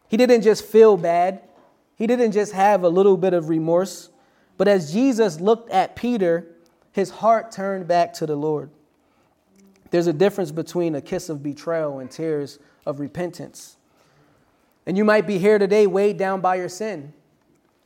He 0.09 0.17
didn't 0.17 0.43
just 0.43 0.65
feel 0.65 0.97
bad, 0.97 1.43
he 1.95 2.09
didn't 2.09 2.33
just 2.33 2.51
have 2.55 2.83
a 2.83 2.89
little 2.89 3.17
bit 3.17 3.35
of 3.35 3.49
remorse, 3.49 4.09
but 4.59 4.67
as 4.67 4.93
Jesus 4.93 5.39
looked 5.41 5.71
at 5.71 5.95
Peter, 5.95 6.45
his 6.91 7.11
heart 7.11 7.53
turned 7.53 7.87
back 7.87 8.13
to 8.15 8.27
the 8.27 8.35
Lord. 8.35 8.71
There's 9.91 10.07
a 10.07 10.13
difference 10.13 10.51
between 10.51 10.95
a 10.95 11.01
kiss 11.01 11.29
of 11.29 11.43
betrayal 11.43 11.99
and 11.99 12.11
tears 12.11 12.59
of 12.85 13.01
repentance. 13.01 13.77
And 14.87 14.97
you 14.97 15.05
might 15.05 15.27
be 15.27 15.39
here 15.39 15.59
today 15.59 15.87
weighed 15.87 16.17
down 16.17 16.41
by 16.41 16.57
your 16.57 16.69
sin. 16.69 17.13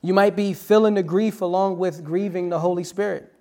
You 0.03 0.14
might 0.14 0.36
be 0.36 0.55
feeling 0.55 0.94
the 0.94 1.03
grief 1.03 1.40
along 1.40 1.78
with 1.78 2.05
grieving 2.05 2.48
the 2.48 2.59
Holy 2.59 2.84
Spirit. 2.84 3.32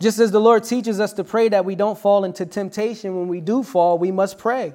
Just 0.00 0.18
as 0.18 0.30
the 0.30 0.40
Lord 0.40 0.64
teaches 0.64 0.98
us 0.98 1.12
to 1.14 1.24
pray 1.24 1.48
that 1.50 1.64
we 1.64 1.74
don't 1.74 1.98
fall 1.98 2.24
into 2.24 2.46
temptation, 2.46 3.18
when 3.18 3.28
we 3.28 3.40
do 3.40 3.62
fall, 3.62 3.98
we 3.98 4.10
must 4.10 4.38
pray. 4.38 4.74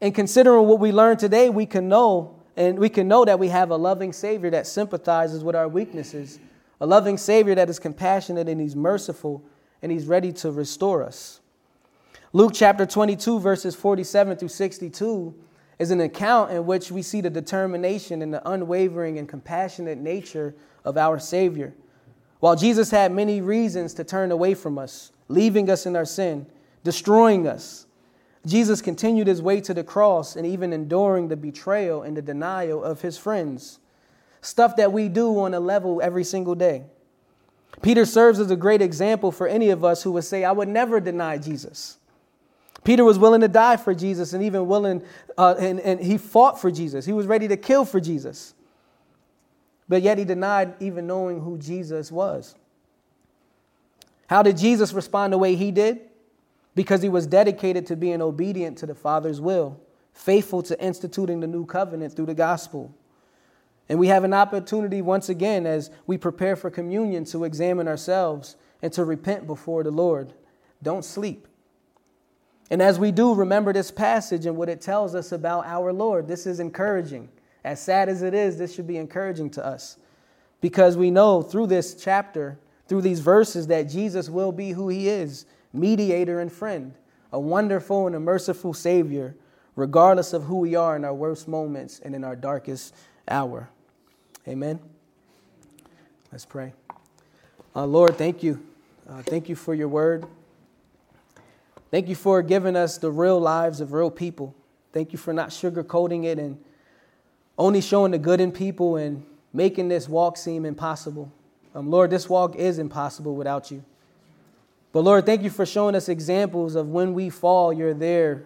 And 0.00 0.14
considering 0.14 0.66
what 0.66 0.78
we 0.78 0.92
learned 0.92 1.18
today, 1.18 1.50
we 1.50 1.66
can 1.66 1.88
know 1.88 2.36
and 2.56 2.78
we 2.78 2.88
can 2.88 3.08
know 3.08 3.24
that 3.24 3.38
we 3.38 3.48
have 3.48 3.70
a 3.70 3.76
loving 3.76 4.12
Savior 4.12 4.50
that 4.50 4.66
sympathizes 4.66 5.42
with 5.42 5.56
our 5.56 5.68
weaknesses, 5.68 6.38
a 6.80 6.86
loving 6.86 7.16
Savior 7.16 7.54
that 7.54 7.70
is 7.70 7.78
compassionate 7.78 8.48
and 8.48 8.60
He's 8.60 8.76
merciful 8.76 9.42
and 9.82 9.90
He's 9.90 10.06
ready 10.06 10.32
to 10.34 10.50
restore 10.50 11.02
us. 11.02 11.39
Luke 12.32 12.52
chapter 12.54 12.86
22, 12.86 13.40
verses 13.40 13.74
47 13.74 14.36
through 14.36 14.46
62, 14.46 15.34
is 15.80 15.90
an 15.90 16.00
account 16.00 16.52
in 16.52 16.64
which 16.64 16.92
we 16.92 17.02
see 17.02 17.20
the 17.20 17.28
determination 17.28 18.22
and 18.22 18.32
the 18.32 18.48
unwavering 18.48 19.18
and 19.18 19.28
compassionate 19.28 19.98
nature 19.98 20.54
of 20.84 20.96
our 20.96 21.18
Savior. 21.18 21.74
While 22.38 22.54
Jesus 22.54 22.92
had 22.92 23.10
many 23.10 23.40
reasons 23.40 23.94
to 23.94 24.04
turn 24.04 24.30
away 24.30 24.54
from 24.54 24.78
us, 24.78 25.10
leaving 25.26 25.68
us 25.68 25.86
in 25.86 25.96
our 25.96 26.04
sin, 26.04 26.46
destroying 26.84 27.48
us, 27.48 27.86
Jesus 28.46 28.80
continued 28.80 29.26
his 29.26 29.42
way 29.42 29.60
to 29.62 29.74
the 29.74 29.82
cross 29.82 30.36
and 30.36 30.46
even 30.46 30.72
enduring 30.72 31.26
the 31.26 31.36
betrayal 31.36 32.02
and 32.02 32.16
the 32.16 32.22
denial 32.22 32.84
of 32.84 33.00
his 33.00 33.18
friends. 33.18 33.80
Stuff 34.40 34.76
that 34.76 34.92
we 34.92 35.08
do 35.08 35.36
on 35.40 35.52
a 35.52 35.60
level 35.60 36.00
every 36.00 36.24
single 36.24 36.54
day. 36.54 36.84
Peter 37.82 38.04
serves 38.04 38.38
as 38.38 38.52
a 38.52 38.56
great 38.56 38.80
example 38.80 39.32
for 39.32 39.48
any 39.48 39.70
of 39.70 39.84
us 39.84 40.04
who 40.04 40.12
would 40.12 40.24
say, 40.24 40.44
I 40.44 40.52
would 40.52 40.68
never 40.68 41.00
deny 41.00 41.36
Jesus. 41.36 41.98
Peter 42.82 43.04
was 43.04 43.18
willing 43.18 43.42
to 43.42 43.48
die 43.48 43.76
for 43.76 43.94
Jesus 43.94 44.32
and 44.32 44.42
even 44.42 44.66
willing, 44.66 45.02
uh, 45.36 45.54
and, 45.58 45.80
and 45.80 46.00
he 46.00 46.16
fought 46.16 46.60
for 46.60 46.70
Jesus. 46.70 47.04
He 47.04 47.12
was 47.12 47.26
ready 47.26 47.46
to 47.48 47.56
kill 47.56 47.84
for 47.84 48.00
Jesus. 48.00 48.54
But 49.88 50.02
yet 50.02 50.18
he 50.18 50.24
denied 50.24 50.74
even 50.80 51.06
knowing 51.06 51.40
who 51.40 51.58
Jesus 51.58 52.10
was. 52.10 52.54
How 54.28 54.42
did 54.42 54.56
Jesus 54.56 54.92
respond 54.92 55.32
the 55.32 55.38
way 55.38 55.56
he 55.56 55.72
did? 55.72 56.00
Because 56.76 57.02
he 57.02 57.08
was 57.08 57.26
dedicated 57.26 57.86
to 57.86 57.96
being 57.96 58.22
obedient 58.22 58.78
to 58.78 58.86
the 58.86 58.94
Father's 58.94 59.40
will, 59.40 59.80
faithful 60.14 60.62
to 60.62 60.80
instituting 60.82 61.40
the 61.40 61.48
new 61.48 61.66
covenant 61.66 62.14
through 62.14 62.26
the 62.26 62.34
gospel. 62.34 62.94
And 63.88 63.98
we 63.98 64.06
have 64.06 64.22
an 64.22 64.32
opportunity 64.32 65.02
once 65.02 65.28
again 65.28 65.66
as 65.66 65.90
we 66.06 66.16
prepare 66.16 66.54
for 66.54 66.70
communion 66.70 67.24
to 67.26 67.42
examine 67.42 67.88
ourselves 67.88 68.54
and 68.80 68.92
to 68.92 69.04
repent 69.04 69.48
before 69.48 69.82
the 69.82 69.90
Lord. 69.90 70.32
Don't 70.80 71.04
sleep. 71.04 71.48
And 72.70 72.80
as 72.80 72.98
we 72.98 73.10
do, 73.10 73.34
remember 73.34 73.72
this 73.72 73.90
passage 73.90 74.46
and 74.46 74.56
what 74.56 74.68
it 74.68 74.80
tells 74.80 75.14
us 75.14 75.32
about 75.32 75.66
our 75.66 75.92
Lord. 75.92 76.28
This 76.28 76.46
is 76.46 76.60
encouraging. 76.60 77.28
As 77.64 77.82
sad 77.82 78.08
as 78.08 78.22
it 78.22 78.32
is, 78.32 78.56
this 78.56 78.74
should 78.74 78.86
be 78.86 78.96
encouraging 78.96 79.50
to 79.50 79.64
us 79.64 79.96
because 80.60 80.96
we 80.96 81.10
know 81.10 81.42
through 81.42 81.66
this 81.66 81.94
chapter, 81.94 82.58
through 82.86 83.02
these 83.02 83.20
verses, 83.20 83.66
that 83.66 83.82
Jesus 83.84 84.28
will 84.28 84.52
be 84.52 84.70
who 84.70 84.88
he 84.88 85.08
is 85.08 85.46
mediator 85.72 86.40
and 86.40 86.50
friend, 86.50 86.94
a 87.32 87.38
wonderful 87.38 88.06
and 88.06 88.16
a 88.16 88.20
merciful 88.20 88.74
Savior, 88.74 89.36
regardless 89.76 90.32
of 90.32 90.44
who 90.44 90.56
we 90.56 90.74
are 90.74 90.96
in 90.96 91.04
our 91.04 91.14
worst 91.14 91.46
moments 91.46 92.00
and 92.04 92.14
in 92.14 92.24
our 92.24 92.34
darkest 92.34 92.94
hour. 93.28 93.68
Amen. 94.48 94.80
Let's 96.32 96.44
pray. 96.44 96.72
Uh, 97.74 97.86
Lord, 97.86 98.16
thank 98.16 98.42
you. 98.42 98.60
Uh, 99.08 99.22
thank 99.22 99.48
you 99.48 99.54
for 99.54 99.74
your 99.74 99.88
word. 99.88 100.26
Thank 101.90 102.08
you 102.08 102.14
for 102.14 102.42
giving 102.42 102.76
us 102.76 102.98
the 102.98 103.10
real 103.10 103.40
lives 103.40 103.80
of 103.80 103.92
real 103.92 104.10
people. 104.10 104.54
Thank 104.92 105.12
you 105.12 105.18
for 105.18 105.32
not 105.32 105.50
sugarcoating 105.50 106.24
it 106.24 106.38
and 106.38 106.62
only 107.58 107.80
showing 107.80 108.12
the 108.12 108.18
good 108.18 108.40
in 108.40 108.52
people 108.52 108.96
and 108.96 109.24
making 109.52 109.88
this 109.88 110.08
walk 110.08 110.36
seem 110.36 110.64
impossible. 110.64 111.32
Um, 111.74 111.90
Lord, 111.90 112.10
this 112.10 112.28
walk 112.28 112.56
is 112.56 112.78
impossible 112.78 113.34
without 113.34 113.70
you. 113.70 113.84
But 114.92 115.00
Lord, 115.00 115.26
thank 115.26 115.42
you 115.42 115.50
for 115.50 115.66
showing 115.66 115.94
us 115.94 116.08
examples 116.08 116.74
of 116.74 116.88
when 116.88 117.14
we 117.14 117.30
fall, 117.30 117.72
you're 117.72 117.94
there 117.94 118.44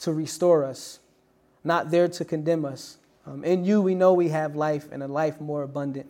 to 0.00 0.12
restore 0.12 0.64
us, 0.64 1.00
not 1.64 1.90
there 1.90 2.08
to 2.08 2.24
condemn 2.24 2.64
us. 2.64 2.98
Um, 3.26 3.44
in 3.44 3.64
you, 3.64 3.80
we 3.80 3.94
know 3.94 4.12
we 4.12 4.28
have 4.28 4.56
life 4.56 4.88
and 4.92 5.02
a 5.02 5.08
life 5.08 5.40
more 5.40 5.62
abundant. 5.62 6.06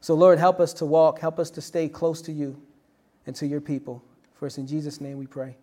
So, 0.00 0.14
Lord, 0.14 0.38
help 0.38 0.60
us 0.60 0.72
to 0.74 0.86
walk, 0.86 1.18
help 1.18 1.38
us 1.38 1.50
to 1.50 1.60
stay 1.60 1.88
close 1.88 2.22
to 2.22 2.32
you 2.32 2.60
and 3.26 3.36
to 3.36 3.46
your 3.46 3.60
people. 3.60 4.02
For 4.34 4.46
it's 4.46 4.56
in 4.56 4.66
Jesus' 4.66 5.00
name 5.00 5.18
we 5.18 5.26
pray. 5.26 5.56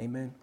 Amen. 0.00 0.34